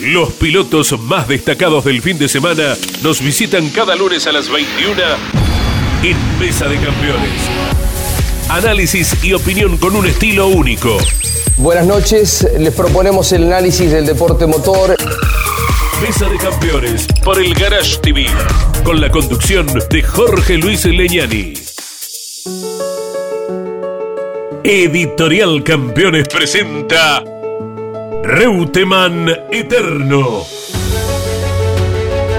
Los 0.00 0.32
pilotos 0.32 0.98
más 0.98 1.28
destacados 1.28 1.84
del 1.84 2.02
fin 2.02 2.18
de 2.18 2.28
semana 2.28 2.74
nos 3.04 3.22
visitan 3.22 3.70
cada 3.70 3.94
lunes 3.94 4.26
a 4.26 4.32
las 4.32 4.50
21 4.50 5.00
en 6.02 6.38
Mesa 6.40 6.66
de 6.66 6.74
Campeones. 6.74 7.30
Análisis 8.48 9.22
y 9.22 9.34
opinión 9.34 9.76
con 9.76 9.94
un 9.94 10.06
estilo 10.06 10.48
único. 10.48 10.98
Buenas 11.58 11.86
noches, 11.86 12.48
les 12.58 12.74
proponemos 12.74 13.32
el 13.32 13.44
análisis 13.44 13.92
del 13.92 14.04
deporte 14.04 14.46
motor. 14.46 14.96
Mesa 16.02 16.28
de 16.28 16.36
Campeones 16.36 17.06
por 17.22 17.40
el 17.40 17.54
Garage 17.54 17.98
TV, 17.98 18.26
con 18.82 19.00
la 19.00 19.08
conducción 19.08 19.66
de 19.88 20.02
Jorge 20.02 20.58
Luis 20.58 20.84
Leñani. 20.84 21.54
Editorial 24.64 25.62
Campeones 25.62 26.26
presenta 26.26 27.22
Reutemann 28.24 29.28
Eterno. 29.52 30.44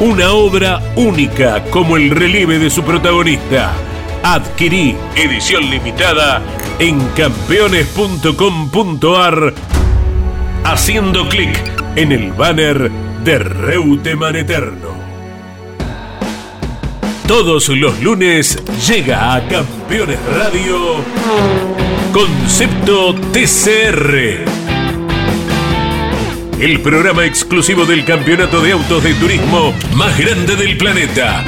una 0.00 0.32
obra 0.32 0.82
única 0.96 1.62
como 1.70 1.96
el 1.96 2.10
relieve 2.10 2.58
de 2.58 2.68
su 2.70 2.82
protagonista. 2.84 3.72
Adquirí 4.22 4.96
edición 5.16 5.70
limitada 5.70 6.42
en 6.78 7.00
campeones.com.ar 7.16 9.54
haciendo 10.64 11.26
clic 11.28 11.58
en 11.96 12.12
el 12.12 12.32
banner 12.32 12.90
de 13.24 13.38
Reutemann 13.38 14.36
Eterno. 14.36 14.98
Todos 17.26 17.68
los 17.68 18.00
lunes 18.00 18.62
llega 18.86 19.34
a 19.34 19.46
Campeones 19.48 20.18
Radio 20.34 21.02
Concepto 22.12 23.14
TCR 23.32 24.57
el 26.60 26.80
programa 26.80 27.24
exclusivo 27.24 27.84
del 27.84 28.04
campeonato 28.04 28.60
de 28.60 28.72
autos 28.72 29.02
de 29.04 29.14
turismo 29.14 29.72
más 29.94 30.18
grande 30.18 30.56
del 30.56 30.76
planeta. 30.76 31.44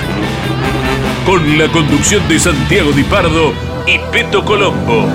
Con 1.27 1.59
la 1.59 1.68
conducción 1.68 2.27
de 2.29 2.38
Santiago 2.38 2.92
Di 2.92 3.03
Pardo 3.05 3.53
y 3.87 3.99
Peto 4.12 4.44
Colombo. 4.44 5.09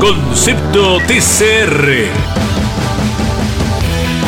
Concepto 0.00 0.98
TCR. 1.06 2.08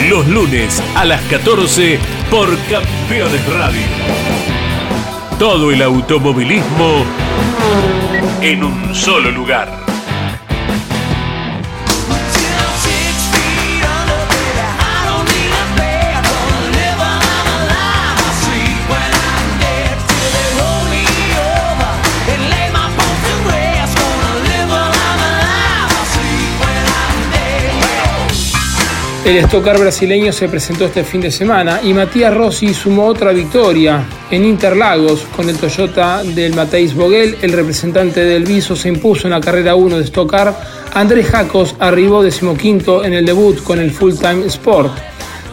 Los 0.08 0.28
lunes 0.28 0.80
a 0.94 1.04
las 1.04 1.20
14 1.22 1.98
por 2.30 2.48
Campeones 2.70 3.44
Radio. 3.52 3.82
Todo 5.38 5.72
el 5.72 5.82
automovilismo 5.82 7.04
en 8.40 8.62
un 8.62 8.94
solo 8.94 9.32
lugar. 9.32 9.85
El 29.26 29.38
estocar 29.38 29.76
brasileño 29.76 30.32
se 30.32 30.48
presentó 30.48 30.84
este 30.84 31.02
fin 31.02 31.20
de 31.20 31.32
semana 31.32 31.80
y 31.82 31.92
Matías 31.92 32.32
Rossi 32.32 32.72
sumó 32.72 33.06
otra 33.06 33.32
victoria 33.32 34.04
en 34.30 34.44
Interlagos 34.44 35.26
con 35.34 35.48
el 35.48 35.56
Toyota 35.56 36.22
del 36.22 36.54
Mateis 36.54 36.94
Boguel. 36.94 37.36
El 37.42 37.52
representante 37.52 38.20
del 38.20 38.44
Viso 38.44 38.76
se 38.76 38.88
impuso 38.88 39.26
en 39.26 39.32
la 39.32 39.40
carrera 39.40 39.74
1 39.74 39.98
de 39.98 40.04
estocar. 40.04 40.56
Andrés 40.94 41.26
Jacos 41.26 41.74
arribó 41.80 42.22
decimoquinto 42.22 43.04
en 43.04 43.14
el 43.14 43.26
debut 43.26 43.60
con 43.64 43.80
el 43.80 43.90
Full 43.90 44.14
Time 44.14 44.46
Sport. 44.46 44.96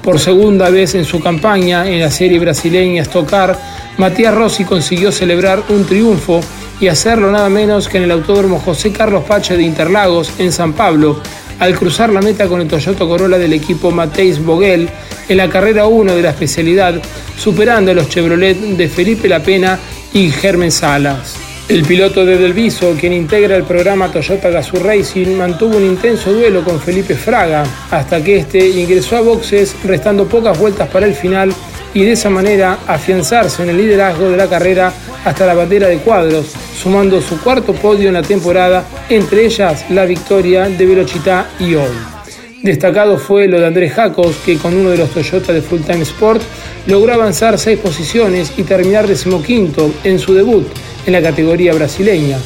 Por 0.04 0.20
segunda 0.20 0.70
vez 0.70 0.94
en 0.94 1.04
su 1.04 1.20
campaña 1.20 1.90
en 1.90 2.00
la 2.00 2.12
serie 2.12 2.38
brasileña 2.38 3.02
Estocar, 3.02 3.58
Matías 3.98 4.36
Rossi 4.36 4.66
consiguió 4.66 5.12
celebrar 5.12 5.64
un 5.70 5.84
triunfo 5.88 6.42
y 6.80 6.90
hacerlo 6.90 7.32
nada 7.32 7.50
menos 7.50 7.88
que 7.88 7.98
en 7.98 8.04
el 8.04 8.12
Autódromo 8.12 8.60
José 8.60 8.92
Carlos 8.92 9.24
Pache 9.24 9.58
de 9.58 9.64
Interlagos 9.64 10.32
en 10.38 10.52
San 10.52 10.74
Pablo, 10.74 11.22
al 11.60 11.76
cruzar 11.76 12.12
la 12.12 12.22
meta 12.22 12.48
con 12.48 12.62
el 12.62 12.68
Toyota 12.68 13.06
Corolla 13.06 13.38
del 13.38 13.54
equipo 13.54 13.92
Mateis 13.92 14.44
Boguel 14.44 14.90
en 15.30 15.38
la 15.38 15.50
carrera 15.50 15.86
1 15.88 16.16
de 16.16 16.22
la 16.22 16.30
especialidad, 16.32 17.02
superando 17.38 17.92
a 17.92 17.94
los 17.94 18.10
Chevrolet 18.10 18.58
de 18.58 18.88
Felipe 18.88 19.28
Lapena 19.28 19.80
y 20.14 20.30
Germen 20.30 20.72
Salas. 20.72 21.36
El 21.70 21.84
piloto 21.84 22.26
de 22.26 22.38
Delviso, 22.38 22.94
quien 23.00 23.14
integra 23.14 23.56
el 23.56 23.64
programa 23.64 24.12
Toyota 24.12 24.50
Gazoo 24.50 24.84
Racing, 24.84 25.38
mantuvo 25.38 25.78
un 25.78 25.86
intenso 25.86 26.34
duelo 26.34 26.62
con 26.64 26.80
Felipe 26.80 27.16
Fraga, 27.16 27.64
hasta 27.90 28.22
que 28.22 28.38
este 28.38 28.68
ingresó 28.68 29.16
a 29.16 29.22
boxes, 29.22 29.74
restando 29.84 30.28
pocas 30.28 30.60
vueltas 30.60 30.90
para 30.90 31.06
el 31.06 31.16
final 31.16 31.54
y 31.94 32.04
de 32.04 32.14
esa 32.14 32.30
manera 32.30 32.80
afianzarse 32.88 33.64
en 33.64 33.70
el 33.70 33.78
liderazgo 33.78 34.30
de 34.30 34.38
la 34.38 34.48
carrera 34.48 34.94
hasta 35.26 35.46
la 35.46 35.54
bandera 35.54 35.88
de 35.88 35.98
cuadros, 35.98 36.54
sumando 36.82 37.22
su 37.22 37.40
cuarto 37.40 37.74
podio 37.74 38.08
en 38.08 38.16
la 38.16 38.22
temporada, 38.22 38.86
entre 39.10 39.46
ellas 39.46 39.86
la 39.90 40.06
victoria 40.06 40.68
de 40.68 40.86
Velocità 40.86 41.48
y 41.60 41.76
hoy. 41.76 42.14
Destacado 42.62 43.18
fue 43.18 43.48
lo 43.48 43.60
de 43.60 43.68
Andrés 43.68 43.94
Jacos, 43.94 44.38
que 44.46 44.58
con 44.58 44.74
uno 44.74 44.90
de 44.90 44.98
los 44.98 45.10
Toyota 45.10 45.52
de 45.52 45.62
Full 45.62 45.82
Time 45.82 46.04
Sport 46.04 46.42
logró 46.88 47.14
avanzar 47.14 47.60
seis 47.60 47.78
posiciones 47.78 48.54
y 48.58 48.64
terminar 48.64 49.06
decimoquinto 49.06 49.92
en 50.04 50.18
su 50.18 50.34
debut 50.34 50.66
en 51.06 51.14
la 51.14 51.22
categoría 51.22 51.74
brasileña, 51.74 52.38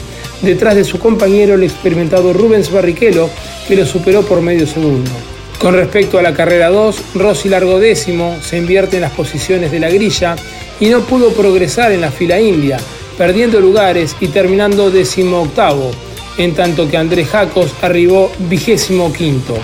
detrás 0.41 0.75
de 0.75 0.83
su 0.83 0.99
compañero 0.99 1.53
el 1.53 1.63
experimentado 1.63 2.33
Rubens 2.33 2.71
Barrichello, 2.71 3.29
que 3.67 3.75
lo 3.75 3.85
superó 3.85 4.23
por 4.23 4.41
medio 4.41 4.65
segundo. 4.65 5.11
Con 5.59 5.73
respecto 5.73 6.19
a 6.19 6.21
la 6.21 6.33
carrera 6.33 6.69
2, 6.69 7.15
Rossi 7.15 7.49
largó 7.49 7.79
décimo, 7.79 8.37
se 8.41 8.57
invierte 8.57 8.97
en 8.97 9.01
las 9.01 9.11
posiciones 9.11 9.71
de 9.71 9.79
la 9.79 9.89
grilla 9.89 10.35
y 10.79 10.89
no 10.89 11.01
pudo 11.01 11.31
progresar 11.31 11.91
en 11.91 12.01
la 12.01 12.11
fila 12.11 12.39
india, 12.39 12.77
perdiendo 13.17 13.59
lugares 13.59 14.15
y 14.19 14.27
terminando 14.27 14.91
décimo 14.91 15.41
octavo, 15.41 15.91
en 16.37 16.53
tanto 16.53 16.87
que 16.87 16.97
Andrés 16.97 17.29
Jacos 17.29 17.73
arribó 17.81 18.31
vigésimo 18.37 19.11
quinto. 19.11 19.57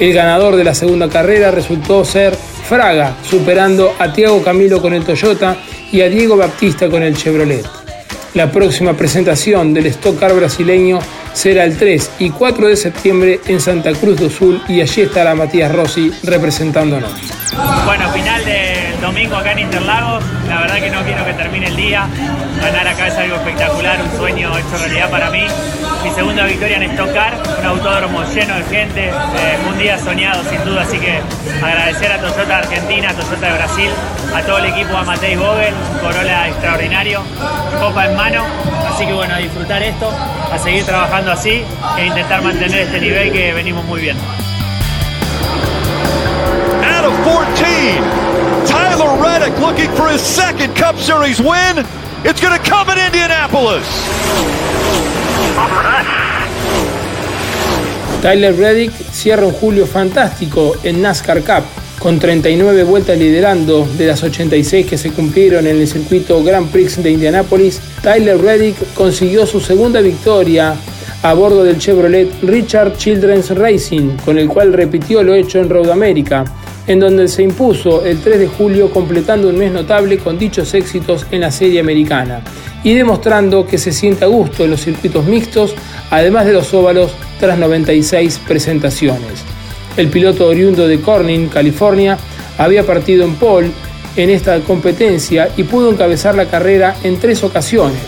El 0.00 0.12
ganador 0.12 0.56
de 0.56 0.64
la 0.64 0.74
segunda 0.74 1.08
carrera 1.08 1.52
resultó 1.52 2.04
ser 2.04 2.34
Fraga, 2.34 3.16
superando 3.22 3.94
a 4.00 4.12
Tiago 4.12 4.42
Camilo 4.42 4.82
con 4.82 4.92
el 4.92 5.04
Toyota 5.04 5.56
y 5.92 6.00
a 6.00 6.08
Diego 6.08 6.36
Baptista 6.36 6.90
con 6.90 7.04
el 7.04 7.16
Chevrolet. 7.16 7.64
La 8.34 8.50
próxima 8.50 8.94
presentación 8.94 9.72
del 9.72 9.86
Stock 9.86 10.18
Car 10.18 10.34
brasileño 10.34 10.98
será 11.36 11.64
el 11.64 11.76
3 11.76 12.12
y 12.18 12.30
4 12.30 12.68
de 12.68 12.76
septiembre 12.76 13.40
en 13.46 13.60
Santa 13.60 13.92
Cruz 13.92 14.18
do 14.18 14.30
Sul 14.30 14.62
y 14.68 14.80
allí 14.80 15.02
estará 15.02 15.34
Matías 15.34 15.70
Rossi 15.70 16.10
representándonos. 16.24 17.12
Bueno, 17.84 18.10
final 18.10 18.42
del 18.44 19.00
domingo 19.02 19.36
acá 19.36 19.52
en 19.52 19.58
Interlagos. 19.60 20.24
La 20.48 20.62
verdad 20.62 20.76
que 20.76 20.90
no 20.90 21.04
quiero 21.04 21.26
que 21.26 21.34
termine 21.34 21.66
el 21.66 21.76
día. 21.76 22.08
Ganar 22.58 22.88
acá 22.88 23.08
es 23.08 23.14
algo 23.16 23.36
espectacular, 23.36 24.00
un 24.02 24.16
sueño 24.16 24.56
hecho 24.56 24.78
realidad 24.78 25.10
para 25.10 25.30
mí. 25.30 25.46
Mi 26.02 26.10
segunda 26.10 26.44
victoria 26.44 26.76
en 26.76 26.82
Stock 26.84 27.10
un 27.60 27.66
autódromo 27.66 28.24
lleno 28.24 28.54
de 28.56 28.64
gente, 28.64 29.08
eh, 29.08 29.58
un 29.68 29.78
día 29.78 29.98
soñado 29.98 30.42
sin 30.44 30.62
duda, 30.64 30.82
así 30.82 30.98
que 30.98 31.20
agradecer 31.62 32.12
a 32.12 32.20
Toyota 32.20 32.58
Argentina, 32.58 33.10
a 33.10 33.14
Toyota 33.14 33.46
de 33.46 33.52
Brasil, 33.52 33.90
a 34.34 34.42
todo 34.42 34.58
el 34.58 34.66
equipo, 34.66 34.96
a 34.96 35.04
Matei 35.04 35.36
Vogel, 35.36 35.74
Corolla 36.00 36.48
extraordinario, 36.48 37.22
copa 37.80 38.06
en 38.06 38.16
mano, 38.16 38.44
así 38.88 39.06
que 39.06 39.12
bueno, 39.12 39.34
a 39.34 39.38
disfrutar 39.38 39.82
esto, 39.82 40.12
a 40.52 40.58
seguir 40.58 40.84
trabajando 40.84 41.32
así 41.32 41.64
e 41.98 42.06
intentar 42.06 42.42
mantener 42.42 42.80
este 42.80 43.00
nivel 43.00 43.32
que 43.32 43.52
venimos 43.52 43.84
muy 43.84 44.00
bien. 44.00 44.16
Out 46.84 47.04
of 47.04 47.14
14, 47.24 48.00
Tyler 48.66 49.16
Reddick 49.20 49.58
looking 49.60 49.90
for 49.96 50.08
his 50.08 50.20
second 50.20 50.74
Cup 50.76 50.96
Series 50.98 51.40
win. 51.40 51.84
It's 52.24 52.40
going 52.40 52.58
to 52.58 52.70
come 52.70 52.90
in 52.90 52.98
Indianapolis. 52.98 53.86
Tyler 58.26 58.56
Reddick 58.56 58.92
cierra 59.12 59.46
un 59.46 59.52
julio 59.52 59.86
fantástico 59.86 60.74
en 60.82 61.00
NASCAR 61.00 61.42
Cup, 61.42 61.62
con 62.00 62.18
39 62.18 62.82
vueltas 62.82 63.16
liderando 63.16 63.86
de 63.96 64.06
las 64.06 64.20
86 64.22 64.84
que 64.84 64.98
se 64.98 65.12
cumplieron 65.12 65.66
en 65.66 65.76
el 65.76 65.86
circuito 65.86 66.42
Grand 66.42 66.68
Prix 66.70 67.00
de 67.02 67.12
Indianápolis. 67.12 67.80
Tyler 68.02 68.40
Reddick 68.40 68.94
consiguió 68.94 69.46
su 69.46 69.60
segunda 69.60 70.00
victoria 70.00 70.74
a 71.22 71.34
bordo 71.34 71.62
del 71.62 71.78
Chevrolet 71.78 72.28
Richard 72.42 72.96
Children's 72.96 73.50
Racing, 73.50 74.16
con 74.24 74.38
el 74.38 74.48
cual 74.48 74.72
repitió 74.72 75.22
lo 75.22 75.34
hecho 75.34 75.60
en 75.60 75.70
Road 75.70 75.90
America, 75.90 76.44
en 76.88 76.98
donde 76.98 77.28
se 77.28 77.42
impuso 77.42 78.04
el 78.04 78.18
3 78.18 78.40
de 78.40 78.48
julio 78.48 78.90
completando 78.90 79.48
un 79.48 79.58
mes 79.58 79.70
notable 79.70 80.18
con 80.18 80.36
dichos 80.36 80.74
éxitos 80.74 81.26
en 81.30 81.42
la 81.42 81.52
serie 81.52 81.78
americana 81.78 82.42
y 82.86 82.94
demostrando 82.94 83.66
que 83.66 83.78
se 83.78 83.90
siente 83.90 84.24
a 84.24 84.28
gusto 84.28 84.64
en 84.64 84.70
los 84.70 84.80
circuitos 84.80 85.24
mixtos, 85.24 85.74
además 86.08 86.46
de 86.46 86.52
los 86.52 86.72
óvalos 86.72 87.10
tras 87.40 87.58
96 87.58 88.40
presentaciones. 88.46 89.42
El 89.96 90.06
piloto 90.06 90.46
oriundo 90.46 90.86
de 90.86 91.00
Corning, 91.00 91.48
California, 91.48 92.16
había 92.56 92.86
partido 92.86 93.24
en 93.24 93.34
pole 93.34 93.72
en 94.14 94.30
esta 94.30 94.60
competencia 94.60 95.48
y 95.56 95.64
pudo 95.64 95.90
encabezar 95.90 96.36
la 96.36 96.46
carrera 96.46 96.94
en 97.02 97.18
tres 97.18 97.42
ocasiones. 97.42 97.98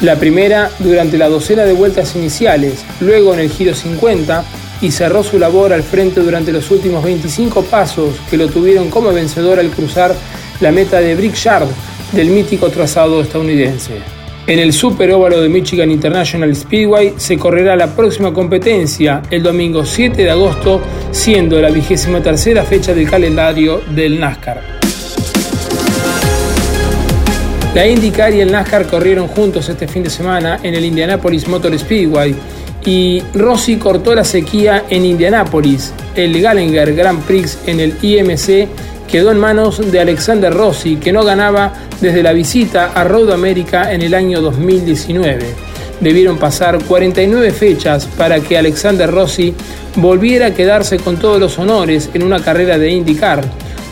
La 0.00 0.16
primera 0.16 0.72
durante 0.80 1.18
la 1.18 1.28
docena 1.28 1.62
de 1.62 1.74
vueltas 1.74 2.16
iniciales, 2.16 2.84
luego 2.98 3.32
en 3.32 3.38
el 3.38 3.48
giro 3.48 3.76
50 3.76 4.44
y 4.80 4.90
cerró 4.90 5.22
su 5.22 5.38
labor 5.38 5.72
al 5.72 5.84
frente 5.84 6.18
durante 6.18 6.50
los 6.50 6.68
últimos 6.72 7.04
25 7.04 7.62
pasos 7.66 8.16
que 8.28 8.36
lo 8.36 8.48
tuvieron 8.48 8.90
como 8.90 9.12
vencedor 9.12 9.60
al 9.60 9.70
cruzar 9.70 10.16
la 10.58 10.72
meta 10.72 10.98
de 10.98 11.14
Brickyard 11.14 11.68
del 12.10 12.30
mítico 12.30 12.70
trazado 12.70 13.20
estadounidense. 13.20 14.15
En 14.48 14.60
el 14.60 14.72
Super 14.72 15.12
Óvalo 15.12 15.40
de 15.40 15.48
Michigan 15.48 15.90
International 15.90 16.54
Speedway 16.54 17.14
se 17.16 17.36
correrá 17.36 17.74
la 17.74 17.88
próxima 17.88 18.32
competencia 18.32 19.20
el 19.28 19.42
domingo 19.42 19.84
7 19.84 20.22
de 20.22 20.30
agosto, 20.30 20.80
siendo 21.10 21.60
la 21.60 21.68
vigésima 21.68 22.22
tercera 22.22 22.62
fecha 22.62 22.94
del 22.94 23.10
calendario 23.10 23.82
del 23.92 24.20
NASCAR. 24.20 24.62
La 27.74 27.88
IndyCar 27.88 28.34
y 28.34 28.40
el 28.40 28.52
NASCAR 28.52 28.86
corrieron 28.86 29.26
juntos 29.26 29.68
este 29.68 29.88
fin 29.88 30.04
de 30.04 30.10
semana 30.10 30.60
en 30.62 30.74
el 30.74 30.84
Indianapolis 30.84 31.48
Motor 31.48 31.76
Speedway 31.76 32.32
y 32.84 33.24
Rossi 33.34 33.78
cortó 33.78 34.14
la 34.14 34.22
sequía 34.22 34.84
en 34.88 35.04
Indianápolis. 35.04 35.92
El 36.14 36.40
Gallagher 36.40 36.94
Grand 36.94 37.20
Prix 37.24 37.58
en 37.66 37.80
el 37.80 37.96
IMC 38.00 38.68
quedó 39.06 39.30
en 39.30 39.38
manos 39.38 39.90
de 39.90 40.00
Alexander 40.00 40.52
Rossi, 40.52 40.96
que 40.96 41.12
no 41.12 41.24
ganaba 41.24 41.72
desde 42.00 42.22
la 42.22 42.32
visita 42.32 42.92
a 42.94 43.04
Road 43.04 43.32
America 43.32 43.92
en 43.92 44.02
el 44.02 44.14
año 44.14 44.40
2019. 44.40 45.54
Debieron 46.00 46.38
pasar 46.38 46.82
49 46.84 47.50
fechas 47.52 48.06
para 48.06 48.40
que 48.40 48.58
Alexander 48.58 49.10
Rossi 49.10 49.54
volviera 49.96 50.46
a 50.46 50.54
quedarse 50.54 50.98
con 50.98 51.16
todos 51.16 51.40
los 51.40 51.58
honores 51.58 52.10
en 52.12 52.22
una 52.22 52.40
carrera 52.40 52.78
de 52.78 52.90
IndyCar. 52.90 53.42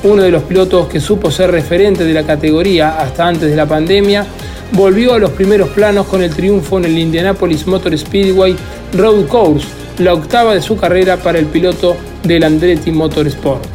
Uno 0.03 0.23
de 0.23 0.31
los 0.31 0.43
pilotos 0.43 0.89
que 0.89 1.01
supo 1.01 1.31
ser 1.31 1.51
referente 1.51 2.05
de 2.05 2.13
la 2.13 2.25
categoría 2.25 3.01
hasta 3.01 3.27
antes 3.27 3.49
de 3.49 3.57
la 3.57 3.67
pandemia, 3.67 4.27
volvió 4.73 5.15
a 5.15 5.19
los 5.19 5.31
primeros 5.31 5.71
planos 5.71 6.07
con 6.07 6.23
el 6.23 6.35
triunfo 6.35 6.79
en 6.79 6.87
el 6.87 6.99
Indianapolis 6.99 7.67
Motor 7.67 7.97
Speedway 7.97 8.55
Road 8.93 9.27
Course, 9.27 9.67
la 9.99 10.13
octava 10.13 10.55
de 10.55 10.61
su 10.61 10.77
carrera 10.77 11.17
para 11.17 11.39
el 11.39 11.47
piloto 11.47 11.97
del 12.23 12.45
Andretti 12.45 12.91
Motorsport. 12.91 13.74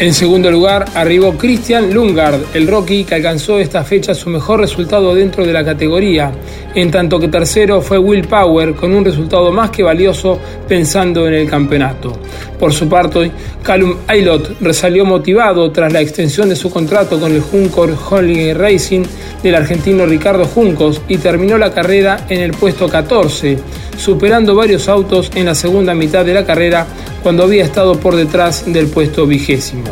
En 0.00 0.14
segundo 0.14 0.50
lugar, 0.50 0.86
arribó 0.94 1.36
Christian 1.36 1.92
Lungard, 1.92 2.40
el 2.54 2.66
Rocky 2.66 3.04
que 3.04 3.16
alcanzó 3.16 3.58
esta 3.58 3.84
fecha 3.84 4.14
su 4.14 4.30
mejor 4.30 4.58
resultado 4.58 5.14
dentro 5.14 5.44
de 5.44 5.52
la 5.52 5.62
categoría, 5.62 6.32
en 6.74 6.90
tanto 6.90 7.20
que 7.20 7.28
tercero 7.28 7.82
fue 7.82 7.98
Will 7.98 8.26
Power 8.26 8.74
con 8.74 8.94
un 8.94 9.04
resultado 9.04 9.52
más 9.52 9.68
que 9.68 9.82
valioso 9.82 10.38
pensando 10.66 11.28
en 11.28 11.34
el 11.34 11.50
campeonato. 11.50 12.18
Por 12.60 12.74
su 12.74 12.90
parte, 12.90 13.32
Callum 13.62 13.96
Aylott 14.06 14.60
resalió 14.60 15.06
motivado 15.06 15.72
tras 15.72 15.90
la 15.90 16.02
extensión 16.02 16.50
de 16.50 16.56
su 16.56 16.70
contrato 16.70 17.18
con 17.18 17.32
el 17.32 17.40
Juncor 17.40 17.96
Holding 18.10 18.54
Racing 18.54 19.02
del 19.42 19.54
argentino 19.54 20.04
Ricardo 20.04 20.44
Juncos 20.44 21.00
y 21.08 21.16
terminó 21.16 21.56
la 21.56 21.72
carrera 21.72 22.26
en 22.28 22.42
el 22.42 22.50
puesto 22.50 22.86
14, 22.86 23.58
superando 23.96 24.54
varios 24.54 24.90
autos 24.90 25.30
en 25.34 25.46
la 25.46 25.54
segunda 25.54 25.94
mitad 25.94 26.22
de 26.22 26.34
la 26.34 26.44
carrera 26.44 26.86
cuando 27.22 27.44
había 27.44 27.64
estado 27.64 27.98
por 27.98 28.14
detrás 28.14 28.70
del 28.70 28.88
puesto 28.88 29.26
vigésimo. 29.26 29.84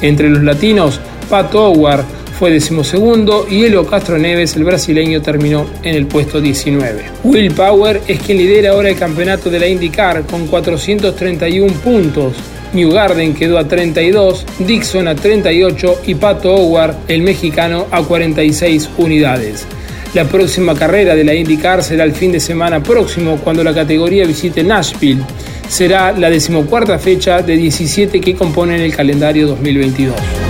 Entre 0.00 0.30
los 0.30 0.44
latinos, 0.44 1.00
Pato 1.28 1.70
Howard 1.70 2.04
fue 2.38 2.50
decimosegundo 2.50 3.46
y 3.48 3.64
Elo 3.64 3.86
Castro 3.86 4.18
Neves, 4.18 4.56
el 4.56 4.64
brasileño, 4.64 5.22
terminó 5.22 5.66
en 5.82 5.94
el 5.94 6.06
puesto 6.06 6.40
19. 6.40 7.02
Will 7.24 7.52
Power 7.52 8.00
es 8.06 8.20
quien 8.20 8.38
lidera 8.38 8.72
ahora 8.72 8.90
el 8.90 8.98
campeonato 8.98 9.50
de 9.50 9.60
la 9.60 9.68
IndyCar 9.68 10.24
con 10.24 10.46
431 10.46 11.72
puntos, 11.74 12.34
New 12.72 12.90
Garden 12.90 13.34
quedó 13.34 13.58
a 13.58 13.68
32, 13.68 14.46
Dixon 14.60 15.06
a 15.06 15.14
38 15.14 16.02
y 16.06 16.14
Pato 16.14 16.54
Howard, 16.54 16.94
el 17.08 17.22
mexicano, 17.22 17.86
a 17.90 18.02
46 18.02 18.88
unidades. 18.96 19.66
La 20.14 20.24
próxima 20.24 20.74
carrera 20.74 21.14
de 21.14 21.24
la 21.24 21.34
IndyCar 21.34 21.82
será 21.82 22.04
el 22.04 22.12
fin 22.12 22.32
de 22.32 22.40
semana 22.40 22.82
próximo 22.82 23.38
cuando 23.42 23.62
la 23.62 23.74
categoría 23.74 24.26
visite 24.26 24.62
Nashville. 24.62 25.22
Será 25.68 26.12
la 26.12 26.28
decimocuarta 26.28 26.98
fecha 26.98 27.42
de 27.42 27.56
17 27.56 28.20
que 28.20 28.34
componen 28.34 28.80
el 28.80 28.94
calendario 28.94 29.46
2022. 29.48 30.41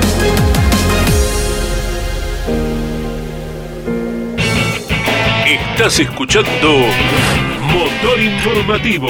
Estás 5.82 5.98
escuchando 5.98 6.78
Motor 7.72 8.20
Informativo. 8.20 9.08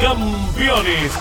Campeones. 0.00 1.12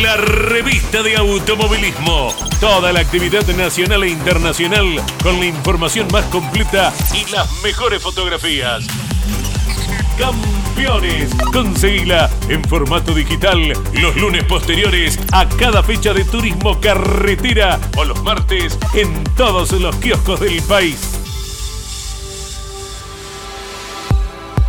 La 0.00 0.16
revista 0.16 1.02
de 1.02 1.14
automovilismo. 1.18 2.34
Toda 2.58 2.90
la 2.90 3.00
actividad 3.00 3.46
nacional 3.48 4.04
e 4.04 4.08
internacional 4.08 4.86
con 5.22 5.38
la 5.40 5.44
información 5.44 6.08
más 6.10 6.24
completa 6.28 6.90
y 7.12 7.30
las 7.30 7.52
mejores 7.62 8.02
fotografías. 8.02 8.86
Campeones. 10.16 10.51
Conseguila 11.52 12.30
en 12.48 12.64
formato 12.64 13.14
digital 13.14 13.72
los 14.00 14.16
lunes 14.16 14.44
posteriores 14.44 15.18
a 15.32 15.48
cada 15.48 15.82
fecha 15.82 16.12
de 16.12 16.24
turismo 16.24 16.80
carretera 16.80 17.78
o 17.96 18.04
los 18.04 18.22
martes 18.22 18.78
en 18.94 19.22
todos 19.36 19.72
los 19.72 19.94
kioscos 19.96 20.40
del 20.40 20.62
país. 20.62 21.18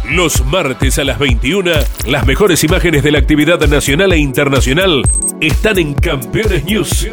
Los 0.10 0.46
martes 0.46 1.00
a 1.00 1.04
las 1.06 1.18
21, 1.18 1.72
las 2.06 2.26
mejores 2.26 2.64
imágenes 2.64 3.04
de 3.04 3.12
la 3.12 3.20
actividad 3.20 3.60
nacional 3.68 4.12
e 4.12 4.18
internacional 4.18 5.04
están 5.40 5.80
en 5.80 5.94
Campeones 5.94 6.66
News, 6.66 7.08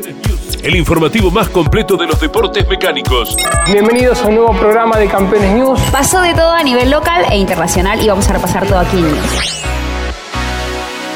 el 0.63 0.77
informativo 0.77 1.31
más 1.31 1.49
completo 1.49 1.97
de 1.97 2.07
los 2.07 2.21
deportes 2.21 2.67
mecánicos. 2.69 3.37
Bienvenidos 3.67 4.23
a 4.23 4.29
un 4.29 4.37
nuevo 4.37 4.53
programa 4.57 4.99
de 4.99 5.09
Campeones 5.09 5.55
News. 5.55 5.81
Pasó 5.91 6.21
de 6.21 6.35
todo 6.35 6.53
a 6.53 6.63
nivel 6.63 6.91
local 6.91 7.25
e 7.31 7.39
internacional 7.39 8.03
y 8.03 8.09
vamos 8.09 8.29
a 8.29 8.35
repasar 8.35 8.67
todo 8.67 8.79
aquí 8.79 8.99
en 8.99 9.05
News. 9.05 9.63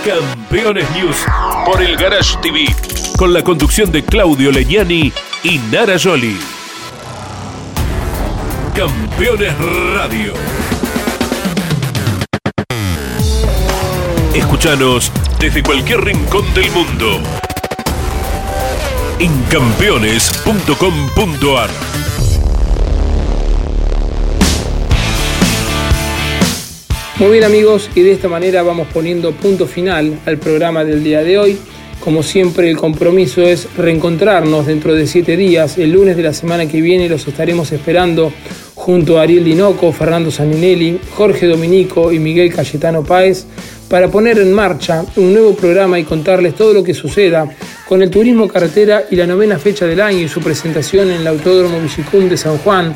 Campeones 0.05 0.91
News 0.93 1.17
por 1.65 1.83
el 1.83 1.97
Garage 1.97 2.37
TV, 2.41 2.67
con 3.17 3.33
la 3.33 3.43
conducción 3.43 3.91
de 3.91 4.05
Claudio 4.05 4.51
Legnani 4.51 5.13
y 5.43 5.59
Nara 5.71 5.97
Joli. 6.03 6.39
Campeones 8.75 9.55
Radio. 9.95 10.35
Escuchanos 14.35 15.13
desde 15.39 15.63
cualquier 15.63 16.01
rincón 16.01 16.53
del 16.55 16.71
mundo. 16.73 17.21
En 19.21 19.31
campeones.com.ar 19.45 21.71
Muy 27.21 27.31
bien 27.31 27.45
amigos, 27.45 27.89
y 27.95 28.03
de 28.03 28.11
esta 28.11 28.29
manera 28.29 28.65
vamos 28.65 28.89
poniendo 28.93 29.31
punto 29.31 29.69
final 29.69 30.19
al 30.27 30.39
programa 30.39 30.85
del 30.85 31.05
día 31.05 31.23
de 31.23 31.39
hoy. 31.39 31.57
Como 32.01 32.25
siempre, 32.25 32.69
el 32.69 32.77
compromiso 32.77 33.43
es 33.43 33.69
reencontrarnos 33.77 34.67
dentro 34.67 34.95
de 34.95 35.07
siete 35.07 35.37
días. 35.37 35.79
El 35.79 35.93
lunes 35.93 36.17
de 36.17 36.25
la 36.25 36.33
semana 36.33 36.67
que 36.67 36.81
viene 36.81 37.09
los 37.09 37.29
estaremos 37.29 37.71
esperando 37.71 38.33
junto 38.75 39.19
a 39.19 39.23
Ariel 39.23 39.45
Dinoco, 39.45 39.93
Fernando 39.93 40.33
Saninelli, 40.33 40.99
Jorge 41.15 41.47
Dominico 41.47 42.13
y 42.13 42.19
Miguel 42.19 42.53
Cayetano 42.53 43.05
Páez 43.05 43.47
para 43.89 44.09
poner 44.09 44.39
en 44.39 44.53
marcha 44.53 45.05
un 45.17 45.33
nuevo 45.33 45.55
programa 45.55 46.01
y 46.01 46.05
contarles 46.05 46.57
todo 46.57 46.73
lo 46.73 46.83
que 46.83 46.95
suceda 46.95 47.49
con 47.89 48.03
el 48.03 48.11
turismo 48.11 48.49
carretera 48.49 49.05
y 49.11 49.17
la 49.17 49.27
novena 49.27 49.59
fecha 49.59 49.87
del 49.87 50.01
año 50.01 50.21
y 50.21 50.29
su 50.29 50.41
presentación 50.41 51.11
en 51.11 51.21
el 51.21 51.27
Autódromo 51.27 51.81
Villicum 51.81 52.29
de 52.29 52.37
San 52.37 52.59
Juan, 52.59 52.95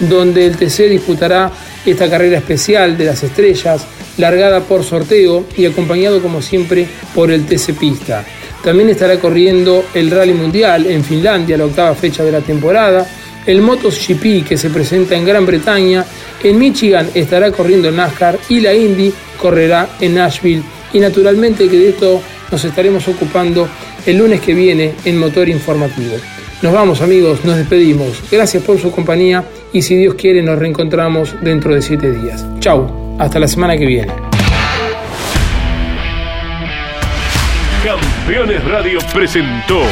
donde 0.00 0.46
el 0.46 0.56
TC 0.56 0.88
disputará 0.88 1.50
esta 1.86 2.10
carrera 2.10 2.38
especial 2.38 2.96
de 2.96 3.04
las 3.04 3.22
estrellas, 3.22 3.86
largada 4.18 4.60
por 4.60 4.82
sorteo 4.82 5.46
y 5.56 5.66
acompañado 5.66 6.20
como 6.20 6.42
siempre 6.42 6.86
por 7.14 7.30
el 7.30 7.46
TC 7.46 7.74
Pista. 7.78 8.24
También 8.62 8.88
estará 8.88 9.18
corriendo 9.18 9.84
el 9.94 10.10
Rally 10.10 10.32
Mundial 10.32 10.86
en 10.86 11.04
Finlandia, 11.04 11.56
la 11.56 11.66
octava 11.66 11.94
fecha 11.94 12.24
de 12.24 12.32
la 12.32 12.40
temporada, 12.40 13.06
el 13.46 13.60
MotoGP 13.60 14.46
que 14.48 14.56
se 14.56 14.70
presenta 14.70 15.14
en 15.14 15.26
Gran 15.26 15.44
Bretaña, 15.44 16.04
en 16.42 16.58
Michigan 16.58 17.10
estará 17.14 17.52
corriendo 17.52 17.90
NASCAR 17.90 18.38
y 18.48 18.60
la 18.60 18.74
Indy 18.74 19.12
correrá 19.36 19.88
en 20.00 20.14
Nashville. 20.14 20.62
Y 20.92 20.98
naturalmente 20.98 21.68
que 21.68 21.76
de 21.76 21.88
esto 21.90 22.22
nos 22.50 22.64
estaremos 22.64 23.06
ocupando 23.08 23.68
el 24.06 24.18
lunes 24.18 24.40
que 24.40 24.54
viene 24.54 24.92
en 25.04 25.18
Motor 25.18 25.48
Informativo. 25.48 26.16
Nos 26.62 26.72
vamos 26.72 27.00
amigos, 27.00 27.44
nos 27.44 27.56
despedimos. 27.56 28.22
Gracias 28.30 28.62
por 28.62 28.78
su 28.78 28.90
compañía 28.90 29.44
y 29.72 29.82
si 29.82 29.96
Dios 29.96 30.14
quiere 30.14 30.42
nos 30.42 30.58
reencontramos 30.58 31.34
dentro 31.42 31.74
de 31.74 31.82
siete 31.82 32.10
días. 32.10 32.44
Chau, 32.60 33.16
hasta 33.18 33.38
la 33.38 33.48
semana 33.48 33.76
que 33.76 33.86
viene. 33.86 34.12
Campeones 37.84 38.64
Radio 38.64 38.98
presentó 39.12 39.82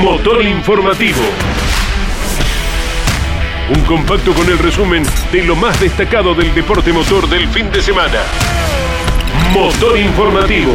Motor 0.00 0.44
Informativo. 0.44 1.20
Un 3.74 3.80
compacto 3.82 4.32
con 4.32 4.48
el 4.48 4.58
resumen 4.58 5.02
de 5.32 5.44
lo 5.44 5.56
más 5.56 5.80
destacado 5.80 6.34
del 6.34 6.54
deporte 6.54 6.92
motor 6.92 7.28
del 7.28 7.48
fin 7.48 7.70
de 7.70 7.82
semana. 7.82 8.20
Motor 9.54 9.98
Informativo. 9.98 10.72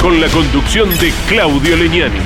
Con 0.00 0.18
la 0.18 0.28
conducción 0.28 0.88
de 0.98 1.12
Claudio 1.28 1.76
Leñani. 1.76 2.20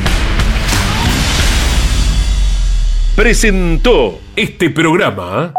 Presentó 3.17 4.21
este 4.37 4.71
programa. 4.71 5.53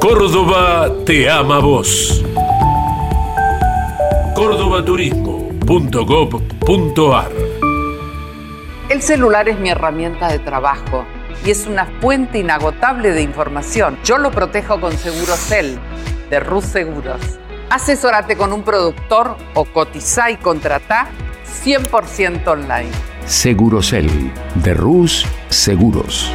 Córdoba 0.00 0.90
te 1.06 1.30
ama 1.30 1.60
vos. 1.60 2.24
Cordobaturismo.gov.ar 4.34 7.30
El 8.88 9.02
celular 9.02 9.48
es 9.48 9.60
mi 9.60 9.70
herramienta 9.70 10.32
de 10.32 10.40
trabajo 10.40 11.04
y 11.46 11.52
es 11.52 11.68
una 11.68 11.86
fuente 12.00 12.40
inagotable 12.40 13.12
de 13.12 13.22
información. 13.22 13.96
Yo 14.02 14.18
lo 14.18 14.32
protejo 14.32 14.80
con 14.80 14.98
Segurocel 14.98 15.78
de 16.30 16.40
Rus 16.40 16.64
Seguros. 16.64 17.20
Asesórate 17.70 18.36
con 18.36 18.52
un 18.52 18.62
productor 18.62 19.36
o 19.54 19.64
cotiza 19.64 20.30
y 20.30 20.36
contrata 20.36 21.08
100% 21.64 22.46
online. 22.46 22.90
Segurocel 23.26 24.08
de 24.54 24.74
Rus 24.74 25.26
Seguros. 25.48 26.32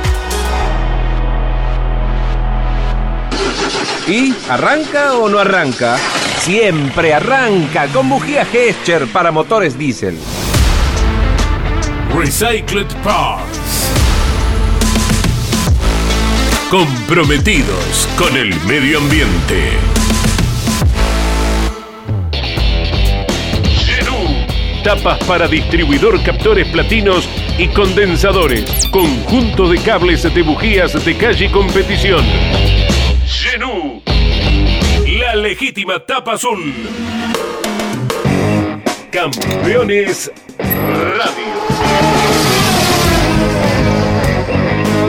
¿Y 4.08 4.36
arranca 4.50 5.14
o 5.14 5.30
no 5.30 5.40
arranca? 5.40 5.98
Siempre 6.40 7.14
arranca 7.14 7.88
con 7.88 8.10
bujía 8.10 8.46
Gescher 8.46 9.08
para 9.08 9.32
motores 9.32 9.78
diésel. 9.78 10.20
Recycled 12.14 12.94
Parts. 13.02 13.63
Comprometidos 16.74 18.10
con 18.18 18.36
el 18.36 18.50
medio 18.62 18.98
ambiente. 18.98 19.74
Genú. 23.86 24.84
Tapas 24.84 25.20
para 25.26 25.48
distribuidor 25.48 26.20
captores 26.24 26.68
platinos 26.70 27.30
y 27.60 27.68
condensadores. 27.68 28.88
Conjunto 28.90 29.70
de 29.70 29.78
cables 29.84 30.24
de 30.24 30.42
bujías 30.42 31.06
de 31.06 31.16
calle 31.16 31.46
y 31.46 31.50
competición. 31.50 32.26
Genú. 33.28 34.02
La 35.20 35.36
legítima 35.36 36.04
tapa 36.04 36.34
azul. 36.34 36.74
Campeones 39.12 40.32
Radio. 40.58 41.43